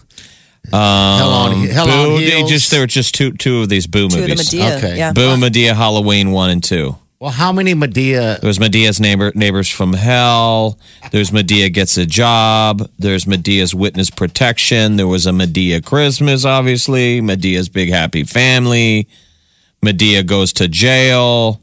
hell 0.70 1.30
on, 1.30 1.54
um, 1.54 1.68
hell 1.68 1.86
Boo, 1.86 2.16
on 2.16 2.22
they 2.22 2.38
heels. 2.38 2.50
just, 2.50 2.72
there 2.72 2.82
were 2.82 2.88
just 2.88 3.16
two, 3.16 3.32
two 3.32 3.62
of 3.62 3.70
these 3.70 3.88
Boo 3.88 4.10
two 4.10 4.18
of 4.18 4.24
the 4.24 4.28
movies. 4.30 4.50
madea 4.52 4.78
Okay. 4.78 4.98
yeah 4.98 5.14
Boo, 5.14 5.36
Madea, 5.38 5.74
Halloween 5.76 6.32
1 6.32 6.50
and 6.50 6.64
2. 6.64 6.96
well, 7.20 7.32
how 7.32 7.54
many 7.54 7.74
Madea? 7.74 8.40
There 8.42 8.48
was 8.48 8.60
Madea's 8.60 9.00
neighbor, 9.00 9.32
neighbors 9.36 9.70
from 9.70 9.94
hell. 9.94 10.78
There's 11.12 11.32
Madea 11.32 11.72
gets 11.74 11.98
a 11.98 12.06
job. 12.06 12.90
There's 13.00 13.24
Madea's 13.26 13.74
witness 13.74 14.10
protection. 14.10 14.98
There 14.98 15.08
was 15.08 15.28
a 15.28 15.32
Madea 15.32 15.84
Christmas, 15.84 16.44
obviously. 16.44 17.22
Madea's 17.22 17.70
big 17.70 17.90
happy 17.90 18.26
family. 18.26 19.08
Madea 19.82 20.26
goes 20.26 20.52
to 20.54 20.68
jail. 20.68 21.62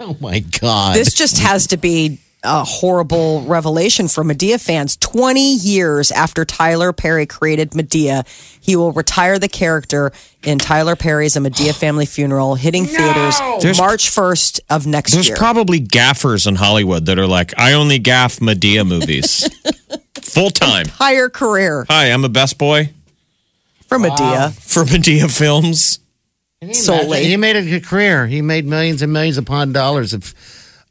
Oh 0.02 0.16
my 0.18 0.40
God! 0.40 0.96
this 0.96 1.12
just 1.12 1.38
has 1.40 1.66
to 1.68 1.76
be 1.76 2.20
a 2.42 2.64
horrible 2.64 3.42
revelation 3.42 4.08
for 4.08 4.24
Madea 4.24 4.58
fans. 4.58 4.96
20 4.96 5.56
years 5.56 6.10
after 6.10 6.46
Tyler 6.46 6.94
Perry 6.94 7.26
created 7.26 7.72
Madea, 7.72 8.26
he 8.62 8.76
will 8.76 8.92
retire 8.92 9.38
the 9.38 9.46
character 9.48 10.10
in 10.42 10.58
Tyler 10.58 10.96
Perry's 10.96 11.36
A 11.36 11.40
Madea 11.40 11.74
Family 11.78 12.06
Funeral, 12.06 12.54
hitting 12.54 12.86
theaters 12.86 13.38
There's- 13.60 13.76
March 13.76 14.10
1st 14.10 14.60
of 14.70 14.86
next 14.86 15.12
There's 15.12 15.26
year. 15.28 15.34
There's 15.36 15.38
probably 15.38 15.80
gaffers 15.80 16.46
in 16.46 16.54
Hollywood 16.54 17.04
that 17.06 17.18
are 17.18 17.26
like, 17.26 17.52
I 17.58 17.74
only 17.74 17.98
gaff 17.98 18.38
Madea 18.38 18.86
movies 18.88 19.46
full 20.22 20.48
time. 20.48 20.86
Entire 20.86 21.28
career 21.28 21.84
Hi, 21.90 22.06
I'm 22.10 22.24
a 22.24 22.30
best 22.30 22.56
boy 22.56 22.88
for 23.86 23.98
Madea. 23.98 24.16
Ah, 24.18 24.54
for 24.58 24.84
Madea 24.84 25.30
films. 25.30 25.98
Solely. 26.72 27.24
He 27.24 27.38
made 27.38 27.56
a 27.56 27.80
career. 27.80 28.26
He 28.26 28.42
made 28.42 28.66
millions 28.66 29.00
and 29.00 29.12
millions 29.12 29.38
upon 29.38 29.72
dollars 29.72 30.12
of 30.12 30.34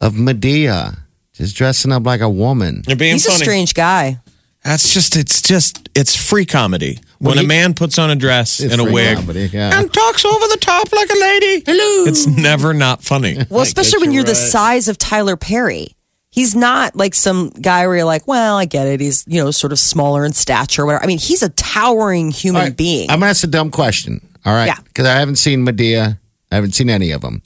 of 0.02 0.14
Madea, 0.14 0.98
just 1.34 1.56
dressing 1.56 1.92
up 1.92 2.06
like 2.06 2.22
a 2.22 2.30
woman. 2.30 2.84
You're 2.88 2.98
being 2.98 3.14
He's 3.14 3.28
a 3.28 3.32
strange 3.32 3.74
guy. 3.74 4.20
That's 4.64 4.94
just, 4.94 5.16
it's 5.16 5.42
just, 5.42 5.90
it's 5.96 6.16
free 6.16 6.46
comedy. 6.46 7.00
When 7.20 7.38
he- 7.38 7.44
a 7.44 7.48
man 7.48 7.74
puts 7.74 8.00
on 8.00 8.10
a 8.10 8.16
dress 8.16 8.60
and 8.60 8.80
a 8.80 8.84
wig 8.84 9.18
comedy, 9.18 9.50
yeah. 9.52 9.78
and 9.80 9.92
talks 9.94 10.26
over 10.26 10.48
the 10.48 10.58
top 10.60 10.92
like 10.92 11.10
a 11.10 11.20
lady. 11.20 11.64
Hello. 11.66 12.06
It's 12.06 12.28
never 12.28 12.74
not 12.74 13.04
funny. 13.04 13.38
Well, 13.50 13.62
especially 13.62 14.00
when 14.00 14.12
you're 14.12 14.22
you're 14.22 14.28
the 14.30 14.36
size 14.36 14.88
of 14.88 14.98
Tyler 14.98 15.38
Perry. 15.38 15.96
He's 16.40 16.56
not 16.56 16.96
like 16.96 17.14
some 17.16 17.50
guy 17.50 17.86
where 17.86 17.98
you're 17.98 18.06
like, 18.06 18.26
well, 18.30 18.56
I 18.56 18.64
get 18.64 18.88
it. 18.88 19.02
He's, 19.02 19.26
you 19.28 19.44
know, 19.44 19.52
sort 19.52 19.74
of 19.74 19.80
smaller 19.80 20.24
in 20.24 20.32
stature 20.32 20.84
or 20.84 20.86
whatever. 20.86 21.04
I 21.04 21.08
mean, 21.08 21.18
he's 21.20 21.44
a 21.44 21.50
towering 21.50 22.32
human 22.32 22.62
All 22.62 22.68
right, 22.68 22.78
being. 22.78 23.10
I'm 23.10 23.20
gonna 23.20 23.30
ask 23.32 23.44
a 23.44 23.48
dumb 23.48 23.72
question. 23.72 24.26
All 24.46 24.54
right, 24.54 24.68
Yeah. 24.68 24.78
because 24.86 25.06
I 25.06 25.16
haven't 25.20 25.36
seen 25.36 25.66
Madea. 25.66 26.18
I 26.50 26.56
haven't 26.56 26.76
seen 26.76 26.90
any 26.90 27.12
of 27.12 27.20
them. 27.20 27.42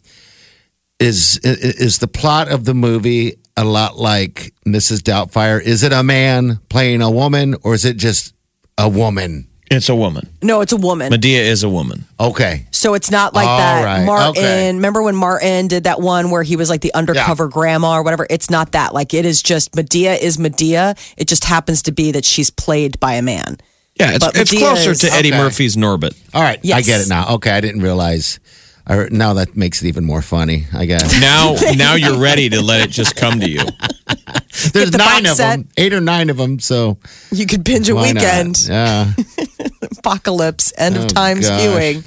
Is 1.00 1.40
is 1.44 1.98
the 1.98 2.08
plot 2.08 2.50
of 2.52 2.66
the 2.66 2.76
movie 2.76 3.38
a 3.58 3.66
lot 3.66 3.98
like 3.98 4.54
Mrs. 4.68 5.00
Doubtfire? 5.00 5.60
Is 5.60 5.82
it 5.82 5.92
a 5.92 6.04
man 6.04 6.60
playing 6.70 7.02
a 7.02 7.10
woman, 7.10 7.56
or 7.64 7.74
is 7.74 7.86
it 7.86 7.98
just 7.98 8.36
a 8.78 8.88
woman? 8.88 9.48
It's 9.72 9.90
a 9.90 9.96
woman. 9.96 10.30
no, 10.44 10.62
it's 10.62 10.72
a 10.72 10.78
woman. 10.78 11.12
Madea 11.12 11.40
is 11.46 11.64
a 11.64 11.70
woman. 11.70 12.06
Okay, 12.20 12.68
So 12.84 12.96
it's 12.96 13.10
not 13.10 13.34
like 13.34 13.48
All 13.48 13.58
that. 13.60 13.84
right, 13.86 14.06
Martin, 14.06 14.44
okay. 14.44 14.68
remember 14.74 15.02
when 15.02 15.16
Martin 15.16 15.70
did 15.70 15.86
that 15.86 16.02
one 16.02 16.32
where 16.32 16.44
he 16.44 16.58
was 16.58 16.70
like 16.70 16.82
the 16.82 16.94
undercover 16.94 17.48
grandma 17.48 17.94
or 17.96 18.04
whatever? 18.04 18.28
It's 18.30 18.50
not 18.50 18.74
that. 18.74 18.94
Like 18.94 19.14
it 19.14 19.26
is 19.26 19.42
just 19.42 19.72
Madea 19.72 20.20
is 20.22 20.36
Madea. 20.36 20.98
It 21.16 21.30
just 21.30 21.46
happens 21.46 21.82
to 21.84 21.94
be 21.94 22.12
that 22.12 22.26
she's 22.26 22.50
played 22.50 23.00
by 23.00 23.14
a 23.14 23.22
man. 23.22 23.56
Yeah, 23.96 24.12
it's, 24.16 24.26
But 24.26 24.36
it's 24.36 24.54
Madea 24.54 24.60
closer 24.60 24.92
is- 24.92 25.00
to 25.00 25.14
Eddie 25.14 25.30
Okay. 25.30 25.38
Murphy's 25.38 25.78
Norbit. 25.78 26.14
all 26.34 26.42
right, 26.42 26.60
I 26.74 26.82
get 26.82 27.00
it 27.00 27.08
now. 27.08 27.36
Okay, 27.36 27.52
I 27.52 27.62
didn't 27.62 27.82
realize. 27.82 28.42
I, 28.86 29.08
now 29.12 29.36
that 29.36 29.56
makes 29.56 29.82
it 29.82 29.88
even 29.88 30.04
more 30.04 30.22
funny. 30.22 30.66
I 30.74 30.84
guess 30.84 31.22
Now, 31.22 31.56
now 31.78 31.96
you're 31.96 32.20
ready 32.20 32.50
to 32.50 32.62
let 32.62 32.82
it 32.82 32.90
just 32.92 33.16
come 33.16 33.40
to 33.40 33.50
you. 33.50 33.60
there's 34.74 34.92
the 34.92 34.98
nine 34.98 35.26
of 35.26 35.38
set. 35.38 35.56
them, 35.56 35.70
eight 35.78 35.94
or 35.94 36.02
nine 36.02 36.30
of 36.30 36.36
them. 36.36 36.60
So 36.60 36.98
You 37.32 37.46
could 37.46 37.64
binge 37.64 37.88
a 37.88 37.96
why 37.96 38.12
not? 38.12 38.16
weekend. 38.22 38.68
Yeah, 38.68 39.14
Apocalypse, 40.00 40.74
end 40.78 40.98
of 40.98 41.04
Oh, 41.06 41.08
times 41.08 41.48
gosh. 41.48 41.62
viewing. 41.62 42.04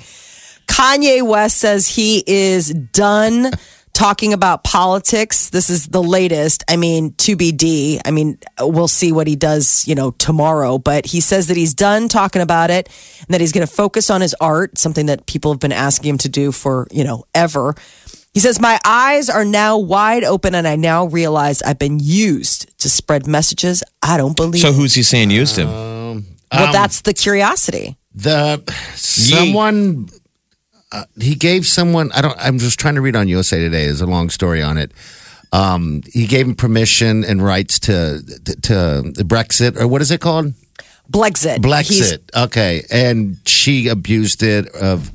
Kanye 0.66 1.26
West 1.26 1.58
says 1.58 1.88
he 1.88 2.22
is 2.26 2.68
done 2.70 3.50
talking 3.96 4.34
about 4.34 4.62
politics. 4.62 5.48
This 5.48 5.70
is 5.70 5.86
the 5.86 6.02
latest. 6.02 6.62
I 6.68 6.76
mean, 6.76 7.14
to 7.14 7.34
be 7.34 7.50
D. 7.50 7.98
I 8.04 8.10
mean, 8.10 8.38
we'll 8.60 8.88
see 8.88 9.10
what 9.10 9.26
he 9.26 9.36
does, 9.36 9.88
you 9.88 9.94
know, 9.94 10.10
tomorrow. 10.12 10.76
But 10.76 11.06
he 11.06 11.20
says 11.20 11.46
that 11.46 11.56
he's 11.56 11.72
done 11.72 12.08
talking 12.08 12.42
about 12.42 12.70
it 12.70 12.88
and 13.20 13.28
that 13.28 13.40
he's 13.40 13.52
going 13.52 13.66
to 13.66 13.72
focus 13.72 14.10
on 14.10 14.20
his 14.20 14.34
art, 14.38 14.76
something 14.76 15.06
that 15.06 15.26
people 15.26 15.50
have 15.50 15.60
been 15.60 15.72
asking 15.72 16.10
him 16.10 16.18
to 16.18 16.28
do 16.28 16.52
for, 16.52 16.86
you 16.90 17.04
know, 17.04 17.24
ever. 17.34 17.74
He 18.34 18.40
says, 18.40 18.60
My 18.60 18.78
eyes 18.84 19.30
are 19.30 19.46
now 19.46 19.78
wide 19.78 20.24
open 20.24 20.54
and 20.54 20.68
I 20.68 20.76
now 20.76 21.06
realize 21.06 21.62
I've 21.62 21.78
been 21.78 21.98
used 21.98 22.78
to 22.80 22.90
spread 22.90 23.26
messages 23.26 23.82
I 24.02 24.18
don't 24.18 24.36
believe. 24.36 24.60
So 24.60 24.72
who's 24.72 24.92
he 24.92 25.02
saying 25.02 25.30
used 25.30 25.56
him? 25.56 25.68
Um, 25.68 26.26
well, 26.52 26.66
um, 26.66 26.72
that's 26.72 27.00
the 27.00 27.14
curiosity. 27.14 27.96
the 28.14 28.62
someone 28.94 30.10
uh, 30.96 31.04
he 31.20 31.34
gave 31.34 31.66
someone 31.66 32.10
i 32.12 32.20
don't 32.20 32.36
i'm 32.38 32.58
just 32.58 32.78
trying 32.78 32.94
to 32.94 33.00
read 33.00 33.16
on 33.16 33.28
usa 33.28 33.58
today 33.58 33.84
there's 33.86 34.00
a 34.00 34.06
long 34.06 34.30
story 34.30 34.62
on 34.62 34.76
it 34.78 34.92
um, 35.52 36.02
he 36.12 36.26
gave 36.26 36.46
him 36.46 36.54
permission 36.56 37.24
and 37.24 37.42
rights 37.42 37.78
to, 37.80 38.20
to 38.44 39.12
to 39.12 39.24
brexit 39.24 39.78
or 39.80 39.86
what 39.86 40.02
is 40.02 40.10
it 40.10 40.20
called 40.20 40.52
Blexit. 41.62 41.94
He's- 41.94 42.18
Okay, 42.36 42.82
and 42.90 43.36
she 43.46 43.86
abused 43.88 44.42
it 44.42 44.66
of 44.74 45.10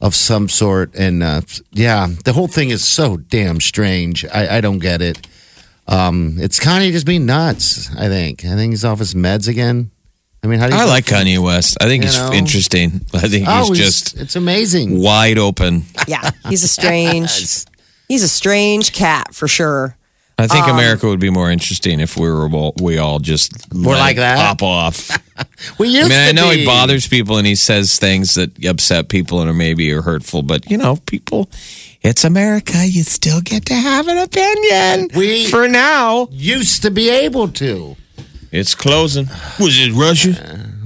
of 0.00 0.14
some 0.14 0.48
sort, 0.48 0.94
and 0.96 1.22
uh, 1.22 1.42
yeah, 1.72 2.08
the 2.24 2.32
whole 2.32 2.48
thing 2.48 2.70
is 2.70 2.84
so 2.84 3.16
damn 3.16 3.60
strange. 3.60 4.24
I, 4.26 4.56
I 4.58 4.60
don't 4.60 4.80
get 4.80 5.00
it. 5.00 5.26
Um, 5.86 6.36
it's 6.40 6.58
Kanye 6.58 6.90
just 6.92 7.06
being 7.06 7.24
nuts. 7.26 7.88
I 7.96 8.08
think. 8.08 8.44
I 8.44 8.56
think 8.56 8.72
he's 8.72 8.84
off 8.84 8.98
his 8.98 9.14
meds 9.14 9.46
again. 9.48 9.90
I 10.42 10.46
mean, 10.46 10.60
how 10.60 10.68
do 10.68 10.74
you 10.74 10.80
I 10.80 10.84
like 10.84 11.06
from- 11.06 11.18
Kanye 11.18 11.38
West. 11.38 11.76
I 11.80 11.86
think 11.86 12.04
You 12.04 12.10
he's 12.10 12.18
know? 12.18 12.32
interesting. 12.32 13.00
I 13.12 13.28
think 13.28 13.44
Oh, 13.48 13.68
he's 13.68 13.78
he's- 13.78 14.02
just 14.02 14.16
it's 14.18 14.36
amazing. 14.36 15.00
wide 15.00 15.36
open. 15.38 15.84
Yeah, 16.06 16.30
he's 16.48 16.62
a 16.64 16.68
strange. 16.68 17.30
He's 18.08 18.22
a 18.22 18.28
strange 18.28 18.92
cat 18.92 19.34
for 19.34 19.46
sure. 19.46 19.94
I 20.38 20.46
think 20.46 20.64
Um, 20.64 20.76
America 20.78 21.06
would 21.08 21.20
be 21.20 21.28
more 21.28 21.50
interesting 21.50 22.00
if 22.00 22.16
we 22.16 22.26
were 22.30 22.48
all, 22.48 22.72
we 22.80 22.96
all 22.96 23.18
just 23.18 23.52
More 23.74 23.92
let 23.96 24.00
like 24.00 24.16
it 24.16 24.20
that? 24.20 24.36
pop 24.38 24.62
off. 24.62 25.10
We 25.78 25.88
I 25.88 25.98
used 26.00 26.08
mean, 26.08 26.18
I 26.18 26.32
know 26.32 26.48
be. 26.50 26.60
he 26.60 26.64
bothers 26.64 27.06
people 27.06 27.36
and 27.36 27.46
he 27.46 27.54
says 27.54 27.98
things 27.98 28.32
that 28.34 28.64
upset 28.64 29.08
people 29.10 29.40
and 29.42 29.50
are 29.50 29.54
maybe 29.54 29.92
are 29.92 30.00
hurtful, 30.02 30.40
but 30.42 30.70
you 30.70 30.78
know, 30.78 30.96
people, 31.06 31.50
it's 32.00 32.24
America. 32.24 32.86
You 32.86 33.02
still 33.02 33.40
get 33.42 33.66
to 33.66 33.74
have 33.74 34.08
an 34.08 34.16
opinion. 34.16 35.10
We- 35.14 35.46
for 35.48 35.68
now, 35.68 36.28
Used 36.32 36.80
to 36.82 36.90
be 36.90 37.10
able 37.10 37.48
to. 37.48 37.96
It's 38.52 38.74
closing. 38.74 39.26
Was 39.60 39.78
it 39.78 39.92
Russia? 39.92 40.32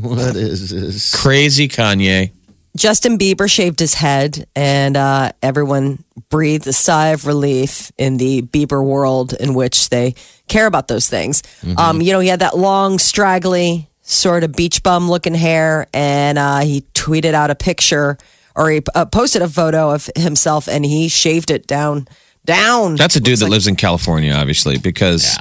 What 0.00 0.36
is 0.36 0.70
this? 0.70 1.14
Crazy 1.14 1.68
Kanye. 1.68 2.32
Justin 2.76 3.18
Bieber 3.18 3.50
shaved 3.50 3.78
his 3.78 3.94
head, 3.94 4.46
and 4.56 4.96
uh, 4.96 5.32
everyone 5.42 6.02
breathed 6.30 6.66
a 6.66 6.72
sigh 6.72 7.08
of 7.08 7.26
relief 7.26 7.92
in 7.98 8.16
the 8.16 8.42
Bieber 8.42 8.82
world 8.82 9.34
in 9.34 9.52
which 9.54 9.90
they 9.90 10.14
care 10.48 10.66
about 10.66 10.88
those 10.88 11.06
things. 11.08 11.42
Um, 11.76 12.00
you 12.00 12.12
know, 12.12 12.20
he 12.20 12.28
had 12.28 12.40
that 12.40 12.56
long, 12.56 12.98
straggly, 12.98 13.90
sort 14.00 14.42
of 14.42 14.52
beach 14.52 14.82
bum 14.82 15.08
looking 15.10 15.34
hair, 15.34 15.86
and 15.92 16.38
uh, 16.38 16.60
he 16.60 16.80
tweeted 16.94 17.34
out 17.34 17.50
a 17.50 17.54
picture 17.54 18.16
or 18.56 18.70
he 18.70 18.82
uh, 18.94 19.04
posted 19.06 19.40
a 19.42 19.48
photo 19.48 19.90
of 19.90 20.08
himself, 20.16 20.66
and 20.68 20.84
he 20.84 21.08
shaved 21.08 21.50
it 21.50 21.66
down. 21.66 22.06
Down. 22.44 22.96
That's 22.96 23.16
a 23.16 23.20
dude 23.20 23.28
Looks 23.32 23.38
that 23.40 23.44
like- 23.46 23.50
lives 23.52 23.66
in 23.68 23.76
California, 23.76 24.32
obviously, 24.32 24.76
because 24.78 25.38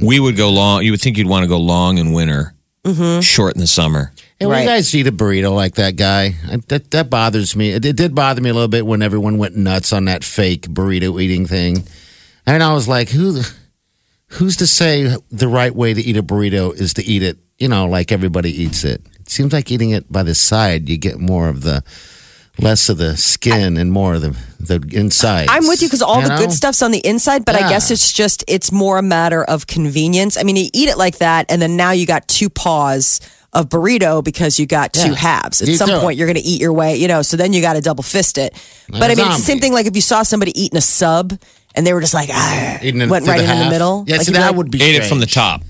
we 0.00 0.20
would 0.20 0.36
go 0.36 0.50
long. 0.50 0.82
You 0.82 0.90
would 0.92 1.00
think 1.00 1.16
you'd 1.18 1.26
want 1.28 1.44
to 1.44 1.48
go 1.48 1.58
long 1.58 1.98
in 1.98 2.12
winter, 2.12 2.54
Mm-hmm. 2.84 3.20
short 3.20 3.54
in 3.54 3.60
the 3.60 3.66
summer. 3.68 4.12
Hey, 4.40 4.46
when 4.46 4.56
Right. 4.56 4.62
you 4.62 4.68
guys 4.68 4.92
eat 4.94 5.06
a 5.06 5.12
burrito 5.12 5.54
like 5.54 5.76
that 5.76 5.94
guy, 5.94 6.34
I- 6.50 6.56
that 6.68 6.90
that 6.90 7.08
bothers 7.10 7.54
me. 7.54 7.70
It, 7.70 7.84
it 7.84 7.94
did 7.96 8.12
bother 8.14 8.40
me 8.40 8.50
a 8.50 8.54
little 8.54 8.66
bit 8.68 8.84
when 8.86 9.02
everyone 9.02 9.38
went 9.38 9.56
nuts 9.56 9.92
on 9.92 10.06
that 10.06 10.24
fake 10.24 10.66
burrito 10.68 11.22
eating 11.22 11.46
thing, 11.46 11.84
and 12.44 12.60
I 12.62 12.72
was 12.74 12.88
like, 12.88 13.10
who, 13.10 13.42
who's 14.26 14.56
to 14.56 14.66
say 14.66 15.14
the 15.30 15.46
right 15.48 15.74
way 15.74 15.94
to 15.94 16.02
eat 16.02 16.16
a 16.16 16.22
burrito 16.24 16.74
is 16.74 16.92
to 16.94 17.04
eat 17.04 17.22
it, 17.22 17.38
you 17.58 17.68
know, 17.68 17.86
like 17.86 18.10
everybody 18.10 18.50
eats 18.50 18.82
it? 18.82 19.00
It 19.20 19.30
seems 19.30 19.52
like 19.52 19.70
eating 19.70 19.90
it 19.90 20.10
by 20.10 20.24
the 20.24 20.34
side, 20.34 20.88
you 20.88 20.96
get 20.98 21.20
more 21.20 21.48
of 21.48 21.62
the, 21.62 21.84
less 22.58 22.88
of 22.88 22.98
the 22.98 23.16
skin 23.16 23.76
and 23.76 23.90
more 23.92 24.14
of 24.14 24.22
the 24.22 24.36
the 24.60 24.80
inside. 24.96 25.48
I'm 25.50 25.66
with 25.66 25.82
you 25.82 25.88
because 25.88 26.02
all 26.02 26.20
the 26.22 26.28
know? 26.28 26.38
good 26.38 26.52
stuff's 26.52 26.82
on 26.82 26.92
the 26.92 27.04
inside, 27.04 27.44
but 27.44 27.56
I 27.56 27.68
guess 27.68 27.90
it's 27.90 28.12
just 28.12 28.44
it's 28.46 28.70
more 28.70 28.98
a 28.98 29.02
matter 29.02 29.42
of 29.42 29.66
convenience. 29.66 30.36
I 30.36 30.44
mean, 30.44 30.56
you 30.56 30.68
eat 30.72 30.88
it 30.88 30.96
like 30.96 31.18
that, 31.18 31.46
and 31.50 31.60
then 31.60 31.76
now 31.76 31.90
you 31.90 32.06
got 32.06 32.28
two 32.28 32.48
paws 32.48 33.20
of 33.54 33.68
burrito 33.68 34.22
because 34.24 34.58
you 34.58 34.66
got 34.66 34.92
two 34.92 35.10
Yeah. 35.10 35.14
halves. 35.16 35.60
At 35.60 35.68
You 35.68 35.74
some 35.76 35.88
do. 35.90 35.98
point, 36.00 36.16
you're 36.16 36.26
going 36.26 36.36
to 36.38 36.42
eat 36.42 36.60
your 36.60 36.72
way, 36.72 36.96
you 36.96 37.06
know. 37.08 37.20
So 37.22 37.36
then 37.36 37.52
you 37.52 37.60
got 37.60 37.74
to 37.74 37.80
double 37.82 38.02
fist 38.02 38.38
it. 38.38 38.54
But 38.88 39.10
I 39.10 39.14
mean, 39.14 39.26
it's 39.26 39.36
the 39.38 39.42
same 39.42 39.58
thing. 39.58 39.72
Like 39.74 39.86
if 39.86 39.94
you 39.96 40.00
saw 40.00 40.22
somebody 40.22 40.58
eating 40.58 40.78
a 40.78 40.80
sub 40.82 41.38
and 41.74 41.86
they 41.86 41.92
were 41.92 42.00
just 42.00 42.14
like, 42.14 42.30
ah, 42.32 42.78
Eating 42.82 43.00
it 43.02 43.08
went 43.10 43.26
right 43.26 43.44
the 43.44 43.52
in 43.52 43.58
the 43.58 43.68
middle. 43.70 44.04
Yeah, 44.06 44.16
like 44.18 44.26
see, 44.26 44.32
that 44.32 44.46
like- 44.48 44.56
would 44.56 44.70
be 44.70 44.80
Ate 44.82 44.94
it 44.94 45.04
from 45.04 45.18
the 45.18 45.26
top. 45.26 45.62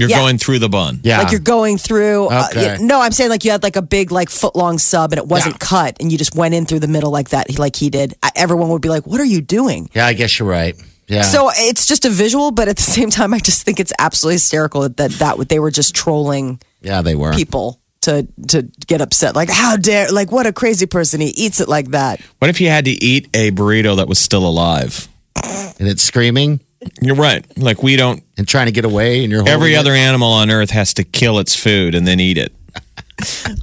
You're 0.00 0.08
Yeah. 0.10 0.18
going 0.18 0.38
through 0.38 0.58
the 0.58 0.68
bun. 0.68 1.00
Yeah, 1.02 1.18
Like 1.22 1.30
you're 1.30 1.40
going 1.40 1.78
through. 1.78 2.28
uh, 2.28 2.48
you- 2.78 2.84
no, 2.86 3.00
I'm 3.00 3.12
saying 3.12 3.30
like 3.30 3.44
you 3.44 3.50
had 3.50 3.62
like 3.62 3.76
a 3.76 3.82
big 3.82 4.10
like 4.10 4.30
foot 4.30 4.56
long 4.56 4.78
sub 4.78 5.12
and 5.12 5.18
it 5.18 5.26
wasn't 5.26 5.54
Yeah. 5.54 5.58
cut 5.66 5.96
and 6.00 6.10
you 6.10 6.18
just 6.18 6.34
went 6.34 6.54
in 6.54 6.66
through 6.66 6.80
the 6.80 6.88
middle 6.88 7.10
like 7.10 7.28
that, 7.30 7.58
like 7.58 7.76
he 7.76 7.90
did. 7.90 8.14
I, 8.22 8.30
everyone 8.34 8.68
would 8.70 8.82
be 8.82 8.88
like, 8.88 9.06
"What 9.06 9.20
are 9.20 9.24
you 9.24 9.40
doing?" 9.40 9.88
Yeah, 9.94 10.06
I 10.06 10.12
guess 10.14 10.38
you're 10.38 10.48
right. 10.48 10.74
Yeah. 11.08 11.22
So 11.22 11.50
it's 11.54 11.86
just 11.86 12.04
a 12.04 12.10
visual, 12.10 12.50
but 12.52 12.68
at 12.68 12.76
the 12.76 12.82
same 12.98 13.10
time, 13.10 13.34
I 13.34 13.38
just 13.38 13.62
think 13.62 13.80
it's 13.80 13.92
absolutely 13.98 14.36
hysterical 14.36 14.88
that 14.88 15.10
that 15.18 15.48
they 15.48 15.58
were 15.58 15.70
just 15.70 15.94
trolling 15.94 16.60
yeah, 16.82 17.02
they 17.02 17.14
were. 17.14 17.32
people 17.32 17.80
to 18.02 18.26
to 18.48 18.62
get 18.86 19.00
upset. 19.00 19.34
Like, 19.36 19.50
how 19.50 19.76
dare? 19.76 20.10
Like, 20.10 20.30
what 20.32 20.46
a 20.46 20.52
crazy 20.52 20.86
person! 20.86 21.20
He 21.20 21.28
eats 21.28 21.60
it 21.60 21.68
like 21.68 21.90
that. 21.90 22.20
What 22.38 22.48
if 22.48 22.60
you 22.60 22.68
had 22.68 22.84
to 22.86 22.90
eat 22.92 23.28
a 23.34 23.50
burrito 23.50 23.96
that 23.96 24.08
was 24.08 24.18
still 24.18 24.46
alive? 24.46 25.08
and 25.42 25.88
it's 25.88 26.02
screaming 26.02 26.60
You're 27.02 27.14
right. 27.16 27.44
Like 27.58 27.82
we 27.82 27.96
don't. 27.96 28.22
and 28.38 28.46
trying 28.48 28.66
to 28.66 28.72
get 28.72 28.84
away, 28.84 29.22
and 29.22 29.30
you're 29.32 29.40
Every 29.46 29.74
holding 29.74 29.76
other 29.78 29.94
It. 29.94 29.98
animal 30.00 30.32
on 30.32 30.50
Earth 30.50 30.70
has 30.70 30.94
to 30.94 31.04
kill 31.04 31.38
its 31.38 31.54
food 31.54 31.94
and 31.94 32.06
then 32.06 32.20
eat 32.20 32.38
it. 32.38 32.52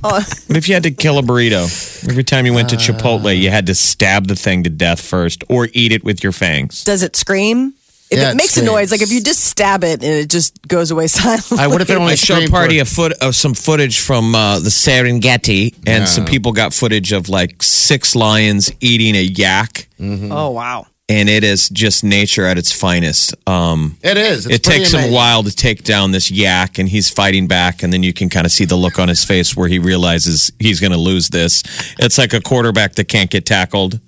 Oh. 0.03 0.23
What 0.45 0.56
if 0.56 0.67
you 0.67 0.75
had 0.75 0.84
to 0.84 0.91
kill 0.91 1.17
a 1.17 1.23
burrito? 1.23 1.63
Every 2.08 2.23
time 2.23 2.45
you 2.45 2.53
went 2.53 2.69
to 2.69 2.75
Chipotle, 2.75 3.36
you 3.36 3.49
had 3.49 3.65
to 3.65 3.73
stab 3.73 4.27
the 4.27 4.36
thing 4.36 4.63
to 4.65 4.69
death 4.69 5.01
first 5.01 5.43
or 5.49 5.67
eat 5.73 5.91
it 5.91 6.03
with 6.03 6.21
your 6.23 6.32
fangs. 6.32 6.84
Does 6.84 7.01
it 7.01 7.15
scream? 7.15 7.73
If 8.12 8.19
Yeah, 8.19 8.30
it 8.30 8.32
it 8.34 8.36
makes 8.36 8.56
a 8.58 8.63
noise, 8.63 8.91
like 8.91 9.01
if 9.01 9.12
you 9.12 9.19
just 9.19 9.43
stab 9.45 9.84
it 9.84 10.03
and 10.03 10.13
it 10.13 10.30
just 10.30 10.67
goes 10.67 10.91
away 10.91 11.08
silently. 11.19 11.58
I 11.58 11.65
what 11.65 11.82
if 11.82 11.89
it 11.89 11.97
only 11.97 12.12
I 12.12 12.15
showed 12.15 12.51
Party 12.51 12.77
for- 12.77 12.84
a 12.84 12.86
foot 12.86 13.13
of 13.13 13.36
some 13.36 13.56
footage 13.56 13.97
from 13.99 14.36
uh, 14.36 14.60
the 14.60 14.69
Serengeti, 14.69 15.73
and 15.88 16.01
Yeah. 16.03 16.06
some 16.06 16.25
people 16.25 16.51
got 16.51 16.71
footage 16.71 17.12
of 17.12 17.27
like 17.27 17.63
six 17.63 18.15
lions 18.15 18.71
eating 18.80 19.15
a 19.15 19.23
yak, 19.23 19.88
oh 19.99 20.51
wow! 20.51 20.86
And 21.09 21.29
it 21.29 21.43
is 21.43 21.69
just 21.69 22.03
nature 22.03 22.45
at 22.45 22.57
its 22.57 22.71
finest. 22.71 23.33
Um, 23.47 23.97
It 24.03 24.17
is. 24.17 24.45
It's 24.45 24.55
it 24.55 24.63
pretty 24.63 24.79
takes 24.79 24.93
him 24.93 25.09
a 25.09 25.13
while 25.13 25.43
to 25.43 25.51
take 25.55 25.83
down 25.83 26.11
this 26.11 26.29
yak, 26.29 26.79
and 26.79 26.89
he's 26.89 27.09
fighting 27.09 27.47
back, 27.47 27.81
and 27.83 27.93
then 27.93 28.03
you 28.03 28.13
can 28.13 28.29
kind 28.29 28.45
of 28.45 28.51
see 28.51 28.65
the 28.65 28.75
look 28.75 28.99
on 28.99 29.07
his 29.07 29.23
face 29.23 29.55
where 29.55 29.69
he 29.69 29.79
realizes 29.79 30.51
he's 30.59 30.79
going 30.79 30.91
to 30.91 30.97
lose 30.97 31.29
this. 31.29 31.63
It's 31.99 32.17
like 32.17 32.33
a 32.33 32.41
quarterback 32.41 32.95
that 32.95 33.05
can't 33.05 33.29
get 33.29 33.45
tackled, 33.45 33.99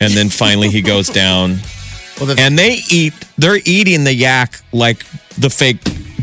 and 0.00 0.12
then 0.14 0.28
finally 0.28 0.68
he 0.70 0.82
goes 0.82 1.08
down. 1.08 1.58
Well, 2.18 2.34
the- 2.34 2.40
and 2.42 2.58
they 2.58 2.78
eat 2.90 3.12
they're 3.36 3.60
eating 3.66 4.04
the 4.04 4.14
yak 4.14 4.58
like 4.72 5.04
the 5.36 5.50
fake 5.50 5.82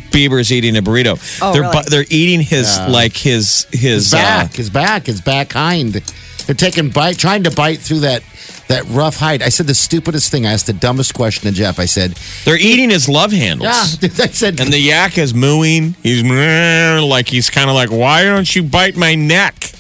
Bieber's 0.10 0.52
eating 0.52 0.76
a 0.76 0.82
burrito. 0.82 1.20
Oh, 1.40 1.54
they're 1.54 1.62
really? 1.62 1.84
bu- 1.84 1.90
they're 1.92 2.06
eating 2.10 2.42
his 2.42 2.80
like 2.90 3.16
his 3.16 3.68
his, 3.72 3.80
his 3.82 4.14
uh, 4.16 4.18
back, 4.18 4.54
his 4.56 4.72
back, 4.72 5.06
his 5.06 5.22
back 5.22 5.52
hind. 5.54 6.02
They're 6.46 6.56
taking 6.56 6.90
bite, 6.90 7.18
trying 7.18 7.44
to 7.44 7.52
bite 7.52 7.80
through 7.80 8.00
that 8.02 8.24
that 8.68 8.86
rough 8.90 9.18
hide. 9.18 9.42
I 9.42 9.50
said 9.50 9.68
the 9.68 9.76
stupidest 9.76 10.32
thing. 10.32 10.46
I 10.46 10.54
asked 10.54 10.68
the 10.68 10.74
dumbest 10.74 11.14
question 11.14 11.50
to 11.50 11.52
Jeff. 11.56 11.80
I 11.80 11.86
said, 11.86 12.12
they're 12.46 12.58
eating 12.58 12.90
his 12.90 13.08
love 13.10 13.32
handles. 13.32 14.02
"Yeah." 14.02 14.10
I 14.24 14.28
said, 14.28 14.60
And 14.60 14.72
the 14.72 14.80
yak 14.80 15.18
is 15.18 15.34
mooing. 15.34 15.96
He's 16.02 16.24
like 16.24 17.28
he's 17.28 17.50
kind 17.50 17.70
of 17.70 17.76
like, 17.76 17.92
"Why 17.92 18.24
don't 18.24 18.54
you 18.56 18.64
bite 18.64 18.96
my 18.96 19.16
neck?" 19.16 19.72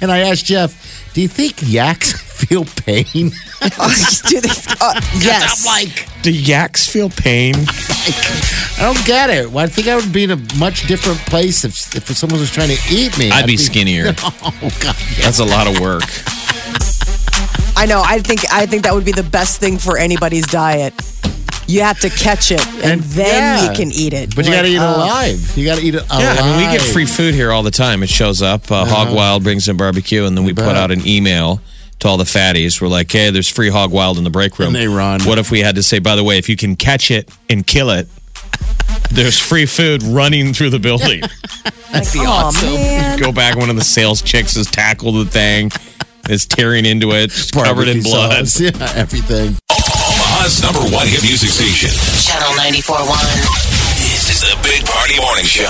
and 0.00 0.10
I 0.10 0.20
asked 0.20 0.46
Jeff, 0.46 1.12
"Do 1.14 1.20
you 1.20 1.28
think 1.28 1.56
yaks 1.62 2.25
feel 2.36 2.64
pain?" 2.64 3.30
Do 4.28 4.40
they, 4.40 4.50
uh, 4.80 5.00
yes. 5.18 5.66
I'm 5.66 5.72
like, 5.84 6.08
Do 6.22 6.30
yaks 6.32 6.86
feel 6.86 7.08
pain? 7.10 7.54
I 7.58 8.78
don't 8.80 9.04
get 9.06 9.30
it. 9.30 9.50
Well, 9.50 9.64
I 9.64 9.68
think 9.68 9.88
I 9.88 9.96
would 9.96 10.12
be 10.12 10.24
in 10.24 10.30
a 10.30 10.40
much 10.58 10.86
different 10.86 11.18
place 11.20 11.64
if 11.64 11.94
if 11.96 12.04
someone 12.16 12.38
was 12.40 12.50
trying 12.50 12.68
to 12.68 12.78
eat 12.90 13.16
me. 13.18 13.30
I'd 13.30 13.46
be 13.46 13.56
skinnier. 13.56 14.14
Oh 14.62 14.70
God! 14.80 14.96
That's 15.20 15.38
a 15.40 15.44
lot 15.44 15.66
of 15.66 15.80
work. 15.80 16.02
I 17.78 17.84
know. 17.86 18.02
I 18.04 18.20
think 18.20 18.40
I 18.52 18.66
think 18.66 18.84
that 18.84 18.94
would 18.94 19.04
be 19.04 19.12
the 19.12 19.22
best 19.22 19.60
thing 19.60 19.76
for 19.78 19.98
anybody's 19.98 20.46
diet. 20.46 20.94
You 21.68 21.80
have 21.82 21.98
to 22.00 22.10
catch 22.10 22.52
it, 22.52 22.64
and, 22.76 22.84
And- 22.84 23.02
then 23.02 23.26
yeah. 23.58 23.70
you 23.70 23.76
can 23.76 23.90
eat 23.90 24.12
it. 24.12 24.34
But 24.36 24.44
you 24.46 24.52
got 24.52 24.62
to 24.62 24.68
eat 24.68 24.76
it 24.76 24.80
Like, 24.80 24.96
oh. 24.96 25.04
alive. 25.04 25.56
You 25.58 25.64
got 25.66 25.78
to 25.78 25.84
eat 25.84 25.94
it 25.96 26.02
alive. 26.08 26.20
Yeah, 26.20 26.36
I 26.38 26.58
mean, 26.58 26.70
we 26.70 26.76
get 26.78 26.80
free 26.92 27.06
food 27.06 27.34
here 27.34 27.50
all 27.50 27.64
the 27.64 27.72
time. 27.72 28.02
It 28.04 28.08
shows 28.08 28.40
up. 28.40 28.70
Uh, 28.70 28.84
Hog 28.86 29.12
Wild 29.14 29.42
brings 29.42 29.66
in 29.68 29.76
barbecue, 29.76 30.24
and 30.24 30.36
then 30.38 30.44
we 30.44 30.54
put 30.54 30.76
out 30.76 30.90
an 30.92 31.04
email 31.06 31.60
to 32.00 32.08
all 32.08 32.16
the 32.16 32.24
fatties. 32.24 32.80
We're 32.80 32.88
like, 32.88 33.10
hey, 33.10 33.30
there's 33.30 33.48
free 33.48 33.70
Hog 33.70 33.90
Wild 33.90 34.18
in 34.18 34.24
the 34.24 34.30
break 34.30 34.58
room. 34.58 34.68
And 34.68 34.76
they 34.76 34.88
run. 34.88 35.22
What 35.24 35.38
if 35.38 35.50
we 35.50 35.60
had 35.60 35.76
to 35.76 35.82
say, 35.82 35.98
by 35.98 36.16
the 36.16 36.24
way, 36.24 36.38
if 36.38 36.48
you 36.48 36.56
can 36.56 36.76
catch 36.76 37.10
it 37.10 37.30
and 37.48 37.66
kill 37.66 37.90
it, 37.90 38.08
there's 39.10 39.38
free 39.38 39.66
food 39.66 40.02
running 40.02 40.52
through 40.52 40.70
the 40.70 40.78
building. 40.78 41.20
That'd 41.92 42.12
be 42.12 42.18
awesome. 42.20 42.74
Man. 42.74 43.18
Go 43.18 43.32
back, 43.32 43.56
one 43.56 43.70
of 43.70 43.76
the 43.76 43.84
sales 43.84 44.20
chicks 44.20 44.56
has 44.56 44.66
tackled 44.70 45.14
the 45.26 45.30
thing, 45.30 45.70
is 46.28 46.44
tearing 46.44 46.84
into 46.84 47.12
it, 47.12 47.30
just 47.30 47.52
covered 47.54 47.88
in 47.88 48.02
Barbecue 48.02 48.02
blood. 48.02 48.48
sauce. 48.48 48.60
Yeah, 48.60 48.92
everything. 49.00 49.56
Omaha's 49.70 50.60
number 50.62 50.80
one 50.94 51.06
hit 51.06 51.22
music 51.22 51.50
station. 51.50 51.90
Channel 52.20 52.52
94.1. 52.60 53.96
This 53.96 54.30
is 54.30 54.40
the 54.42 54.56
Big 54.62 54.84
Party 54.84 55.18
Morning 55.20 55.44
Show. 55.44 55.62